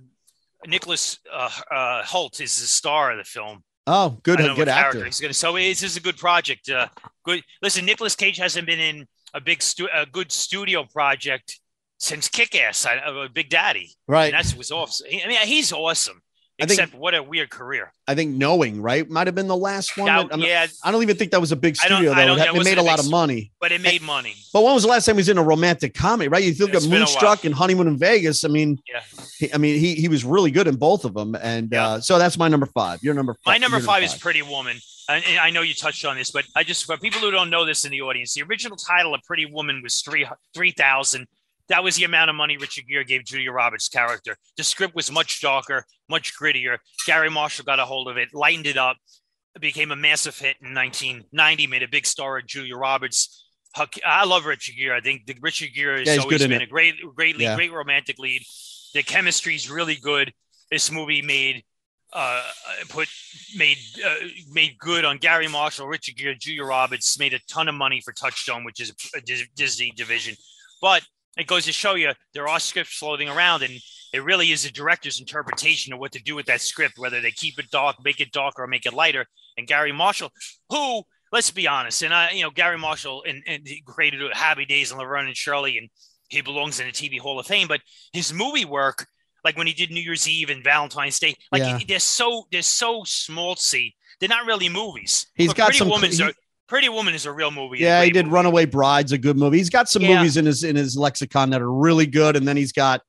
Nicholas 0.66 1.20
uh, 1.32 1.50
uh, 1.70 2.04
Hoult 2.04 2.40
is 2.40 2.60
the 2.62 2.68
star 2.68 3.12
of 3.12 3.18
the 3.18 3.26
film. 3.26 3.64
oh, 3.88 4.18
good, 4.24 4.38
good 4.38 4.58
what 4.58 4.68
character 4.68 4.72
actor. 5.00 5.06
He's 5.06 5.20
gonna. 5.20 5.34
So 5.34 5.54
this 5.56 5.84
is 5.84 5.98
a 5.98 6.00
good 6.00 6.16
project. 6.16 6.70
Uh, 6.70 6.88
good. 7.26 7.44
Listen, 7.62 7.84
Nicolas 7.86 8.16
Cage 8.16 8.38
hasn't 8.38 8.66
been 8.66 8.80
in 8.80 9.06
a 9.34 9.42
big 9.42 9.62
stu- 9.62 9.90
a 9.94 10.06
good 10.06 10.32
studio 10.32 10.86
project 10.86 11.60
since 12.04 12.28
Kick 12.28 12.54
Ass, 12.56 12.86
uh, 12.86 13.28
Big 13.34 13.50
Daddy. 13.50 13.92
Right. 14.08 14.34
And 14.34 14.46
that 14.46 14.58
was 14.58 14.72
awesome. 14.72 15.08
I 15.12 15.28
mean, 15.28 15.38
he's 15.46 15.72
awesome. 15.72 16.22
I 16.62 16.66
think- 16.68 16.80
Except 16.80 16.94
what 16.94 17.16
a 17.16 17.24
weird 17.24 17.50
career. 17.50 17.92
I 18.08 18.14
think 18.14 18.36
knowing, 18.36 18.80
right? 18.82 19.10
Might 19.10 19.26
have 19.26 19.34
been 19.34 19.48
the 19.48 19.58
last 19.58 19.98
one. 19.98 20.06
That- 20.28 20.38
yeah, 20.40 20.68
I 20.84 20.92
don't 20.92 21.02
even 21.02 21.18
think 21.18 21.32
that 21.32 21.42
was 21.42 21.52
a 21.52 21.56
big 21.56 21.76
I 21.84 21.88
don't- 21.88 21.98
studio, 21.98 22.12
I 22.12 22.16
though. 22.16 22.28
don't- 22.36 22.40
It, 22.40 22.54
that 22.54 22.64
made 22.64 22.78
a 22.78 22.84
lot 22.84 23.00
of 23.00 23.10
money. 23.10 23.52
but 23.60 23.72
it 23.72 23.82
made 23.82 24.02
money. 24.04 24.36
But 24.54 24.64
when 24.64 24.74
was 24.74 24.84
the 24.84 24.90
last 24.90 25.06
time 25.06 25.16
he 25.16 25.22
was 25.22 25.30
in 25.30 25.40
a 25.40 25.44
romantic 25.44 25.96
comedy, 25.96 26.28
right? 26.28 26.44
You 26.44 26.54
think 26.54 26.76
of 26.76 26.88
Moonstruck 26.88 27.46
and 27.46 27.56
Honeymoon 27.56 27.88
in 27.88 27.98
Vegas. 27.98 28.44
I 28.46 28.50
mean, 28.50 28.78
Yeah. 28.88 29.02
he, 29.40 29.52
I 29.54 29.58
mean, 29.58 29.80
he 29.80 29.96
he 29.96 30.08
was 30.10 30.24
really 30.24 30.52
good 30.52 30.68
in 30.68 30.76
both 30.76 31.06
of 31.06 31.16
them. 31.16 31.34
And 31.36 31.70
Yeah. 31.72 31.88
uh, 31.88 32.02
so 32.02 32.20
that's 32.20 32.38
my 32.38 32.50
number 32.50 32.68
five. 32.68 33.02
Your 33.02 33.16
number 33.16 33.34
five. 33.44 33.54
My 33.54 33.58
number 33.58 33.78
your 33.78 33.86
five 33.86 34.04
is 34.04 34.14
Pretty 34.14 34.42
Woman. 34.44 34.78
And 35.10 35.24
and 35.26 35.40
I 35.40 35.50
know 35.50 35.64
you 35.64 35.74
touched 35.74 36.06
on 36.06 36.18
this, 36.18 36.30
but 36.30 36.46
I 36.56 36.64
just 36.64 36.86
for 36.86 36.98
people 36.98 37.20
who 37.20 37.32
don't 37.32 37.50
know 37.50 37.66
this 37.66 37.84
in 37.84 37.92
the 37.92 38.02
audience, 38.02 38.36
the 38.36 38.44
original 38.44 38.78
title 38.78 39.16
of 39.16 39.22
Pretty 39.24 39.46
Woman 39.48 39.82
was 39.82 40.02
three 40.02 40.28
three 40.54 40.72
thousand. 40.72 41.26
That 41.70 41.84
was 41.84 41.96
the 41.96 42.04
amount 42.04 42.30
of 42.30 42.36
money 42.36 42.58
Richard 42.58 42.86
Gere 42.90 43.04
gave 43.06 43.24
Julia 43.26 43.52
Roberts' 43.52 43.88
character. 43.90 44.36
The 44.58 44.64
script 44.64 44.96
was 44.96 45.12
much 45.12 45.42
darker, 45.42 45.86
much 46.10 46.34
grittier. 46.38 46.78
Garry 47.08 47.30
Marshall 47.30 47.66
got 47.66 47.80
a 47.80 47.86
hold 47.86 48.10
of 48.10 48.18
it, 48.18 48.34
lightened 48.34 48.68
it 48.68 48.78
up. 48.78 48.98
It 49.56 49.62
became 49.62 49.92
a 49.92 49.96
massive 49.96 50.38
hit 50.38 50.58
in 50.62 50.74
1990. 50.74 51.68
Made 51.68 51.84
a 51.84 51.88
big 51.88 52.06
star 52.06 52.38
of 52.38 52.48
Julia 52.48 52.76
Roberts. 52.76 53.46
I 54.06 54.26
love 54.26 54.46
Richard 54.46 54.76
Gere. 54.78 54.96
I 54.98 55.02
think 55.02 55.26
the 55.26 55.36
Richard 55.42 55.70
Gere 55.74 56.00
has 56.00 56.08
Yeah, 56.08 56.22
always 56.22 56.42
been 56.42 56.52
it. 56.52 56.62
a 56.62 56.68
great, 56.68 56.96
great 57.16 57.38
lead, 57.38 57.44
Yeah. 57.46 57.56
great 57.56 57.72
romantic 57.72 58.20
lead. 58.20 58.44
The 58.94 59.04
chemistry 59.04 59.56
is 59.56 59.70
really 59.70 59.96
good. 59.96 60.34
This 60.70 60.92
movie 60.92 61.22
made 61.22 61.64
uh, 62.12 62.44
put 62.90 63.08
made 63.56 63.78
uh, 64.06 64.16
made 64.52 64.78
good 64.78 65.04
on 65.04 65.18
Garry 65.18 65.48
Marshall, 65.48 65.88
Richard 65.88 66.16
Gere, 66.16 66.36
Julia 66.36 66.64
Roberts, 66.64 67.18
made 67.18 67.34
a 67.34 67.40
ton 67.50 67.68
of 67.68 67.74
money 67.74 68.02
for 68.02 68.14
Touchstone, 68.14 68.64
which 68.64 68.80
is 68.80 68.94
a 69.16 69.22
Disney 69.56 69.92
division. 69.96 70.36
But 70.80 71.02
it 71.38 71.48
goes 71.48 71.66
to 71.66 71.72
show 71.72 71.96
you 71.96 72.12
there 72.34 72.48
are 72.48 72.60
scripts 72.60 72.98
floating 72.98 73.30
around, 73.30 73.64
and 73.64 73.74
it 74.14 74.24
really 74.24 74.52
is 74.52 74.66
a 74.66 74.72
director's 74.72 75.20
interpretation 75.20 75.94
of 75.94 76.00
what 76.00 76.12
to 76.12 76.22
do 76.22 76.36
with 76.36 76.46
that 76.46 76.62
script, 76.62 76.98
whether 76.98 77.22
they 77.22 77.32
keep 77.32 77.58
it 77.60 77.70
dark, 77.72 77.96
make 78.04 78.22
it 78.22 78.32
darker, 78.32 78.64
or 78.64 78.68
make 78.68 78.86
it 78.86 78.94
lighter. 78.94 79.26
And 79.58 79.68
Garry 79.68 79.92
Marshall, 79.92 80.32
who 80.70 81.04
let's 81.32 81.50
be 81.52 81.68
honest, 81.68 82.04
and 82.04 82.14
I, 82.14 82.32
you 82.32 82.44
know, 82.44 82.52
Garry 82.52 82.78
Marshall 82.78 83.24
and, 83.28 83.42
and 83.48 83.68
he 83.68 83.82
created 83.86 84.22
Happy 84.34 84.66
Days 84.66 84.92
and 84.92 85.00
Laverne 85.00 85.28
and 85.28 85.36
Shirley, 85.38 85.78
and 85.80 85.90
he 86.30 86.42
belongs 86.42 86.80
in 86.80 86.86
the 86.88 86.92
TV 86.94 87.20
Hall 87.20 87.40
of 87.40 87.48
Fame. 87.48 87.68
But 87.68 87.82
his 88.14 88.32
movie 88.34 88.66
work, 88.66 89.08
like 89.44 89.58
when 89.58 89.68
he 89.68 89.74
did 89.74 89.90
New 89.92 90.00
Year's 90.02 90.28
Eve 90.28 90.50
and 90.50 90.64
Valentine's 90.64 91.20
Day, 91.20 91.36
like 91.52 91.62
Yeah. 91.64 91.80
they're 91.88 92.00
so 92.00 92.48
they're 92.52 92.62
so 92.62 93.02
schmaltzy. 93.02 93.94
They're 94.20 94.30
not 94.30 94.46
really 94.46 94.70
movies. 94.70 95.28
He's 95.36 95.48
But 95.48 95.58
got 95.58 95.66
Pretty 95.66 95.80
some- 95.80 95.90
Woman's 95.90 96.18
he- 96.20 96.24
a, 96.26 96.32
Pretty 96.68 96.90
Woman 96.90 97.14
is 97.14 97.26
a 97.26 97.32
real 97.32 97.52
movie. 97.52 97.80
Yeah, 97.80 98.04
he 98.04 98.10
did 98.10 98.26
movie. 98.26 98.34
Runaway 98.36 98.66
Bride's 98.66 99.12
a 99.12 99.18
good 99.18 99.38
movie. 99.38 99.58
He's 99.58 99.70
got 99.70 99.90
some 99.90 100.02
Yeah. 100.02 100.18
movies 100.18 100.38
in 100.38 100.46
his 100.46 100.64
in 100.64 100.76
his 100.76 100.96
lexicon 100.98 101.50
that 101.52 101.62
are 101.62 101.72
really 101.72 102.06
good, 102.06 102.36
and 102.36 102.48
then 102.48 102.58
he's 102.58 102.72
got 102.72 103.02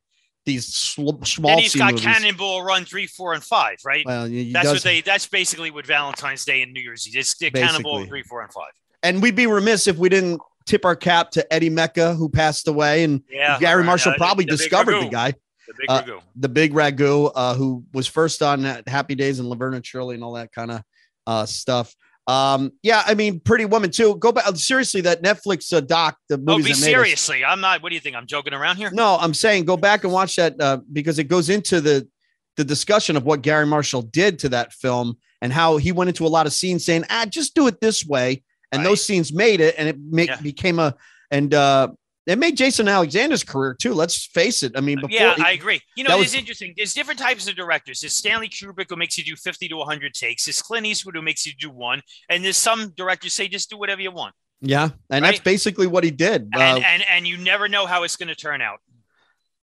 these 0.44 0.94
Then 0.96 1.07
schmaltzy 1.07 1.61
he's 1.61 1.74
got 1.74 1.92
movies. 1.92 2.05
Cannonball 2.05 2.62
Run 2.62 2.84
three, 2.84 3.07
four, 3.07 3.32
and 3.32 3.42
five. 3.42 3.76
Right. 3.84 4.05
Well, 4.05 4.28
that's 4.52 4.66
what 4.68 4.82
they. 4.82 5.00
That's 5.00 5.26
basically 5.26 5.70
what 5.70 5.86
Valentine's 5.86 6.44
Day 6.44 6.62
and 6.62 6.72
New 6.72 6.80
Year's 6.80 7.07
Eve. 7.09 7.16
It's. 7.16 7.34
Cannonball 7.34 8.05
three, 8.07 8.22
four, 8.22 8.42
and 8.42 8.52
five. 8.52 8.72
and 9.02 9.22
we'd 9.22 9.36
be 9.36 9.46
remiss 9.46 9.86
if 9.86 9.96
we 9.96 10.09
didn't 10.09 10.40
tip 10.66 10.84
our 10.84 10.96
cap 10.96 11.30
to 11.30 11.52
Eddie 11.52 11.70
Mekka, 11.70 12.16
who 12.16 12.28
passed 12.28 12.68
away, 12.68 13.05
and 13.05 13.22
Yeah. 13.30 13.59
Gary 13.61 13.80
right, 13.82 13.86
Marshall 13.86 14.12
uh, 14.12 14.16
probably 14.16 14.44
the 14.46 14.52
big 14.52 14.59
discovered 14.59 15.00
the 15.02 15.09
guy, 15.11 15.32
The 15.66 15.74
big 15.78 15.90
Uh, 15.90 16.02
ragu. 16.02 16.22
the 16.36 16.48
big 16.48 16.72
ragu, 16.72 17.30
uh, 17.34 17.55
who 17.55 17.84
was 17.92 18.07
first 18.07 18.42
on 18.42 18.64
Happy 18.86 19.14
Days 19.14 19.38
and 19.40 19.48
Laverne 19.48 19.74
and 19.74 19.84
Shirley 19.86 20.14
and 20.14 20.24
all 20.24 20.32
that 20.34 20.52
kind 20.52 20.70
of 20.70 20.82
uh, 21.26 21.46
stuff. 21.46 21.94
Um, 22.27 22.72
yeah, 22.83 23.03
I 23.05 23.14
mean, 23.14 23.41
Pretty 23.41 23.66
Woman 23.66 23.91
too. 23.91 24.16
Go 24.16 24.33
back 24.33 24.45
seriously. 24.57 25.03
That 25.03 25.22
Netflix 25.22 25.72
uh, 25.72 25.81
doc, 25.81 26.16
the 26.29 26.43
Oh, 26.49 26.57
be 26.59 26.72
seriously. 26.72 27.45
I'm 27.45 27.61
not. 27.61 27.83
What 27.83 27.91
do 27.91 27.95
you 27.95 28.01
think? 28.01 28.16
I'm 28.16 28.27
joking 28.27 28.55
around 28.55 28.77
here. 28.77 28.91
No, 28.91 29.18
I'm 29.20 29.35
saying 29.35 29.64
go 29.66 29.77
back 29.77 30.05
and 30.05 30.12
watch 30.12 30.37
that 30.37 30.59
uh, 30.61 30.79
because 30.93 31.18
it 31.18 31.25
goes 31.25 31.51
into 31.51 31.81
the 31.81 32.09
the 32.57 32.64
discussion 32.64 33.16
of 33.16 33.25
what 33.25 33.43
Garry 33.43 33.66
Marshall 33.66 34.03
did 34.03 34.39
to 34.39 34.49
that 34.51 34.72
film 34.72 35.18
and 35.43 35.53
how 35.53 35.77
he 35.77 35.93
went 35.93 36.09
into 36.09 36.25
a 36.27 36.29
lot 36.29 36.47
of 36.47 36.53
scenes 36.55 36.85
saying, 36.85 37.05
"Ah, 37.11 37.27
just 37.29 37.55
do 37.55 37.66
it 37.66 37.81
this 37.81 38.07
way," 38.07 38.43
and 38.72 38.81
Right. 38.81 38.89
those 38.89 39.05
scenes 39.05 39.33
made 39.33 39.61
it, 39.61 39.75
and 39.77 39.89
it 39.89 39.97
make, 39.99 40.29
Yeah. 40.31 40.41
became 40.41 40.79
a 40.79 40.95
and 41.31 41.53
uh, 41.53 41.89
it 42.27 42.39
made 42.39 42.57
Jason 42.57 42.89
Alexander's 42.89 43.45
career 43.45 43.75
too. 43.79 43.93
Let's 43.95 44.27
face 44.27 44.62
it. 44.62 44.72
I 44.77 44.81
mean, 44.81 44.97
before 45.01 45.11
yeah, 45.11 45.35
I 45.39 45.53
agree. 45.53 45.81
You 45.97 46.05
know, 46.05 46.14
it's 46.20 46.33
was- 46.33 46.35
interesting. 46.35 46.72
There's 46.77 46.95
different 46.95 47.20
types 47.20 47.49
of 47.49 47.55
directors. 47.57 48.01
There's 48.01 48.14
Stanley 48.14 48.49
Kubrick 48.49 48.87
who 48.89 48.97
makes 48.97 49.18
you 49.18 49.25
do 49.25 49.37
50 49.37 49.68
to 49.68 49.77
100 49.77 50.14
takes. 50.14 50.47
There's 50.47 50.62
Clint 50.62 50.87
Eastwood 50.87 51.16
who 51.16 51.22
makes 51.22 51.45
you 51.47 51.53
do 51.59 51.70
one. 51.70 52.01
And 52.31 52.45
there's 52.45 52.57
some 52.57 52.91
directors 52.97 53.33
say 53.35 53.47
just 53.49 53.68
do 53.70 53.77
whatever 53.77 54.01
you 54.01 54.11
want. 54.11 54.35
yeah, 54.61 54.89
and 55.11 55.25
that's 55.25 55.41
basically 55.41 55.87
what 55.87 56.05
he 56.05 56.11
did. 56.11 56.49
Uh, 56.55 56.59
And 56.61 56.85
and, 56.85 57.05
and 57.11 57.27
you 57.29 57.37
never 57.37 57.68
know 57.68 57.85
how 57.87 58.03
it's 58.05 58.16
going 58.16 58.29
to 58.29 58.35
turn 58.35 58.62
out. 58.62 58.79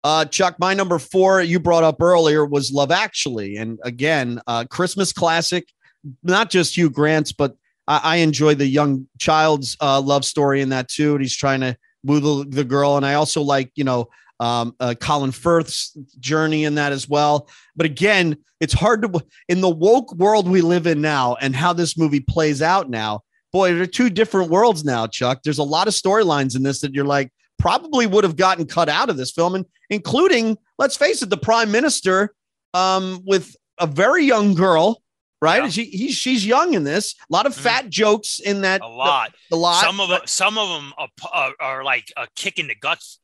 Uh, 0.04 0.24
Chuck, 0.24 0.56
my 0.58 0.74
number 0.74 0.98
four 0.98 1.40
you 1.42 1.58
brought 1.60 1.84
up 1.84 2.00
earlier 2.00 2.44
was 2.44 2.72
Love 2.72 2.90
Actually, 2.92 3.56
and 3.56 3.78
again, 3.84 4.40
uh, 4.46 4.64
Christmas 4.70 5.12
classic. 5.12 5.66
Not 6.22 6.50
just 6.50 6.76
Hugh 6.76 6.90
Grant's, 6.90 7.32
but 7.32 7.56
I, 7.86 8.00
I 8.02 8.16
enjoy 8.18 8.54
the 8.54 8.66
young 8.66 9.08
child's 9.18 9.76
uh, 9.80 10.00
love 10.00 10.24
story 10.24 10.60
in 10.60 10.68
that 10.68 10.88
too. 10.88 11.12
And 11.12 11.20
he's 11.20 11.36
trying 11.36 11.60
to 11.60 11.76
woo 12.04 12.20
the, 12.20 12.50
the 12.50 12.64
girl, 12.64 12.96
and 12.96 13.06
I 13.06 13.14
also 13.14 13.42
like 13.42 13.70
you 13.74 13.84
know 13.84 14.08
um, 14.40 14.74
uh, 14.80 14.94
Colin 15.00 15.32
Firth's 15.32 15.96
journey 16.18 16.64
in 16.64 16.76
that 16.76 16.92
as 16.92 17.08
well. 17.08 17.48
But 17.76 17.86
again, 17.86 18.36
it's 18.60 18.74
hard 18.74 19.02
to 19.02 19.20
in 19.48 19.60
the 19.60 19.68
woke 19.68 20.14
world 20.14 20.48
we 20.48 20.60
live 20.60 20.86
in 20.86 21.00
now, 21.00 21.36
and 21.40 21.54
how 21.54 21.72
this 21.72 21.96
movie 21.96 22.20
plays 22.20 22.62
out 22.62 22.88
now. 22.88 23.20
Boy, 23.52 23.74
they're 23.74 23.86
two 23.86 24.10
different 24.10 24.50
worlds 24.50 24.84
now, 24.84 25.06
Chuck. 25.06 25.42
There's 25.42 25.58
a 25.58 25.62
lot 25.64 25.88
of 25.88 25.94
storylines 25.94 26.54
in 26.54 26.62
this 26.62 26.80
that 26.80 26.94
you're 26.94 27.04
like 27.04 27.32
probably 27.58 28.06
would 28.06 28.24
have 28.24 28.36
gotten 28.36 28.66
cut 28.66 28.88
out 28.88 29.10
of 29.10 29.16
this 29.16 29.32
film, 29.32 29.54
and 29.54 29.64
including, 29.90 30.56
let's 30.78 30.96
face 30.96 31.22
it, 31.22 31.30
the 31.30 31.36
prime 31.36 31.70
minister 31.70 32.34
um, 32.74 33.20
with 33.26 33.56
a 33.78 33.86
very 33.86 34.24
young 34.24 34.54
girl, 34.54 35.02
right? 35.40 35.62
Yeah. 35.64 35.68
She 35.68 35.84
he's 35.84 36.14
she's 36.14 36.46
young 36.46 36.74
in 36.74 36.84
this. 36.84 37.14
A 37.30 37.32
lot 37.32 37.46
of 37.46 37.54
Mhm. 37.54 37.60
fat 37.60 37.88
jokes 37.88 38.38
in 38.38 38.62
that. 38.62 38.80
A 38.82 38.86
lot. 38.88 39.32
A 39.52 39.56
lot. 39.56 39.80
some 39.82 40.00
of 40.00 40.08
them, 40.08 40.20
some 40.26 40.58
of 40.58 40.68
them 40.68 40.92
are, 40.98 41.08
are, 41.32 41.52
are 41.60 41.84
like 41.84 42.12
a 42.16 42.26
kick 42.34 42.58
in 42.58 42.66
the 42.68 42.74
guts, 42.74 43.18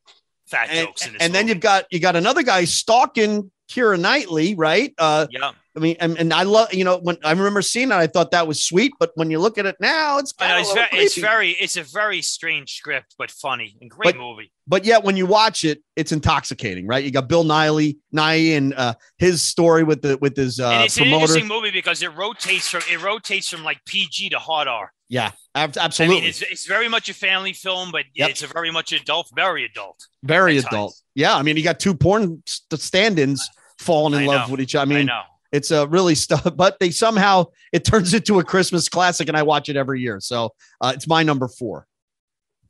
fat 0.47 0.69
and, 0.71 0.87
jokes 0.87 1.07
in 1.07 1.13
this. 1.15 1.23
and 1.23 1.35
then 1.35 1.49
you've 1.49 1.61
got 1.61 1.85
you 1.91 1.99
got 2.01 2.17
another 2.17 2.43
guy 2.43 2.65
stalking 2.65 3.51
Keira 3.71 3.99
Knightley, 3.99 4.55
right? 4.55 4.93
Uh, 4.99 5.27
yeah, 5.31 5.53
I 5.77 5.81
mean, 5.81 5.97
and, 6.01 6.17
and 6.19 6.33
I 6.33 6.43
love 6.45 6.73
you 6.73 6.85
know 6.85 6.99
when 6.99 7.17
I 7.25 7.31
remember 7.33 7.63
seeing 7.63 7.91
it, 7.91 7.95
I 7.95 8.07
thought 8.07 8.31
that 8.33 8.47
was 8.47 8.63
sweet, 8.63 8.93
but 9.01 9.11
when 9.15 9.31
you 9.31 9.39
look 9.39 9.59
at 9.59 9.67
it 9.67 9.77
now, 9.81 10.19
it's 10.19 10.33
kind 10.33 10.51
know, 10.51 10.57
of 10.57 10.63
it's, 10.63 10.73
very, 10.75 11.05
it's 11.05 11.17
very, 11.19 11.51
it's 11.51 11.77
a 11.77 11.83
very 11.83 12.23
strange 12.23 12.77
script, 12.77 13.15
but 13.19 13.31
funny 13.31 13.77
and 13.81 13.91
great 13.91 14.15
But- 14.15 14.21
movie. 14.21 14.53
but 14.67 14.85
yet 14.85 15.03
when 15.03 15.17
you 15.17 15.27
watch 15.27 15.65
it, 15.65 15.83
it's 15.97 16.13
intoxicating, 16.13 16.87
right? 16.87 17.05
You 17.05 17.11
got 17.11 17.29
Bill 17.29 17.45
Nighy, 17.45 17.97
Nighy, 18.15 18.57
and 18.57 18.75
uh, 18.75 18.95
his 19.19 19.43
story 19.43 19.83
with 19.83 20.03
the 20.03 20.19
with 20.19 20.37
his 20.37 20.61
uh, 20.61 20.71
and 20.71 20.85
it's 20.85 20.97
an 20.99 21.05
interesting 21.05 21.49
movie 21.49 21.71
because 21.71 22.03
it 22.03 22.15
rotates 22.15 22.69
from 22.69 22.83
it 22.91 23.03
rotates 23.03 23.49
from 23.49 23.65
like 23.65 23.85
PG 23.87 24.31
to 24.31 24.39
hard 24.39 24.69
R. 24.69 24.93
Yeah, 25.09 25.33
ab- 25.55 25.77
I 25.79 25.85
absolutely, 25.85 26.21
mean, 26.21 26.29
it's, 26.31 26.43
it's 26.43 26.67
very 26.67 26.89
much 26.89 27.09
a 27.09 27.15
family 27.15 27.53
film, 27.53 27.91
but 27.93 28.05
Yep. 28.15 28.31
it's 28.31 28.43
a 28.43 28.47
very 28.47 28.71
much 28.71 28.93
adult, 28.93 29.31
very 29.37 29.65
adult. 29.65 30.07
very 30.23 30.57
adult. 30.59 30.93
times. 30.93 31.03
Yeah, 31.15 31.37
I 31.37 31.43
mean, 31.43 31.57
you 31.57 31.63
got 31.63 31.79
two 31.79 31.95
porn 31.95 32.43
stand-ins 32.47 33.49
falling 33.79 34.15
in 34.15 34.21
I 34.29 34.33
love 34.33 34.49
know. 34.49 34.53
with 34.53 34.61
each 34.61 34.75
other. 34.75 34.93
I 34.93 34.95
I, 34.95 34.99
mean, 34.99 35.07
know. 35.07 35.23
it's 35.53 35.71
a 35.71 35.87
really 35.87 36.15
stuff, 36.15 36.47
but 36.57 36.79
they 36.81 36.91
somehow 36.91 37.47
it 37.73 37.85
turns 37.85 38.15
into 38.15 38.39
a 38.39 38.45
Christmas 38.45 38.89
classic, 38.89 39.29
and 39.29 39.37
I 39.37 39.43
watch 39.43 39.69
it 39.69 39.77
every 39.77 40.01
year. 40.01 40.21
So 40.21 40.55
uh, 40.81 40.93
it's 40.95 41.07
my 41.07 41.23
number 41.23 41.49
four. 41.49 41.87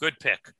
Good 0.01 0.18
pick. 0.20 0.53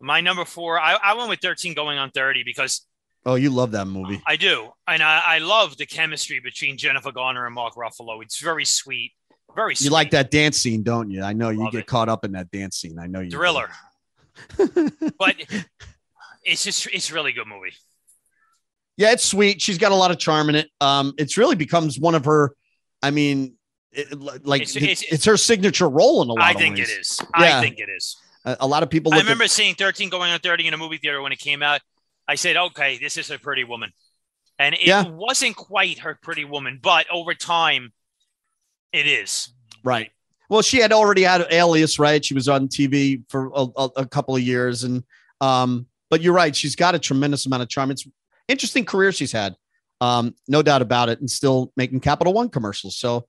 My 0.00 0.20
number 0.20 0.44
four, 0.44 0.78
I, 0.78 0.98
I 1.02 1.14
went 1.14 1.30
with 1.30 1.40
13 1.40 1.72
going 1.74 1.96
on 1.98 2.10
30 2.10 2.42
because 2.44 2.86
Oh, 3.26 3.36
you 3.36 3.48
love 3.48 3.70
that 3.70 3.86
movie. 3.86 4.20
I 4.26 4.36
do. 4.36 4.68
And 4.86 5.02
I, 5.02 5.22
I 5.24 5.38
love 5.38 5.78
the 5.78 5.86
chemistry 5.86 6.40
between 6.40 6.76
Jennifer 6.76 7.10
Garner 7.10 7.46
and 7.46 7.54
Mark 7.54 7.74
Ruffalo. 7.74 8.20
It's 8.22 8.38
very 8.38 8.66
sweet. 8.66 9.12
Very 9.54 9.74
sweet. 9.76 9.86
You 9.86 9.90
like 9.92 10.10
that 10.10 10.30
dance 10.30 10.58
scene, 10.58 10.82
don't 10.82 11.10
you? 11.10 11.22
I 11.22 11.32
know 11.32 11.50
you 11.50 11.70
get 11.70 11.80
it. 11.80 11.86
caught 11.86 12.08
up 12.08 12.24
in 12.24 12.32
that 12.32 12.50
dance 12.50 12.76
scene. 12.76 12.98
I 12.98 13.06
know 13.06 13.20
you. 13.20 13.30
do. 13.30 13.36
thriller. 13.36 13.70
but 15.18 15.36
it's 16.44 16.64
just 16.64 16.86
it's 16.92 17.10
a 17.10 17.14
really 17.14 17.32
good 17.32 17.46
movie. 17.46 17.72
Yeah, 18.96 19.12
it's 19.12 19.24
sweet. 19.24 19.60
She's 19.60 19.78
got 19.78 19.92
a 19.92 19.94
lot 19.96 20.10
of 20.10 20.18
charm 20.18 20.48
in 20.48 20.54
it. 20.56 20.70
Um, 20.80 21.14
it's 21.18 21.36
really 21.36 21.56
becomes 21.56 21.98
one 21.98 22.14
of 22.14 22.24
her. 22.26 22.54
I 23.02 23.10
mean, 23.10 23.54
it, 23.92 24.12
like 24.44 24.62
It's- 24.62 24.76
it's, 24.76 25.02
it's- 25.02 25.24
her 25.24 25.36
signature 25.36 25.88
role 25.88 26.22
in 26.22 26.28
a 26.28 26.32
lot 26.32 26.42
I 26.44 26.50
of 26.52 26.56
think 26.58 26.76
ways. 26.78 26.90
it 26.90 27.00
is. 27.00 27.20
Yeah. 27.38 27.58
I 27.58 27.60
think 27.60 27.78
it 27.78 27.88
is. 27.88 28.16
A, 28.44 28.56
a 28.60 28.66
lot 28.66 28.82
of 28.82 28.90
people 28.90 29.12
I 29.14 29.18
remember 29.18 29.44
at 29.44 29.50
seeing 29.50 29.74
13 29.74 30.10
going 30.10 30.30
on 30.30 30.38
30 30.40 30.68
in 30.68 30.74
a 30.74 30.76
movie 30.76 30.98
theater 30.98 31.20
when 31.22 31.32
it 31.32 31.38
came 31.38 31.62
out. 31.62 31.80
I 32.28 32.36
said, 32.36 32.56
okay, 32.56 32.98
this 32.98 33.16
is 33.16 33.30
a 33.30 33.38
pretty 33.38 33.64
woman. 33.64 33.90
And 34.58 34.74
it 34.74 34.86
Yeah. 34.86 35.06
wasn't 35.08 35.56
quite 35.56 35.98
her 36.00 36.18
pretty 36.22 36.44
woman, 36.44 36.78
but 36.82 37.06
over 37.10 37.34
time, 37.34 37.92
it 38.94 39.06
is. 39.06 39.50
right. 39.82 40.10
Well, 40.48 40.62
she 40.62 40.78
had 40.78 40.92
already 40.92 41.22
had 41.22 41.40
an 41.40 41.46
Alias, 41.50 41.98
right? 41.98 42.24
She 42.24 42.34
was 42.34 42.48
on 42.48 42.68
TV 42.68 43.24
for 43.28 43.50
a, 43.54 43.88
a, 43.96 44.06
couple 44.06 44.36
of 44.36 44.42
years, 44.42 44.84
and 44.84 45.02
um, 45.40 45.86
but 46.10 46.20
you're 46.20 46.34
right. 46.34 46.54
She's 46.54 46.76
got 46.76 46.94
a 46.94 46.98
tremendous 46.98 47.46
amount 47.46 47.62
of 47.62 47.68
charm. 47.68 47.90
It's 47.90 48.06
interesting 48.46 48.84
career 48.84 49.10
she's 49.10 49.32
had, 49.32 49.56
um, 50.00 50.34
no 50.46 50.62
doubt 50.62 50.82
about 50.82 51.08
it, 51.08 51.18
and 51.18 51.30
still 51.30 51.72
making 51.76 52.00
Capital 52.00 52.32
One 52.32 52.50
commercials. 52.50 52.96
So 52.96 53.26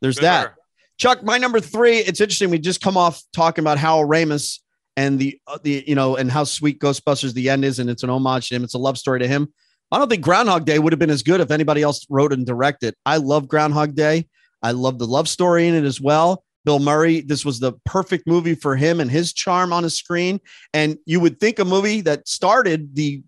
there's 0.00 0.16
Good 0.16 0.24
that. 0.24 0.46
her. 0.46 0.56
Chuck, 0.98 1.22
my 1.24 1.36
number 1.36 1.60
three. 1.60 1.98
It's 1.98 2.20
interesting. 2.20 2.48
We 2.48 2.58
just 2.58 2.80
come 2.80 2.96
off 2.96 3.22
talking 3.32 3.62
about 3.62 3.76
how 3.76 4.02
Ramis 4.04 4.60
and 4.96 5.18
the 5.18 5.38
uh, 5.46 5.58
the 5.62 5.84
you 5.86 5.94
know 5.94 6.16
and 6.16 6.30
how 6.30 6.44
sweet 6.44 6.80
Ghostbusters 6.80 7.34
the 7.34 7.50
end 7.50 7.64
is, 7.64 7.80
and 7.80 7.90
it's 7.90 8.02
an 8.02 8.10
homage 8.10 8.48
to 8.48 8.54
him. 8.54 8.64
It's 8.64 8.74
a 8.74 8.78
love 8.78 8.98
story 8.98 9.18
to 9.18 9.28
him. 9.28 9.52
I 9.90 9.98
don't 9.98 10.08
think 10.08 10.22
Groundhog 10.22 10.64
Day 10.64 10.78
would 10.78 10.92
have 10.92 11.00
been 11.00 11.10
as 11.10 11.22
good 11.22 11.40
if 11.40 11.50
anybody 11.50 11.82
else 11.82 12.06
wrote 12.08 12.32
and 12.32 12.46
directed. 12.46 12.94
I 13.04 13.18
love 13.18 13.46
Groundhog 13.46 13.94
Day. 13.94 14.26
I 14.62 14.72
love 14.72 14.98
the 14.98 15.06
love 15.06 15.28
story 15.28 15.68
in 15.68 15.74
it 15.74 15.84
as 15.84 16.00
well. 16.00 16.44
Bill 16.64 16.78
Murray, 16.78 17.20
this 17.22 17.44
was 17.44 17.58
the 17.58 17.72
perfect 17.84 18.26
movie 18.26 18.54
for 18.54 18.76
him 18.76 19.00
and 19.00 19.10
his 19.10 19.32
charm 19.32 19.72
on 19.72 19.84
a 19.84 19.90
screen. 19.90 20.40
And 20.72 20.96
you 21.06 21.18
would 21.18 21.40
think 21.40 21.58
a 21.58 21.64
movie 21.64 22.00
that 22.02 22.28
started 22.28 22.94
the 22.94 23.22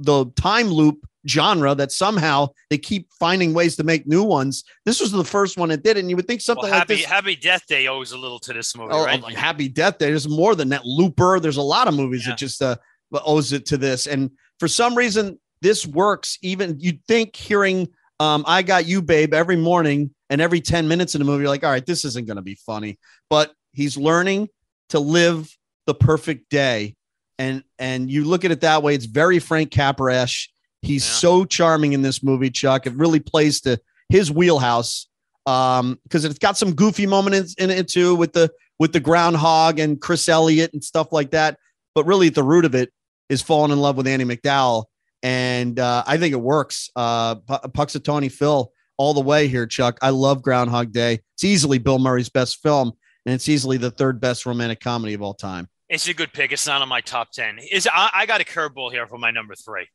the 0.00 0.26
time 0.34 0.66
loop 0.66 1.06
genre 1.28 1.76
that 1.76 1.92
somehow 1.92 2.48
they 2.70 2.78
keep 2.78 3.08
finding 3.20 3.54
ways 3.54 3.76
to 3.76 3.84
make 3.84 4.04
new 4.08 4.24
ones. 4.24 4.64
This 4.84 5.00
was 5.00 5.12
the 5.12 5.22
first 5.22 5.56
one 5.56 5.68
that 5.68 5.84
did, 5.84 5.96
it, 5.96 6.00
and 6.00 6.10
you 6.10 6.16
would 6.16 6.26
think 6.26 6.40
something 6.40 6.62
Well, 6.64 6.72
like 6.72 6.78
happy, 6.80 6.96
this. 6.96 7.04
happy 7.04 7.36
Death 7.36 7.64
Day 7.68 7.86
owes 7.86 8.10
a 8.10 8.18
little 8.18 8.40
to 8.40 8.52
this 8.52 8.76
movie, 8.76 8.90
Oh, 8.92 9.04
right? 9.04 9.22
like 9.22 9.36
Happy 9.36 9.68
Death 9.68 9.98
Day. 9.98 10.06
There's 10.08 10.28
more 10.28 10.56
than 10.56 10.70
that. 10.70 10.84
Looper. 10.84 11.38
There's 11.38 11.58
a 11.58 11.62
lot 11.62 11.86
of 11.86 11.94
movies 11.94 12.24
Yeah. 12.24 12.32
that 12.32 12.38
just 12.38 12.60
uh, 12.60 12.76
owes 13.12 13.52
it 13.52 13.66
to 13.66 13.76
this. 13.76 14.08
And 14.08 14.30
for 14.58 14.66
some 14.66 14.96
reason, 14.96 15.38
this 15.62 15.86
works. 15.86 16.36
Even 16.42 16.76
you'd 16.80 17.04
think 17.06 17.36
hearing 17.36 17.86
um, 18.18 18.42
"I 18.48 18.62
Got 18.62 18.86
You, 18.86 19.00
Babe" 19.00 19.32
every 19.32 19.56
morning 19.56 20.12
and 20.30 20.40
every 20.40 20.60
ten 20.60 20.88
minutes 20.88 21.14
in 21.14 21.18
the 21.18 21.24
movie, 21.26 21.42
you're 21.42 21.50
like, 21.50 21.64
all 21.64 21.70
right, 21.70 21.84
this 21.84 22.04
isn't 22.06 22.26
going 22.26 22.36
to 22.36 22.42
be 22.42 22.54
funny. 22.54 22.98
But 23.28 23.52
he's 23.72 23.96
learning 23.96 24.48
to 24.90 24.98
live 25.00 25.54
the 25.86 25.94
perfect 25.94 26.48
day, 26.50 26.96
and 27.38 27.62
and 27.78 28.10
you 28.10 28.24
look 28.24 28.44
at 28.44 28.50
it 28.50 28.62
that 28.62 28.82
way. 28.82 28.94
It's 28.94 29.06
very 29.06 29.38
Frank 29.38 29.70
Capra-esque. 29.70 30.48
He's 30.82 31.04
Yeah. 31.06 31.12
so 31.14 31.44
charming 31.44 31.92
in 31.92 32.00
this 32.02 32.22
movie, 32.22 32.48
Chuck. 32.50 32.86
It 32.86 32.94
really 32.94 33.20
plays 33.20 33.60
to 33.62 33.78
his 34.08 34.30
wheelhouse 34.32 35.06
um 35.46 35.98
because 36.02 36.24
it's 36.26 36.38
got 36.38 36.56
some 36.56 36.74
goofy 36.74 37.06
moments 37.06 37.54
in, 37.54 37.70
in 37.70 37.78
it 37.78 37.88
too 37.88 38.14
with 38.14 38.32
the 38.34 38.50
with 38.78 38.92
the 38.92 39.00
groundhog 39.00 39.78
and 39.78 40.00
Chris 40.00 40.28
Elliott 40.28 40.72
and 40.72 40.82
stuff 40.84 41.12
like 41.12 41.30
that. 41.32 41.58
But 41.94 42.06
really, 42.06 42.28
at 42.28 42.34
the 42.34 42.42
root 42.42 42.64
of 42.64 42.74
it 42.74 42.92
is 43.28 43.42
falling 43.42 43.72
in 43.72 43.78
love 43.80 43.96
with 43.96 44.06
Andie 44.06 44.24
MacDowell, 44.24 44.84
and 45.22 45.78
uh, 45.78 46.02
I 46.06 46.18
think 46.18 46.32
it 46.32 46.40
works. 46.40 46.90
Uh, 46.96 47.36
P- 47.36 47.68
Punxsutawney 47.68 48.30
Phil 48.30 48.70
all 49.00 49.14
the 49.14 49.20
way 49.22 49.48
here, 49.48 49.66
Chuck. 49.66 49.98
I 50.02 50.10
love 50.10 50.42
Groundhog 50.42 50.92
Day. 50.92 51.20
It's 51.34 51.42
easily 51.44 51.78
Bill 51.78 51.98
Murray's 51.98 52.28
best 52.28 52.60
film, 52.62 52.92
and 53.24 53.34
it's 53.34 53.48
easily 53.48 53.78
the 53.78 53.90
third 53.90 54.20
best 54.20 54.44
romantic 54.44 54.78
comedy 54.80 55.14
of 55.14 55.22
all 55.22 55.32
time. 55.32 55.68
It's 55.88 56.06
a 56.06 56.12
good 56.12 56.34
pick. 56.34 56.52
It's 56.52 56.66
not 56.66 56.82
on 56.82 56.88
my 56.88 57.00
top 57.00 57.30
ten. 57.32 57.58
Is 57.58 57.88
I, 57.90 58.10
I 58.12 58.26
got 58.26 58.42
a 58.42 58.44
curveball 58.44 58.92
here 58.92 59.06
for 59.06 59.16
my 59.16 59.30
number 59.30 59.54
three 59.54 59.88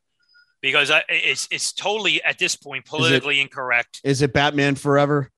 because 0.60 0.90
I, 0.90 1.04
it's 1.08 1.48
it's 1.52 1.72
totally 1.72 2.24
at 2.24 2.40
this 2.40 2.56
point 2.56 2.86
politically 2.86 3.40
incorrect. 3.40 4.02
Is 4.04 4.24
it 4.24 4.34
Batman 4.34 4.74
Forever? 4.74 5.30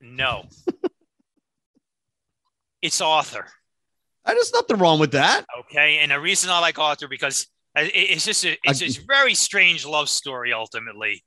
No, 0.00 0.42
it's 2.82 3.00
Arthur. 3.00 3.46
Uh, 4.24 4.34
There's 4.34 4.52
nothing 4.52 4.78
wrong 4.78 4.98
with 4.98 5.12
that. 5.12 5.44
Okay, 5.60 5.98
and 5.98 6.10
the 6.10 6.20
reason 6.20 6.50
I 6.50 6.58
like 6.58 6.78
Arthur 6.78 7.08
because 7.08 7.46
it- 7.76 7.92
it's 7.94 8.24
just 8.24 8.44
a, 8.44 8.56
it's 8.64 8.82
I- 8.82 8.86
a 8.86 9.06
very 9.06 9.34
strange 9.34 9.86
love 9.86 10.08
story 10.08 10.52
ultimately, 10.52 11.24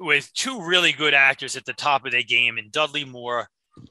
with 0.00 0.32
two 0.34 0.62
really 0.62 0.92
good 0.92 1.14
actors 1.14 1.56
at 1.56 1.64
the 1.66 1.72
top 1.72 2.04
of 2.04 2.12
their 2.12 2.22
game, 2.22 2.58
and 2.58 2.72
Dudley 2.72 3.04
Moore 3.04 3.48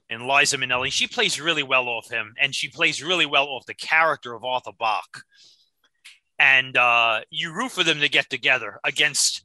and 0.10 0.28
Liza 0.28 0.58
Minnelli. 0.58 0.92
She 0.92 1.08
plays 1.08 1.40
really 1.40 1.64
well 1.64 1.88
off 1.88 2.10
him, 2.10 2.34
and 2.40 2.54
she 2.54 2.68
plays 2.68 3.02
really 3.02 3.26
well 3.26 3.46
off 3.46 3.66
the 3.66 3.74
character 3.74 4.34
of 4.34 4.44
Arthur 4.44 4.72
Bach. 4.78 5.24
And 6.38 6.76
uh, 6.78 7.22
you 7.30 7.54
root 7.54 7.72
for 7.72 7.84
them 7.84 8.00
to 8.00 8.10
get 8.10 8.30
together 8.30 8.80
against 8.84 9.44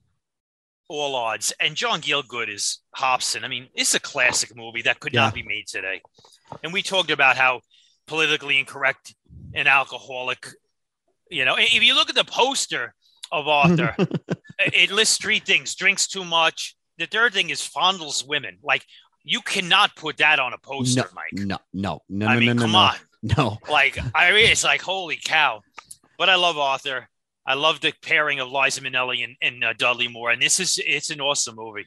all 0.89 1.15
odds. 1.17 1.53
And 1.61 1.75
John 1.75 2.01
Gielgud 2.01 2.49
is 2.53 2.81
Hobson. 2.95 3.45
I 3.45 3.49
mean, 3.49 3.69
it's 3.75 3.95
a 3.95 4.01
classic 4.01 4.55
movie 4.57 4.83
that 4.83 5.01
could 5.01 5.13
Yeah. 5.13 5.23
not 5.23 5.35
be 5.35 5.43
made 5.43 5.67
today. 5.67 6.03
And 6.63 6.73
we 6.73 6.83
talked 6.83 7.11
about 7.11 7.37
how 7.37 7.61
politically 8.07 8.59
incorrect 8.59 9.15
and 9.55 9.67
alcoholic. 9.67 10.47
You 11.31 11.45
know, 11.45 11.57
if 11.59 11.83
you 11.83 11.95
look 11.95 12.11
at 12.11 12.15
the 12.15 12.25
poster 12.25 12.95
of 13.33 13.49
Arthur, 13.49 13.97
it 14.59 14.91
lists 14.91 15.19
three 15.19 15.39
things: 15.39 15.75
drinks 15.75 16.07
too 16.07 16.25
much. 16.25 16.77
The 16.99 17.07
third 17.07 17.33
thing 17.33 17.51
is 17.51 17.61
fondles 17.61 18.27
women. 18.27 18.59
Like 18.63 18.85
you 19.25 19.41
cannot 19.41 19.97
put 19.97 20.19
that 20.19 20.39
on 20.39 20.53
a 20.53 20.59
poster, 20.59 21.01
no, 21.01 21.07
Mike. 21.15 21.47
no, 21.47 21.59
no, 21.73 22.03
no, 22.09 22.27
I 22.27 22.35
no, 22.35 22.41
mean, 22.41 22.57
no, 22.57 22.63
come 22.63 22.73
no, 22.73 22.79
on. 22.79 22.95
no. 23.23 23.59
Like 23.71 23.99
I 24.15 24.33
mean, 24.33 24.51
it's 24.51 24.65
like 24.65 24.83
holy 24.83 25.19
cow. 25.23 25.63
But 26.19 26.29
I 26.29 26.37
love 26.37 26.59
Arthur. 26.59 27.09
I 27.47 27.55
love 27.55 27.81
the 27.81 27.93
pairing 28.03 28.41
of 28.41 28.51
Liza 28.51 28.81
Minnelli 28.81 29.25
and, 29.25 29.37
and 29.43 29.65
uh, 29.65 29.73
Dudley 29.75 30.09
Moore, 30.09 30.31
and 30.31 30.41
this 30.41 30.61
is 30.61 30.81
it's 30.85 31.11
an 31.11 31.21
awesome 31.21 31.57
movie. 31.57 31.87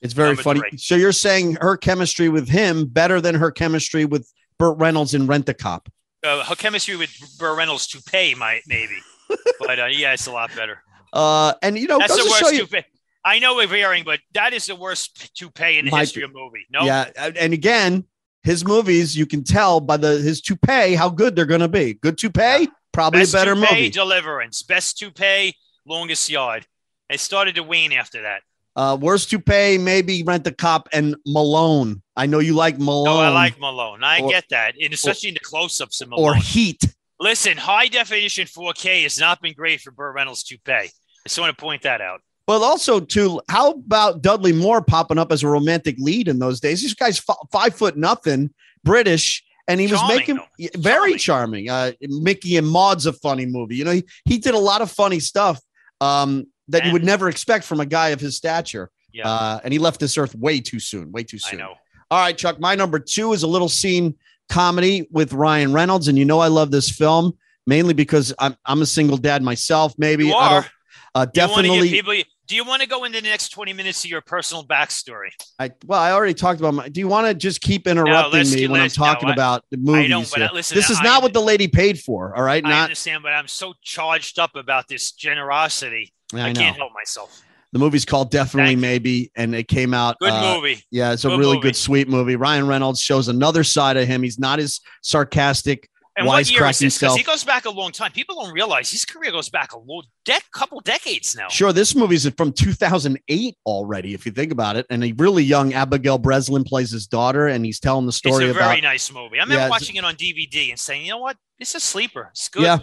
It's 0.00 0.14
very 0.14 0.30
Number 0.30 0.42
funny. 0.42 0.60
three. 0.60 0.78
So 0.78 0.96
you're 0.96 1.12
saying 1.12 1.56
her 1.60 1.76
chemistry 1.76 2.28
with 2.28 2.48
him 2.48 2.86
better 2.86 3.20
than 3.20 3.34
her 3.36 3.50
chemistry 3.50 4.04
with 4.04 4.30
Burt 4.58 4.78
Reynolds 4.78 5.14
in 5.14 5.26
Rent 5.26 5.48
a 5.48 5.54
Cop? 5.54 5.88
Uh, 6.24 6.44
her 6.44 6.54
chemistry 6.54 6.96
with 6.96 7.10
Burt 7.38 7.56
Reynolds 7.56 7.86
to 7.88 8.02
pay 8.02 8.34
might 8.34 8.62
maybe, 8.66 8.96
but 9.60 9.78
uh, 9.78 9.86
yeah, 9.86 10.12
it's 10.12 10.26
a 10.26 10.32
lot 10.32 10.50
better. 10.54 10.82
Uh, 11.12 11.54
and 11.62 11.78
you 11.78 11.86
know, 11.86 11.98
That's 11.98 12.16
the 12.16 12.22
to 12.22 12.28
worst 12.30 12.52
you, 12.54 12.60
toupee. 12.66 12.84
I 13.24 13.38
know 13.38 13.54
we're 13.56 13.66
varying, 13.66 14.04
but 14.04 14.20
that 14.34 14.52
is 14.52 14.66
the 14.66 14.74
worst 14.76 15.34
toupee 15.36 15.78
in 15.78 15.84
the 15.84 15.90
Might 15.90 16.00
history 16.00 16.22
of 16.24 16.32
movie. 16.34 16.66
No, 16.70 16.84
yeah. 16.84 17.10
And 17.16 17.52
again, 17.52 18.04
his 18.42 18.64
movies, 18.64 19.16
you 19.16 19.26
can 19.26 19.44
tell 19.44 19.78
by 19.80 19.96
the 19.96 20.18
his 20.18 20.40
toupee 20.40 20.94
how 20.94 21.08
good 21.08 21.36
they're 21.36 21.46
going 21.46 21.60
to 21.60 21.68
be. 21.68 21.94
Good 21.94 22.18
toupee, 22.18 22.68
probably 22.92 23.20
best 23.20 23.34
a 23.34 23.36
better 23.36 23.54
toupee, 23.54 23.74
movie. 23.74 23.90
Deliverance, 23.90 24.62
best 24.62 24.98
toupee, 24.98 25.54
longest 25.86 26.28
yard. 26.30 26.66
It 27.10 27.20
started 27.20 27.54
to 27.56 27.62
wane 27.62 27.92
after 27.92 28.22
that. 28.22 28.40
Uh, 28.74 28.96
worst 28.98 29.28
toupee, 29.28 29.76
maybe 29.76 30.22
Rent 30.22 30.44
the 30.44 30.52
Cop 30.52 30.88
and 30.94 31.14
Malone. 31.26 32.02
I 32.16 32.24
know 32.24 32.38
you 32.38 32.54
like 32.54 32.78
Malone. 32.78 33.04
No, 33.04 33.20
I 33.20 33.28
like 33.28 33.60
Malone. 33.60 34.02
I 34.02 34.20
Or- 34.20 34.30
get 34.30 34.46
that, 34.48 34.74
and 34.82 34.94
especially 34.94 35.28
in 35.28 35.34
the 35.34 35.40
close-ups 35.40 36.00
of 36.00 36.08
Malone. 36.08 36.24
or 36.24 36.34
Heat. 36.34 36.82
Listen, 37.20 37.56
high 37.58 37.86
definition 37.88 38.46
4K 38.46 39.02
has 39.02 39.18
not 39.18 39.40
been 39.42 39.52
great 39.52 39.80
for 39.82 39.90
Burt 39.90 40.14
Reynolds 40.14 40.42
toupee. 40.42 40.90
I 41.24 41.28
just 41.28 41.38
want 41.38 41.56
to 41.56 41.60
point 41.62 41.82
that 41.82 42.00
out. 42.00 42.20
But 42.46 42.62
also, 42.62 42.98
too, 42.98 43.40
how 43.48 43.70
about 43.70 44.20
Dudley 44.22 44.52
Moore 44.52 44.82
popping 44.82 45.18
up 45.18 45.30
as 45.30 45.42
a 45.44 45.48
romantic 45.48 45.96
lead 45.98 46.26
in 46.26 46.38
those 46.40 46.58
days? 46.60 46.82
This 46.82 46.92
guy's 46.94 47.18
f- 47.28 47.36
five 47.52 47.74
foot 47.74 47.96
nothing, 47.96 48.50
British, 48.82 49.44
and 49.68 49.80
he 49.80 49.86
Charming, 49.86 50.08
was 50.08 50.18
making 50.18 50.36
though. 50.36 50.80
very 50.80 51.14
charming. 51.14 51.70
Uh, 51.70 51.92
Micki 52.04 52.58
and 52.58 52.66
Maude's 52.68 53.06
a 53.06 53.12
funny 53.12 53.46
movie. 53.46 53.76
You 53.76 53.84
know, 53.84 53.92
he, 53.92 54.04
he 54.24 54.38
did 54.38 54.54
a 54.54 54.58
lot 54.58 54.82
of 54.82 54.90
funny 54.90 55.20
stuff 55.20 55.60
um, 56.00 56.46
that 56.68 56.84
you 56.84 56.92
would 56.92 57.04
never 57.04 57.28
expect 57.28 57.64
from 57.64 57.78
a 57.78 57.86
guy 57.86 58.08
of 58.08 58.18
his 58.20 58.36
stature. 58.36 58.90
Yeah, 59.12 59.28
Uh, 59.28 59.60
and 59.62 59.72
he 59.72 59.78
left 59.78 60.00
this 60.00 60.18
earth 60.18 60.34
way 60.34 60.58
too 60.60 60.80
soon, 60.80 61.12
way 61.12 61.22
too 61.22 61.38
soon. 61.38 61.60
I 61.60 61.64
know. 61.64 61.74
All 62.10 62.18
right, 62.18 62.36
Chuck. 62.36 62.58
My 62.58 62.74
number 62.74 62.98
two 62.98 63.34
is 63.34 63.44
a 63.44 63.46
little 63.46 63.68
scene 63.68 64.16
comedy 64.48 65.06
with 65.12 65.32
Ryan 65.32 65.72
Reynolds, 65.72 66.08
and 66.08 66.18
you 66.18 66.24
know 66.24 66.40
I 66.40 66.48
love 66.48 66.70
this 66.72 66.90
film 66.90 67.38
mainly 67.66 67.94
because 67.94 68.34
I'm 68.40 68.56
I'm 68.66 68.82
a 68.82 68.86
single 68.86 69.16
dad 69.16 69.42
myself. 69.42 69.94
Maybe 69.96 70.26
You 70.26 70.34
are. 70.34 70.66
Uh, 71.14 71.26
Do 71.26 71.40
you 71.42 71.46
want 71.48 71.56
to 71.56 71.62
definitely. 71.62 71.90
people? 71.90 72.14
Do 72.46 72.56
you 72.56 72.64
want 72.64 72.82
to 72.82 72.88
go 72.88 73.04
into 73.04 73.20
the 73.20 73.28
next 73.28 73.50
twenty 73.50 73.72
minutes 73.72 74.02
of 74.04 74.10
your 74.10 74.22
personal 74.22 74.64
backstory? 74.64 75.28
I 75.58 75.70
well, 75.86 76.00
I 76.00 76.12
already 76.12 76.32
talked 76.34 76.58
about 76.60 76.74
my. 76.74 76.88
Do 76.88 77.00
you 77.00 77.08
want 77.08 77.26
to 77.26 77.34
just 77.34 77.60
keep 77.60 77.86
interrupting 77.86 78.32
let's 78.32 78.54
me 78.54 78.66
when 78.66 78.80
I'm 78.80 78.86
no, 78.86 78.88
talking 78.88 79.28
I- 79.28 79.32
about 79.32 79.64
the 79.70 79.76
movies? 79.76 80.06
I 80.06 80.08
don't, 80.08 80.30
but? 80.30 80.42
I- 80.42 80.52
listen, 80.52 80.74
this 80.74 80.88
is 80.90 80.98
I- 81.00 81.04
not 81.04 81.22
what 81.22 81.32
the 81.34 81.40
lady 81.42 81.68
paid 81.68 82.00
for. 82.00 82.34
All 82.36 82.42
right, 82.42 82.64
I 82.64 82.68
not. 82.70 82.82
understand, 82.84 83.22
but 83.22 83.32
I'm 83.32 83.46
so 83.48 83.74
charged 83.82 84.38
up 84.38 84.56
about 84.56 84.88
this 84.88 85.12
generosity. 85.12 86.12
I, 86.34 86.52
can't 86.54 86.76
help 86.76 86.92
myself. 86.94 87.42
The 87.72 87.78
movie's 87.78 88.06
called 88.06 88.30
Definitely 88.30 88.70
Thank 88.72 88.76
you. 88.76 88.80
Maybe, 88.82 89.32
and 89.36 89.54
it 89.54 89.68
came 89.68 89.92
out. 89.92 90.18
Good 90.18 90.30
uh, 90.30 90.54
movie. 90.56 90.82
Yeah, 90.90 91.12
it's 91.12 91.24
a 91.26 91.28
Good 91.28 91.38
really 91.40 91.56
movie. 91.56 91.68
good, 91.68 91.76
sweet 91.76 92.08
movie. 92.08 92.36
Ryan 92.36 92.66
Reynolds 92.66 93.00
shows 93.00 93.28
another 93.28 93.64
side 93.64 93.96
of 93.98 94.06
him. 94.08 94.22
He's 94.22 94.38
not 94.38 94.58
as 94.58 94.80
sarcastic. 95.02 95.88
And 96.16 96.26
what 96.26 96.50
year 96.50 96.66
is 96.66 96.78
this? 96.78 96.98
Because 96.98 97.16
he 97.16 97.22
goes 97.22 97.42
back 97.42 97.64
a 97.64 97.70
long 97.70 97.90
time. 97.90 98.12
People 98.12 98.36
don't 98.36 98.52
realize 98.52 98.90
his 98.90 99.04
career 99.04 99.30
goes 99.30 99.48
back 99.48 99.72
a 99.72 99.78
long, 99.78 100.04
dec- 100.26 100.50
couple 100.52 100.80
decades 100.80 101.34
now. 101.34 101.48
Sure, 101.48 101.72
this 101.72 101.94
movie's 101.94 102.28
from 102.34 102.52
2008 102.52 103.56
already, 103.64 104.12
if 104.12 104.26
you 104.26 104.32
think 104.32 104.52
about 104.52 104.76
it. 104.76 104.84
And 104.90 105.02
a 105.04 105.12
really 105.12 105.42
young 105.42 105.72
Abigail 105.72 106.18
Breslin 106.18 106.64
plays 106.64 106.90
his 106.90 107.06
daughter, 107.06 107.48
and 107.48 107.64
he's 107.64 107.80
telling 107.80 108.04
the 108.04 108.12
story. 108.12 108.44
It's 108.44 108.54
a 108.54 108.58
about 108.58 108.68
very 108.70 108.82
nice 108.82 109.10
movie. 109.10 109.38
I 109.38 109.42
remember 109.44 109.54
Yeah, 109.64 109.70
watching 109.70 109.96
it 109.96 110.04
on 110.04 110.14
DVD 110.16 110.70
and 110.70 110.78
saying, 110.78 111.06
you 111.06 111.12
know 111.12 111.18
what? 111.18 111.36
It's 111.58 111.74
a 111.74 111.80
sleeper. 111.80 112.28
It's 112.32 112.48
good. 112.48 112.64
Yeah. 112.64 112.78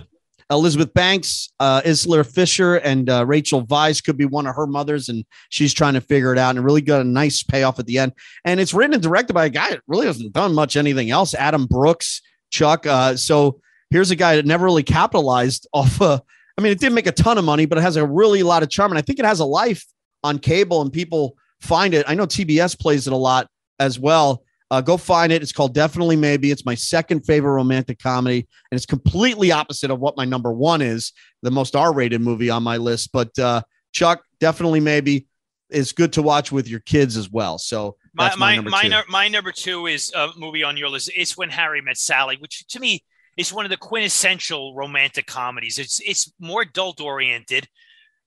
Elizabeth 0.52 0.92
Banks, 0.96 1.54
uh, 1.60 1.82
Isla 1.86 2.24
Fisher, 2.24 2.78
and 2.78 3.08
uh, 3.08 3.24
Rachel 3.24 3.64
Weisz 3.68 4.04
could 4.04 4.18
be 4.18 4.26
one 4.26 4.48
of 4.48 4.56
her 4.56 4.66
mothers, 4.66 5.08
and 5.08 5.24
she's 5.50 5.76
trying 5.76 5.94
to 5.94 6.02
figure 6.02 6.34
it 6.34 6.40
out. 6.40 6.56
And 6.56 6.66
really 6.66 6.82
got 6.82 7.02
a 7.02 7.04
nice 7.04 7.44
payoff 7.44 7.78
at 7.78 7.86
the 7.86 8.00
end. 8.00 8.14
And 8.46 8.60
it's 8.60 8.74
written 8.74 8.96
and 8.96 9.04
directed 9.04 9.34
by 9.34 9.46
a 9.46 9.50
guy 9.50 9.70
that 9.70 9.82
really 9.88 10.08
hasn't 10.08 10.34
done 10.34 10.56
much 10.56 10.76
anything 10.76 11.12
else, 11.12 11.36
Adam 11.36 11.68
Brooks, 11.68 12.22
Chuck. 12.50 12.86
Uh, 12.86 13.16
so 13.16 13.60
here's 13.90 14.12
a 14.12 14.16
guy 14.16 14.36
that 14.36 14.46
never 14.46 14.66
really 14.66 14.84
capitalized 14.84 15.68
off. 15.74 16.02
Uh, 16.02 16.20
I 16.58 16.62
mean, 16.62 16.72
it 16.72 16.80
didn't 16.80 16.96
make 16.96 17.08
a 17.08 17.12
ton 17.12 17.38
of 17.38 17.46
money, 17.46 17.66
but 17.66 17.78
it 17.78 17.82
has 17.82 17.96
a 17.96 18.06
really 18.06 18.44
lot 18.44 18.64
of 18.64 18.70
charm, 18.70 18.92
and 18.92 19.00
I 19.00 19.02
think 19.02 19.20
it 19.20 19.26
has 19.26 19.40
a 19.40 19.46
life 19.46 19.86
on 20.24 20.40
cable, 20.40 20.82
and 20.82 20.92
people 20.92 21.38
find 21.62 21.94
it. 21.94 22.06
I 22.08 22.16
know 22.16 22.26
TBS 22.26 22.78
plays 22.78 23.08
it 23.08 23.14
a 23.14 23.18
lot 23.18 23.48
as 23.80 23.98
well. 24.00 24.44
Uh, 24.72 24.82
go 24.82 24.98
find 24.98 25.32
it. 25.32 25.42
It's 25.42 25.52
called 25.52 25.74
Definitely 25.74 26.16
Maybe. 26.16 26.52
It's 26.52 26.66
my 26.66 26.76
second 26.76 27.22
favorite 27.22 27.54
romantic 27.54 27.98
comedy, 28.00 28.48
and 28.72 28.78
it's 28.78 28.86
completely 28.86 29.52
opposite 29.52 29.90
of 29.90 30.00
what 30.00 30.18
my 30.18 30.26
number 30.26 30.52
one 30.52 30.82
is, 30.82 31.12
the 31.42 31.50
most 31.50 31.76
R-rated 31.76 32.22
movie 32.22 32.50
on 32.50 32.62
my 32.62 32.78
list. 32.78 33.12
But 33.12 33.38
uh, 33.40 33.62
Chuck, 33.94 34.24
Definitely 34.40 34.80
Maybe 34.80 35.28
is 35.70 35.92
good 35.92 36.14
to 36.14 36.22
watch 36.22 36.52
with 36.52 36.68
your 36.68 36.82
kids 36.82 37.18
as 37.18 37.30
well. 37.32 37.58
So 37.58 37.96
My 38.14 38.36
my, 38.36 38.36
my 38.36 38.56
number 38.56 38.70
my, 38.70 38.84
two. 38.84 39.02
my 39.10 39.28
number 39.28 39.52
two 39.52 39.88
is 39.88 40.12
a 40.16 40.30
movie 40.38 40.64
on 40.64 40.78
your 40.78 40.90
list. 40.90 41.12
It's 41.16 41.38
When 41.38 41.50
Harry 41.50 41.82
Met 41.82 41.98
Sally, 41.98 42.38
which 42.40 42.66
to 42.68 42.80
me 42.80 43.04
is 43.38 43.54
one 43.54 43.66
of 43.66 43.72
the 43.72 43.78
quintessential 43.78 44.76
romantic 44.76 45.26
comedies. 45.26 45.80
It's 45.80 46.00
it's 46.02 46.32
more 46.40 46.64
adult 46.64 47.00
oriented. 47.00 47.68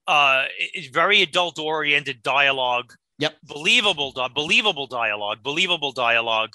Uh, 0.06 0.46
it's 0.58 0.88
very 0.88 1.22
adult 1.22 1.58
oriented 1.58 2.22
dialogue. 2.22 2.92
Yep. 3.18 3.36
Believable, 3.44 4.10
di- 4.12 4.28
believable 4.34 4.86
dialogue, 4.86 5.38
believable 5.42 5.92
dialogue, 5.92 6.54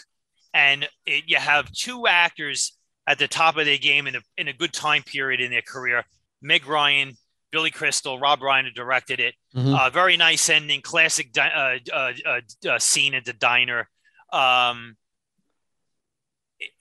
and 0.54 0.88
it, 1.06 1.24
you 1.28 1.38
have 1.38 1.72
two 1.72 2.08
actors 2.08 2.78
at 3.08 3.20
the 3.20 3.28
top 3.28 3.56
of 3.58 3.66
their 3.66 3.78
game 3.78 4.08
in 4.08 4.16
a 4.16 4.22
in 4.38 4.48
a 4.48 4.54
good 4.54 4.74
time 4.74 5.04
period 5.04 5.40
in 5.40 5.52
their 5.52 5.62
career. 5.62 6.04
Meg 6.42 6.68
Ryan, 6.68 7.16
Billy 7.52 7.72
Crystal, 7.72 8.20
Rob 8.20 8.40
Reiner 8.40 8.66
who 8.66 8.72
directed 8.72 9.20
it. 9.20 9.36
Mhm. 9.56 9.78
Uh, 9.78 9.90
very 9.90 10.18
nice 10.18 10.50
ending, 10.50 10.82
classic 10.82 11.32
di- 11.32 11.48
uh, 11.48 11.94
uh, 11.94 12.14
uh, 12.26 12.70
uh, 12.70 12.80
scene 12.80 13.14
at 13.14 13.26
the 13.26 13.34
diner. 13.34 13.90
Um, 14.34 14.98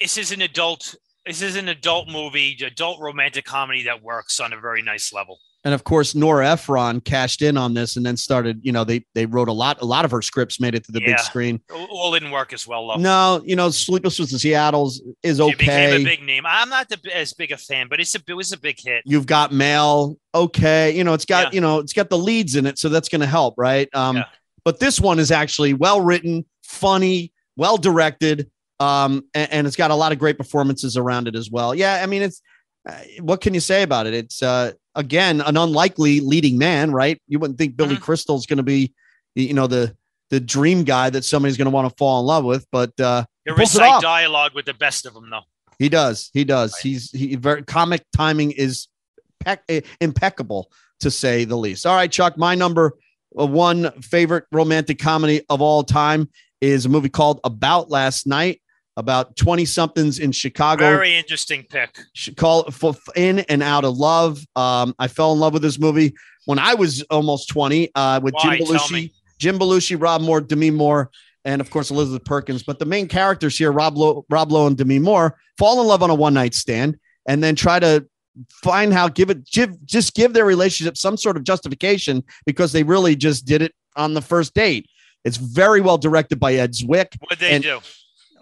this 0.00 0.16
is 0.16 0.32
an 0.32 0.42
adult. 0.42 0.94
This 1.24 1.42
is 1.42 1.56
an 1.56 1.68
adult 1.68 2.08
movie, 2.08 2.56
adult 2.64 3.00
romantic 3.00 3.44
comedy 3.44 3.82
that 3.84 4.02
works 4.02 4.40
on 4.40 4.52
a 4.52 4.60
very 4.60 4.82
nice 4.82 5.12
level. 5.12 5.40
And 5.66 5.74
of 5.74 5.82
course, 5.82 6.14
Nora 6.14 6.52
Ephron 6.52 7.00
cashed 7.00 7.42
in 7.42 7.56
on 7.56 7.74
this 7.74 7.96
and 7.96 8.06
then 8.06 8.16
started, 8.16 8.60
you 8.62 8.70
know, 8.70 8.84
they 8.84 9.04
they 9.16 9.26
wrote 9.26 9.48
a 9.48 9.52
lot, 9.52 9.82
a 9.82 9.84
lot 9.84 10.04
of 10.04 10.12
her 10.12 10.22
scripts 10.22 10.60
made 10.60 10.76
it 10.76 10.84
to 10.84 10.92
the 10.92 11.00
big 11.00 11.18
screen. 11.18 11.60
All 11.90 12.12
didn't 12.12 12.30
work 12.30 12.52
as 12.52 12.68
well, 12.68 12.86
though. 12.86 12.94
No, 12.98 13.42
you 13.44 13.56
know, 13.56 13.70
Sleepless 13.70 14.20
with 14.20 14.30
the 14.30 14.38
Seattle's 14.38 15.02
is 15.24 15.40
It 15.40 15.58
became 15.58 15.90
okay. 15.90 16.02
a 16.02 16.04
big 16.04 16.22
name. 16.22 16.44
I'm 16.46 16.68
not 16.68 16.88
the, 16.88 17.00
as 17.12 17.32
big 17.32 17.50
a 17.50 17.56
fan, 17.56 17.88
but 17.90 17.98
it's 17.98 18.14
a 18.14 18.20
it 18.28 18.34
was 18.34 18.52
a 18.52 18.56
big 18.56 18.78
hit. 18.78 19.02
You've 19.06 19.26
got 19.26 19.52
mail, 19.52 20.16
okay. 20.32 20.96
You 20.96 21.02
know, 21.02 21.14
it's 21.14 21.24
got, 21.24 21.46
Yeah. 21.46 21.56
you 21.56 21.60
know, 21.60 21.80
it's 21.80 21.92
got 21.92 22.10
the 22.10 22.18
leads 22.18 22.54
in 22.54 22.64
it, 22.64 22.78
so 22.78 22.88
that's 22.88 23.08
going 23.08 23.22
to 23.22 23.26
help, 23.26 23.54
right? 23.58 23.88
Um, 23.92 24.18
Yeah. 24.18 24.26
but 24.64 24.78
this 24.78 25.00
one 25.00 25.18
is 25.18 25.32
actually 25.32 25.74
well 25.74 26.00
written, 26.00 26.44
funny, 26.62 27.32
well 27.56 27.76
directed, 27.76 28.48
um, 28.78 29.24
and, 29.34 29.50
and 29.50 29.66
it's 29.66 29.74
got 29.74 29.90
a 29.90 29.96
lot 29.96 30.12
of 30.12 30.20
great 30.20 30.38
performances 30.38 30.96
around 30.96 31.26
it 31.26 31.34
as 31.34 31.50
well. 31.50 31.74
Yeah, 31.74 32.00
I 32.00 32.06
mean, 32.06 32.22
it's 32.22 32.40
uh, 32.88 32.92
what 33.20 33.40
can 33.40 33.52
you 33.52 33.58
say 33.58 33.82
about 33.82 34.06
it? 34.06 34.14
It's 34.14 34.44
uh, 34.44 34.70
again 34.96 35.40
an 35.40 35.56
unlikely 35.56 36.18
leading 36.20 36.58
man, 36.58 36.90
right? 36.90 37.20
You 37.28 37.38
wouldn't 37.38 37.58
think 37.58 37.76
Billy 37.76 37.96
Mhm. 37.96 38.00
Crystal's 38.00 38.46
going 38.46 38.56
to 38.56 38.62
be, 38.64 38.92
you 39.36 39.54
know, 39.54 39.66
the 39.68 39.94
the 40.30 40.40
dream 40.40 40.82
guy 40.82 41.08
that 41.08 41.24
somebody's 41.24 41.56
going 41.56 41.66
to 41.66 41.70
want 41.70 41.88
to 41.88 41.94
fall 41.96 42.18
in 42.18 42.26
love 42.26 42.44
with, 42.44 42.66
but 42.72 42.90
uh, 42.98 43.24
pulls 43.46 43.58
recite 43.58 44.02
dialogue 44.02 44.52
with 44.56 44.64
the 44.64 44.74
best 44.74 45.06
of 45.06 45.14
them, 45.14 45.30
though. 45.30 45.42
he 45.78 45.88
does. 45.88 46.30
He 46.32 46.42
does. 46.42 46.72
Right. 46.72 46.82
He's 46.82 47.10
he 47.12 47.36
very 47.36 47.62
comic 47.62 48.02
timing 48.16 48.50
is 48.50 48.88
eh, 49.46 49.80
impeccable 50.00 50.68
to 51.00 51.10
say 51.12 51.44
the 51.44 51.56
least. 51.56 51.86
All 51.86 51.94
right, 51.94 52.10
Chuck. 52.10 52.36
My 52.36 52.54
number 52.56 52.94
uh, 53.38 53.46
one 53.46 53.92
favorite 54.00 54.44
romantic 54.50 54.98
comedy 54.98 55.42
of 55.48 55.60
all 55.62 55.84
time 55.84 56.28
is 56.60 56.86
a 56.86 56.88
movie 56.88 57.10
called 57.10 57.38
About 57.44 57.90
Last 57.90 58.26
Night. 58.26 58.60
About 58.98 59.36
twenty 59.36 59.66
somethings 59.66 60.18
in 60.18 60.32
Chicago. 60.32 60.84
Very 60.88 61.14
interesting 61.14 61.64
pick. 61.68 61.98
Call 62.36 62.70
for 62.70 62.94
in 63.14 63.40
and 63.40 63.62
out 63.62 63.84
of 63.84 63.98
love. 63.98 64.42
Um, 64.56 64.94
I 64.98 65.06
fell 65.08 65.32
in 65.34 65.38
love 65.38 65.52
with 65.52 65.60
this 65.60 65.78
movie 65.78 66.14
when 66.46 66.58
I 66.58 66.72
was 66.74 67.02
almost 67.10 67.48
twenty 67.50 67.90
uh, 67.94 68.20
with 68.22 68.32
Why? 68.32 68.56
Jim 68.56 68.66
Belushi. 68.66 69.12
Jim 69.38 69.58
Belushi, 69.58 70.00
Rob 70.00 70.22
Moore, 70.22 70.40
Demi 70.40 70.70
Moore, 70.70 71.10
and 71.44 71.60
of 71.60 71.68
course 71.70 71.90
Elizabeth 71.90 72.24
Perkins. 72.24 72.62
But 72.62 72.78
the 72.78 72.86
main 72.86 73.06
characters 73.06 73.58
here, 73.58 73.70
Rob 73.70 73.98
Lowe, 73.98 74.24
Rob 74.30 74.50
Lowe 74.50 74.66
and 74.66 74.78
Demi 74.78 74.98
Moore, 74.98 75.36
fall 75.58 75.78
in 75.82 75.86
love 75.86 76.02
on 76.02 76.08
a 76.08 76.14
one 76.14 76.32
night 76.32 76.54
stand 76.54 76.96
and 77.28 77.44
then 77.44 77.54
try 77.54 77.78
to 77.78 78.06
find 78.62 78.94
how 78.94 79.08
give 79.08 79.28
it 79.28 79.44
give, 79.50 79.84
just 79.84 80.14
give 80.14 80.32
their 80.32 80.46
relationship 80.46 80.96
some 80.96 81.18
sort 81.18 81.36
of 81.36 81.44
justification 81.44 82.24
because 82.46 82.72
they 82.72 82.82
really 82.82 83.14
just 83.14 83.44
did 83.44 83.60
it 83.60 83.74
on 83.94 84.14
the 84.14 84.22
first 84.22 84.54
date. 84.54 84.88
It's 85.24 85.36
very 85.36 85.82
well 85.82 85.98
directed 85.98 86.40
by 86.40 86.54
Ed 86.54 86.72
Zwick. 86.72 87.14
What'd 87.20 87.40
they 87.40 87.50
And- 87.50 87.62
do? 87.62 87.80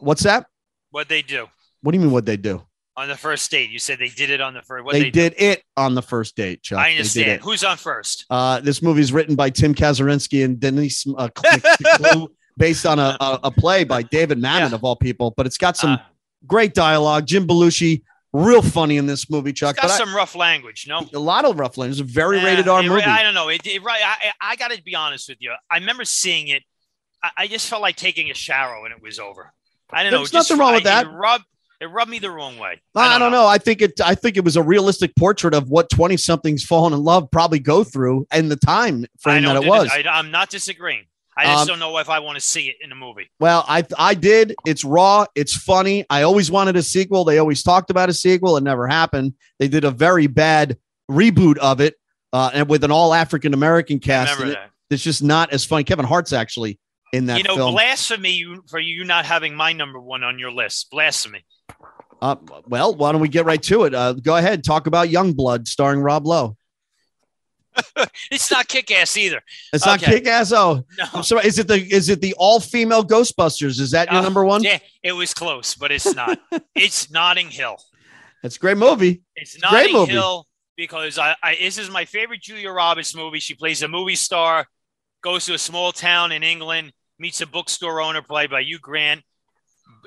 What's 0.05 0.23
that? 0.23 0.47
What'd 0.91 1.09
they 1.09 1.23
do 1.23 1.47
What 1.83 1.93
do 1.93 1.99
you 1.99 2.05
mean? 2.05 2.13
What 2.13 2.27
they 2.27 2.37
do? 2.37 2.63
on 2.97 3.09
the 3.09 3.17
first 3.17 3.51
date? 3.51 3.71
You 3.71 3.81
said 3.81 3.99
they 3.99 4.09
did 4.09 4.31
it 4.31 4.41
on 4.41 4.55
the 4.55 4.63
first. 4.63 4.85
What 4.85 4.93
they, 4.93 5.01
they, 5.05 5.11
do? 5.11 5.21
did 5.31 5.35
it 5.37 5.65
on 5.77 5.97
the 5.97 6.03
first 6.03 6.37
date, 6.37 6.63
Chuck. 6.63 6.79
I 6.79 6.93
understand. 6.93 7.29
it. 7.33 7.41
Who's 7.41 7.65
on 7.65 7.77
first? 7.77 8.25
Uh, 8.31 8.61
this 8.61 8.83
movie 8.83 9.01
is 9.01 9.13
written 9.13 9.35
by 9.35 9.51
Tim 9.51 9.75
Kazurinsky 9.75 10.45
and 10.45 10.61
Denise 10.61 11.05
uh, 11.19 11.29
based 12.57 12.87
on 12.87 12.99
a, 13.01 13.17
a, 13.21 13.41
a 13.45 13.51
play 13.51 13.83
by 13.85 14.03
David 14.03 14.39
Mamet 14.39 14.69
Yeah. 14.71 14.75
of 14.75 14.85
all 14.85 14.95
people. 14.97 15.33
But 15.37 15.47
it's 15.47 15.59
got 15.59 15.77
some 15.77 15.95
Uh, 15.95 15.99
great 16.47 16.73
dialogue. 16.75 17.27
Jim 17.27 17.49
Belushi, 17.49 18.03
real 18.33 18.63
funny 18.63 18.97
in 18.97 19.07
this 19.07 19.29
movie, 19.29 19.51
it's 19.51 19.59
Chuck. 19.61 19.75
got 19.77 19.83
But 19.83 19.91
I- 19.91 19.99
some 19.99 20.15
rough 20.15 20.37
language. 20.37 20.87
No, 20.89 21.05
a 21.15 21.19
lot 21.19 21.45
of 21.45 21.59
rough 21.59 21.77
language. 21.77 22.01
It's 22.01 22.09
a 22.11 22.13
very 22.15 22.39
Yeah, 22.39 22.45
rated 22.45 22.69
R 22.69 22.81
it- 22.85 22.89
movie. 22.89 23.03
I 23.03 23.23
don't 23.25 23.35
know. 23.35 23.49
It, 23.49 23.67
it- 23.67 23.83
right. 23.83 24.03
I, 24.05 24.29
I 24.41 24.53
I 24.53 24.57
got 24.57 24.71
to 24.71 24.81
be 24.83 24.95
honest 24.95 25.29
with 25.29 25.39
you. 25.41 25.53
I 25.71 25.79
remember 25.79 26.05
seeing 26.05 26.49
it. 26.49 26.63
I, 27.25 27.31
I 27.39 27.47
just 27.49 27.69
felt 27.69 27.83
like 27.83 27.97
taking 27.97 28.31
a 28.31 28.35
shower 28.35 28.81
when 28.83 28.93
it 28.93 29.03
was 29.03 29.19
over. 29.19 29.53
I 29.93 30.03
don't 30.03 30.13
know. 30.13 30.19
There's 30.19 30.33
nothing 30.33 30.59
wrong 30.59 30.75
with 30.75 30.87
I- 30.87 31.03
that. 31.03 31.07
It 31.07 31.11
rubbed, 31.11 31.45
it 31.81 31.87
rubbed 31.87 32.11
me 32.11 32.19
the 32.19 32.31
wrong 32.31 32.59
way. 32.59 32.81
I, 32.95 33.19
don't 33.19 33.33
know. 33.33 33.47
I 33.47 33.59
think 33.59 33.83
it. 33.83 34.01
I 34.01 34.15
think 34.15 34.37
it 34.37 34.45
was 34.45 34.57
a 34.57 34.63
realistic 34.63 35.15
portrait 35.17 35.55
of 35.55 35.69
what 35.71 35.91
twenty 35.91 36.17
somethings 36.17 36.65
falling 36.65 36.93
in 36.95 37.03
love 37.03 37.31
probably 37.31 37.59
go 37.59 37.85
through 37.85 38.27
and 38.31 38.51
the 38.51 38.57
time 38.57 39.05
I 39.05 39.09
frame 39.21 39.45
that 39.45 39.63
it 39.63 39.69
was. 39.69 39.91
I, 39.93 40.05
I'm 40.11 40.31
not 40.31 40.51
disagreeing. 40.51 41.05
I 41.37 41.47
just 41.47 41.63
Um, 41.63 41.67
don't 41.67 41.79
know 41.81 41.99
if 41.99 42.09
I 42.09 42.21
want 42.21 42.37
to 42.37 42.41
see 42.41 42.69
it 42.69 42.77
in 42.81 42.93
a 42.93 42.95
movie. 42.95 43.29
Well, 43.41 43.65
I 43.69 43.85
I 43.99 44.15
did. 44.15 44.55
It's 44.65 44.85
raw. 44.85 45.27
It's 45.35 45.55
funny. 45.55 46.05
I 46.09 46.23
always 46.23 46.49
wanted 46.51 46.77
a 46.77 46.83
sequel. 46.83 47.25
They 47.25 47.39
always 47.39 47.63
talked 47.65 47.91
about 47.91 48.09
a 48.09 48.15
sequel. 48.15 48.57
It 48.57 48.63
never 48.63 48.87
happened. 48.87 49.35
They 49.59 49.67
did 49.67 49.85
a 49.85 49.91
very 49.91 50.29
bad 50.29 50.79
reboot 51.11 51.57
of 51.59 51.81
it, 51.81 51.97
uh, 52.33 52.51
and 52.55 52.69
with 52.69 52.85
an 52.85 52.93
all 52.93 53.13
African 53.13 53.53
American 53.53 53.99
cast. 53.99 54.35
in 54.35 54.39
Remember 54.39 54.61
that. 54.61 54.71
It's 54.91 55.03
just 55.03 55.25
not 55.25 55.53
as 55.53 55.65
funny. 55.65 55.83
Kevin 55.83 56.05
Hart's 56.05 56.33
actually 56.33 56.79
in 57.15 57.27
that 57.27 57.39
You 57.39 57.45
know, 57.45 57.57
film. 57.57 57.73
blasphemy 57.73 58.45
for 58.69 58.79
you 58.79 59.05
not 59.05 59.25
having 59.25 59.55
my 59.55 59.73
number 59.73 60.01
one 60.01 60.23
on 60.25 60.39
your 60.39 60.51
list. 60.51 60.91
Blasphemy. 60.91 61.45
Uh, 62.21 62.37
well, 62.67 62.95
why 62.95 63.13
don't 63.13 63.21
we 63.21 63.29
get 63.29 63.45
right 63.45 63.63
to 63.65 63.85
it? 63.85 63.95
Uh, 63.95 64.15
go 64.15 64.37
ahead. 64.37 64.65
Talk 64.65 64.87
about 64.87 65.09
young 65.11 65.33
blood 65.33 65.69
starring 65.69 66.01
Rob 66.01 66.27
Lowe. 66.27 66.57
it's 68.31 68.51
not 68.51 68.69
kick 68.69 68.91
ass 68.93 69.17
either. 69.17 69.43
It's 69.73 69.85
not 69.85 70.01
kick 70.01 70.27
ass. 70.27 70.53
Oh, 70.53 70.85
No. 70.97 71.05
I'm 71.13 71.23
sorry. 71.25 71.47
Is 71.47 71.59
it 71.59 71.67
the 71.67 71.75
is 71.93 72.09
it 72.09 72.21
the 72.21 72.35
all 72.39 72.61
female 72.61 73.05
Ghostbusters? 73.05 73.81
Is 73.81 73.91
that 73.91 74.11
your 74.11 74.21
Uh, 74.21 74.23
number 74.23 74.45
one? 74.45 74.63
Yeah, 74.63 74.79
it 75.03 75.13
was 75.13 75.35
close, 75.35 75.75
but 75.75 75.91
it's 75.91 76.15
not. 76.15 76.39
it's 76.77 77.11
Notting 77.11 77.51
Hill. 77.51 77.77
It's 78.45 78.57
a 78.57 78.59
great 78.61 78.77
movie. 78.77 79.23
It's 79.35 79.57
a 79.57 79.61
great 79.61 79.73
Notting 79.73 79.93
movie. 79.95 80.13
Hill 80.13 80.47
because 80.77 81.19
I, 81.19 81.35
I 81.43 81.57
this 81.61 81.79
is 81.79 81.91
my 81.91 82.05
favorite 82.05 82.43
Julia 82.43 82.71
Roberts 82.71 83.15
movie. 83.15 83.41
She 83.41 83.55
plays 83.55 83.83
a 83.83 83.89
movie 83.89 84.15
star, 84.17 84.67
goes 85.23 85.45
to 85.47 85.55
a 85.55 85.59
small 85.59 85.91
town 85.93 86.31
in 86.31 86.45
England, 86.45 86.93
meets 87.25 87.41
a 87.41 87.47
bookstore 87.47 88.03
owner 88.03 88.21
played 88.21 88.51
by 88.51 88.61
Hugh 88.61 88.79
Grant. 88.79 89.23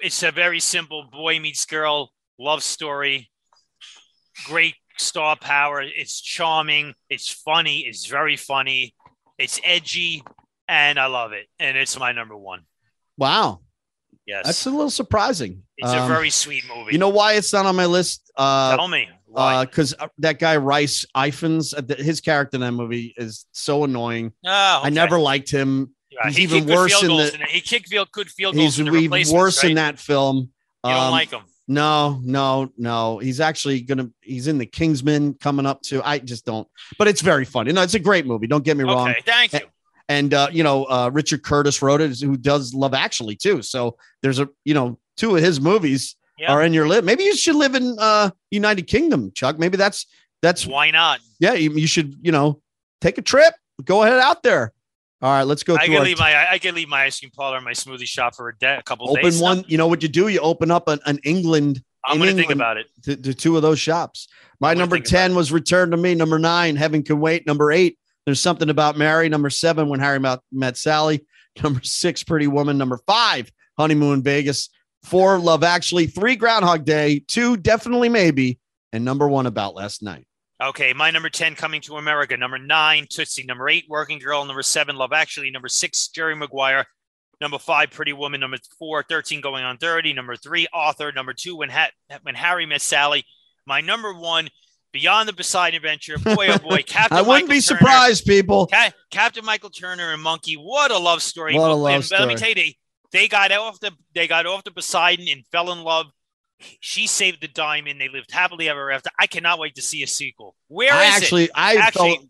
It's 0.04 0.22
a 0.22 0.32
very 0.32 0.60
simple 0.60 1.04
boy 1.12 1.40
meets 1.40 1.66
girl 1.66 2.12
love 2.38 2.62
story. 2.62 3.32
Great 4.46 4.76
star 4.98 5.36
power. 5.36 5.82
It's 5.82 6.22
charming. 6.22 6.94
It's 7.10 7.28
funny. 7.28 7.80
It's 7.88 8.06
very 8.06 8.36
funny. 8.36 8.94
It's 9.40 9.60
edgy, 9.64 10.22
and 10.68 11.00
I 11.00 11.08
love 11.08 11.32
it. 11.32 11.48
And 11.58 11.76
it's 11.76 11.98
my 11.98 12.12
number 12.12 12.38
one. 12.38 12.62
Wow, 13.18 13.62
Yes, 14.28 14.46
that's 14.46 14.66
a 14.68 14.70
little 14.70 14.92
surprising. 14.92 15.64
it's 15.76 15.92
a 15.92 16.02
Um, 16.04 16.08
very 16.08 16.30
sweet 16.30 16.66
movie. 16.68 16.92
You 16.92 17.00
know 17.00 17.10
why 17.10 17.34
it's 17.34 17.52
not 17.52 17.66
on 17.66 17.76
my 17.76 17.88
list? 17.88 18.32
Uh, 18.38 18.78
tell 18.78 18.88
me 18.88 19.10
why. 19.26 19.66
because 19.66 19.96
that 20.20 20.38
guy 20.38 20.56
Rhys 20.58 21.04
Ifans, 21.16 21.74
uh, 21.74 21.96
his 21.96 22.22
character 22.22 22.58
in 22.58 22.62
that 22.62 22.74
movie 22.74 23.16
is 23.18 23.48
so 23.54 23.86
annoying. 23.86 24.34
oh, 24.46 24.82
I 24.84 24.92
never 24.92 25.18
liked 25.18 25.50
him. 25.50 25.96
He's 26.26 26.36
he 26.38 26.44
even 26.44 26.66
worse 26.66 27.02
in 27.04 27.10
the- 27.10 27.34
in 27.36 27.42
it. 27.42 27.50
He 27.50 27.62
kicked 27.62 27.88
field 27.90 28.12
good 28.12 28.30
field 28.30 28.56
goals 28.56 28.78
He's 28.78 28.88
even 28.88 29.24
worse 29.36 29.64
in 29.64 29.76
that 29.76 30.00
film. 30.00 30.52
You 30.84 30.92
don't 30.92 30.94
Um, 31.06 31.12
like 31.12 31.32
him. 31.32 31.42
No, 31.70 32.22
no, 32.24 32.72
no. 32.78 33.18
He's 33.18 33.40
actually 33.42 33.82
gonna. 33.82 34.10
He's 34.22 34.48
in 34.48 34.58
the 34.58 34.66
Kingsman 34.66 35.34
coming 35.34 35.66
up 35.66 35.82
too. 35.82 36.02
I 36.04 36.20
just 36.20 36.46
don't. 36.46 36.66
But 36.98 37.10
it's 37.10 37.20
very 37.22 37.44
funny. 37.44 37.74
No, 37.74 37.82
it's 37.82 37.94
a 37.94 38.00
great 38.00 38.26
movie. 38.26 38.48
Don't 38.48 38.64
get 38.64 38.78
me 38.78 38.86
wrong. 38.86 39.10
Okay, 39.10 39.20
thank 39.26 39.52
you. 39.54 39.60
And 40.08 40.34
uh, 40.34 40.48
you 40.52 40.64
know, 40.64 40.86
uh, 40.86 41.10
Richard 41.14 41.44
Curtis 41.44 41.82
wrote 41.82 42.00
it, 42.00 42.18
who 42.22 42.38
does 42.38 42.74
Love 42.74 42.94
Actually 42.94 43.36
too. 43.36 43.62
So 43.62 43.98
there's 44.22 44.40
a 44.40 44.48
you 44.64 44.74
know 44.74 44.98
two 45.18 45.36
of 45.36 45.44
his 45.44 45.60
movies 45.60 46.16
Yeah. 46.40 46.54
are 46.54 46.64
in 46.64 46.72
your 46.72 46.88
list. 46.88 47.04
Maybe 47.04 47.26
you 47.26 47.36
should 47.36 47.56
live 47.56 47.76
in 47.76 47.98
uh 48.00 48.30
United 48.50 48.84
Kingdom, 48.88 49.32
Chuck. 49.34 49.60
Maybe 49.60 49.76
that's 49.76 50.06
that's 50.42 50.66
Why 50.66 50.90
not? 50.92 51.20
yeah. 51.40 51.52
You, 51.54 51.72
you 51.74 51.88
should 51.88 52.16
you 52.22 52.32
know 52.32 52.62
take 53.02 53.18
a 53.18 53.22
trip. 53.22 53.54
Go 53.84 54.04
ahead 54.04 54.20
out 54.20 54.42
there. 54.42 54.72
All 55.22 55.32
right, 55.32 55.44
let's 55.44 55.64
go 55.64 55.76
I 55.76 55.88
can 55.88 56.04
leave 56.04 56.20
my 56.20 56.48
I 56.52 56.60
can 56.60 56.76
leave 56.76 56.88
my 56.88 57.04
ice 57.04 57.20
cream 57.20 57.32
parlor 57.32 57.56
and 57.56 57.66
my 57.66 57.72
smoothie 57.72 58.06
shop 58.06 58.36
for 58.36 58.50
a, 58.50 58.58
day, 58.58 58.76
a 58.78 58.84
couple 58.84 59.10
open 59.10 59.24
days. 59.24 59.42
Open 59.42 59.58
one. 59.58 59.66
You 59.68 59.78
know 59.78 59.88
what 59.88 60.04
you 60.04 60.10
do? 60.10 60.28
You 60.28 60.40
open 60.42 60.70
up 60.70 60.88
an, 60.88 61.00
an 61.06 61.20
England 61.24 61.82
I'm 62.08 62.16
in 62.16 62.24
going 62.24 62.36
to 62.36 62.42
think 62.42 62.52
about 62.54 62.78
it. 62.78 62.88
to, 63.04 63.16
to 63.16 63.34
two 63.34 63.56
of 63.56 63.62
those 63.62 63.80
shops. 63.80 64.28
My 64.60 64.72
I'm 64.72 64.78
number 64.78 65.00
10 65.00 65.36
was 65.36 65.52
Return 65.52 65.92
to 65.92 65.98
Me. 65.98 66.16
Number 66.16 66.40
nine, 66.40 66.76
Heaven 66.76 67.04
Can 67.04 67.20
Wait. 67.20 67.46
Number 67.46 67.72
eight, 67.72 67.98
There's 68.26 68.40
Something 68.40 68.70
About 68.70 68.98
Mary. 68.98 69.30
Number 69.30 69.50
seven, 69.50 69.90
When 69.90 70.00
Harry 70.00 70.20
Met, 70.20 70.40
Met 70.52 70.78
Sally. 70.78 71.26
Number 71.64 71.82
six, 71.84 72.24
Pretty 72.24 72.48
Woman. 72.48 72.78
Number 72.78 73.00
five, 73.06 73.52
Honeymoon 73.78 74.24
Vegas. 74.24 74.70
Four, 75.04 75.38
Love 75.40 75.64
Actually. 75.64 76.08
Three, 76.08 76.36
Groundhog 76.36 76.86
Day. 76.86 77.24
Two, 77.28 77.58
Definitely 77.58 78.10
Maybe. 78.10 78.60
And 78.94 79.04
number 79.04 79.28
one, 79.28 79.46
About 79.46 79.76
Last 79.76 80.02
Night. 80.02 80.27
Okay, 80.62 80.92
my 80.94 81.12
number 81.12 81.30
10, 81.30 81.54
Coming 81.56 81.82
to 81.82 81.98
America. 81.98 82.36
Number 82.36 82.58
nine, 82.58 83.06
Tootsie. 83.10 83.44
Number 83.44 83.70
eight, 83.70 83.86
Working 83.88 84.18
Girl. 84.20 84.44
Number 84.44 84.64
seven, 84.64 84.96
Love 84.96 85.14
Actually. 85.14 85.52
Number 85.52 85.68
six, 85.68 86.08
Jerry 86.08 86.36
Maguire. 86.36 86.86
Number 87.40 87.60
five, 87.60 87.92
Pretty 87.92 88.14
Woman. 88.14 88.40
Number 88.42 88.58
four, 88.80 89.04
13 89.04 89.42
Going 89.42 89.64
on 89.64 89.78
30. 89.78 90.14
Number 90.14 90.36
three, 90.36 90.66
Arthur. 90.74 91.12
Number 91.12 91.34
two, 91.34 91.58
When, 91.58 91.70
ha- 91.70 91.92
when 92.24 92.34
Harry 92.34 92.66
Met 92.66 92.82
Sally. 92.82 93.24
My 93.68 93.82
number 93.82 94.14
one, 94.14 94.50
Beyond 94.94 95.30
the 95.30 95.34
Poseidon 95.34 95.76
Adventure. 95.76 96.18
Boy, 96.18 96.48
oh 96.50 96.58
boy, 96.58 96.82
Captain 96.88 97.18
I 97.18 97.22
wouldn't 97.22 97.48
Michael 97.48 97.48
be 97.50 97.62
Turner. 97.62 97.78
surprised, 97.78 98.26
people. 98.26 98.66
Ca- 98.68 98.94
Captain 99.12 99.46
Michael 99.46 99.70
Turner 99.70 100.14
and 100.14 100.24
Monkey. 100.24 100.56
What 100.56 100.90
a 100.90 100.98
love 100.98 101.22
story! 101.22 101.54
What 101.54 101.70
a 101.70 101.74
And 101.74 101.82
love 102.10 102.12
Let 102.12 102.28
me 102.30 102.36
tell 102.36 102.50
you, 102.50 102.56
they, 102.56 102.78
they 103.12 103.28
got 103.28 103.52
off 103.52 103.80
the 103.82 103.92
they 104.16 104.28
got 104.28 104.46
off 104.48 104.64
the 104.64 104.72
Poseidon 104.72 105.28
and 105.28 105.46
fell 105.52 105.72
in 105.74 105.84
love. 105.84 106.08
She 106.80 107.06
saved 107.08 107.42
the 107.42 107.48
diamond. 107.48 108.02
They 108.02 108.10
lived 108.10 108.32
happily 108.32 108.68
ever 108.70 108.92
after. 108.92 109.10
I 109.20 109.28
cannot 109.28 109.60
wait 109.60 109.76
to 109.76 109.82
see 109.82 110.02
a 110.04 110.08
sequel. 110.08 110.56
Where 110.68 110.94
is 110.94 111.00
I 111.00 111.04
it? 111.06 111.22
actually, 111.24 111.50
I 111.54 111.76
Actually, 111.76 112.30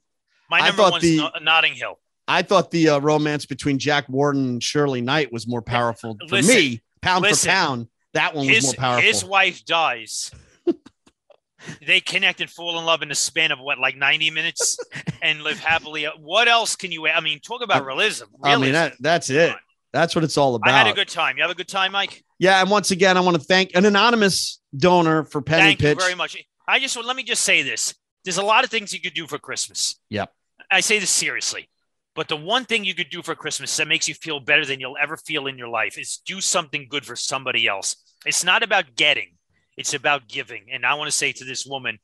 My 0.50 0.60
number 0.60 0.74
thought 0.74 0.92
one's 0.94 1.04
the- 1.04 1.18
No- 1.18 1.32
Notting 1.42 1.74
Hill. 1.76 2.00
I 2.28 2.42
thought 2.42 2.72
the 2.72 2.90
uh, 2.90 3.00
romance 3.00 3.46
between 3.46 3.80
Jack 3.80 4.10
Warden 4.10 4.46
and 4.50 4.64
Shirley 4.64 5.00
Knight 5.00 5.32
was 5.32 5.48
more 5.48 5.62
powerful 5.62 6.18
for 6.28 6.36
Listen, 6.36 6.56
me. 6.56 6.82
Pound 7.02 7.22
listen. 7.22 7.48
for 7.48 7.54
pound, 7.54 7.88
that 8.14 8.36
one 8.36 8.48
was 8.48 8.56
His 8.56 8.64
more 8.66 8.74
powerful. 8.74 9.02
his 9.08 9.24
wife 9.24 9.64
dies. 9.64 10.32
they 11.86 12.00
connect 12.02 12.42
and 12.42 12.50
fall 12.50 12.78
in 12.80 12.86
love 12.86 13.02
in 13.02 13.08
the 13.10 13.16
span 13.16 13.52
of 13.54 13.60
what, 13.60 13.80
like 13.80 13.96
ninety 13.96 14.30
minutes, 14.30 14.78
and 15.22 15.42
live 15.42 15.60
happily. 15.60 16.06
What 16.20 16.48
else 16.50 16.76
can 16.76 16.92
you? 16.92 17.08
I 17.08 17.22
mean, 17.22 17.40
talk 17.40 17.62
about 17.64 17.86
realism. 17.86 18.26
I 18.44 18.58
mean, 18.58 18.74
that, 18.74 18.94
that's 19.00 19.30
it. 19.30 19.56
That's 19.94 20.14
what 20.14 20.24
it's 20.26 20.38
all 20.38 20.56
about. 20.56 20.74
I 20.74 20.78
had 20.78 20.88
a 20.88 20.94
good 20.94 21.08
time. 21.08 21.38
You 21.38 21.44
have 21.44 21.52
a 21.52 21.56
good 21.56 21.68
time, 21.70 21.94
Mike. 21.94 22.24
Yeah, 22.40 22.62
and 22.62 22.70
once 22.70 22.92
again, 22.92 23.18
I 23.18 23.22
want 23.22 23.36
to 23.36 23.44
thank 23.44 23.72
an 23.76 23.86
anonymous 23.86 24.62
donor 24.76 25.24
for 25.24 25.42
Penny 25.42 25.76
Pitch. 25.76 25.80
Thank 25.80 25.80
Pitch. 25.80 25.90
you 25.98 26.02
very 26.02 26.16
much. 26.16 26.38
I 26.68 26.80
just 26.80 26.96
let 27.04 27.16
me 27.16 27.24
just 27.24 27.44
say 27.44 27.64
this: 27.64 27.96
there's 28.24 28.38
a 28.38 28.44
lot 28.44 28.64
of 28.64 28.70
things 28.70 28.94
you 28.94 29.02
could 29.02 29.14
do 29.14 29.28
for 29.28 29.40
Christmas. 29.40 30.00
Yep. 30.10 30.32
I 30.70 30.82
say 30.82 31.00
this 31.00 31.10
seriously, 31.10 31.70
but 32.16 32.28
the 32.28 32.36
one 32.36 32.66
thing 32.66 32.84
you 32.84 32.94
could 32.94 33.10
do 33.10 33.22
for 33.22 33.36
Christmas 33.36 33.76
that 33.78 33.88
makes 33.88 34.08
you 34.08 34.14
feel 34.14 34.40
better 34.40 34.66
than 34.66 34.80
you'll 34.80 34.98
ever 35.02 35.18
feel 35.18 35.48
in 35.48 35.58
your 35.58 35.70
life 35.70 35.98
is 35.98 36.22
do 36.26 36.42
something 36.42 36.88
good 36.90 37.06
for 37.06 37.16
somebody 37.16 37.68
else. 37.68 37.96
It's 38.26 38.44
not 38.44 38.64
about 38.64 38.96
getting; 38.96 39.36
it's 39.78 39.94
about 39.94 40.28
giving. 40.28 40.66
And 40.72 40.86
I 40.86 40.94
want 40.96 41.10
to 41.10 41.16
say 41.16 41.32
to 41.32 41.46
this 41.46 41.66
woman, 41.66 42.00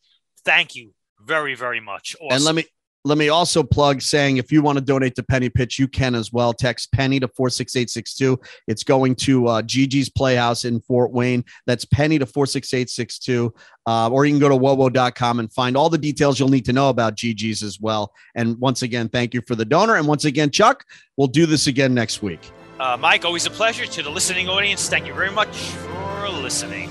thank 0.46 0.76
you 0.76 0.94
very, 1.22 1.56
very 1.56 1.80
much. 1.80 2.16
And 2.30 2.44
let 2.44 2.56
me 2.56 2.66
let 3.06 3.18
me 3.18 3.30
also 3.30 3.64
plug 3.64 4.02
saying 4.02 4.38
if 4.38 4.52
you 4.52 4.62
want 4.62 4.78
to 4.78 4.84
donate 4.84 5.16
to 5.16 5.24
Penny 5.24 5.50
Pitch, 5.50 5.78
you 5.78 5.88
can 5.88 6.16
as 6.16 6.32
well. 6.32 6.54
Text 6.54 6.92
Penny 6.94 7.20
to 7.20 7.28
46862. 7.28 8.40
It's 8.68 8.84
going 8.84 9.16
to 9.16 9.48
uh, 9.48 9.62
Gigi's 9.62 10.10
Playhouse 10.10 10.64
in 10.64 10.80
Fort 10.82 11.12
Wayne. 11.12 11.44
That's 11.66 11.84
Penny 11.84 12.18
to 12.20 12.26
46862. 12.26 13.54
Uh, 13.86 14.10
or 14.10 14.26
you 14.26 14.32
can 14.32 14.40
go 14.40 14.48
to 14.48 14.56
wowo.com 14.56 15.40
and 15.40 15.52
find 15.52 15.76
all 15.76 15.90
the 15.90 15.98
details 15.98 16.40
you'll 16.40 16.50
need 16.50 16.66
to 16.66 16.74
know 16.74 16.90
about 16.90 17.16
Gigi's 17.16 17.62
as 17.62 17.80
well. 17.80 18.14
And 18.36 18.58
once 18.60 18.82
again, 18.84 19.10
thank 19.10 19.34
you 19.34 19.42
for 19.42 19.56
the 19.56 19.66
donor. 19.66 19.96
And 19.96 20.08
once 20.08 20.24
again, 20.24 20.50
Chuck, 20.50 20.86
we'll 21.18 21.28
do 21.28 21.46
this 21.46 21.68
again 21.68 21.94
next 21.94 22.22
week. 22.22 22.52
Uh, 22.80 22.96
Mike, 22.98 23.26
always 23.26 23.46
a 23.46 23.52
pleasure. 23.52 23.86
To 23.86 24.04
the 24.04 24.10
listening 24.10 24.48
audience, 24.48 24.88
thank 24.88 25.08
you 25.08 25.14
very 25.14 25.32
much 25.32 25.56
for 25.56 26.30
listening. 26.30 26.90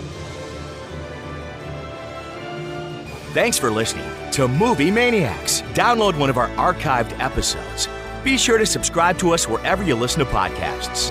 Thanks 3.32 3.56
for 3.56 3.70
listening 3.70 4.21
to 4.32 4.48
Movie 4.48 4.90
Maniacs. 4.90 5.60
Download 5.74 6.18
one 6.18 6.30
of 6.30 6.38
our 6.38 6.48
archived 6.50 7.18
episodes. 7.20 7.86
Be 8.24 8.38
sure 8.38 8.56
to 8.56 8.64
subscribe 8.64 9.18
to 9.18 9.32
us 9.32 9.46
wherever 9.46 9.82
you 9.82 9.94
listen 9.94 10.24
to 10.24 10.30
podcasts. 10.30 11.10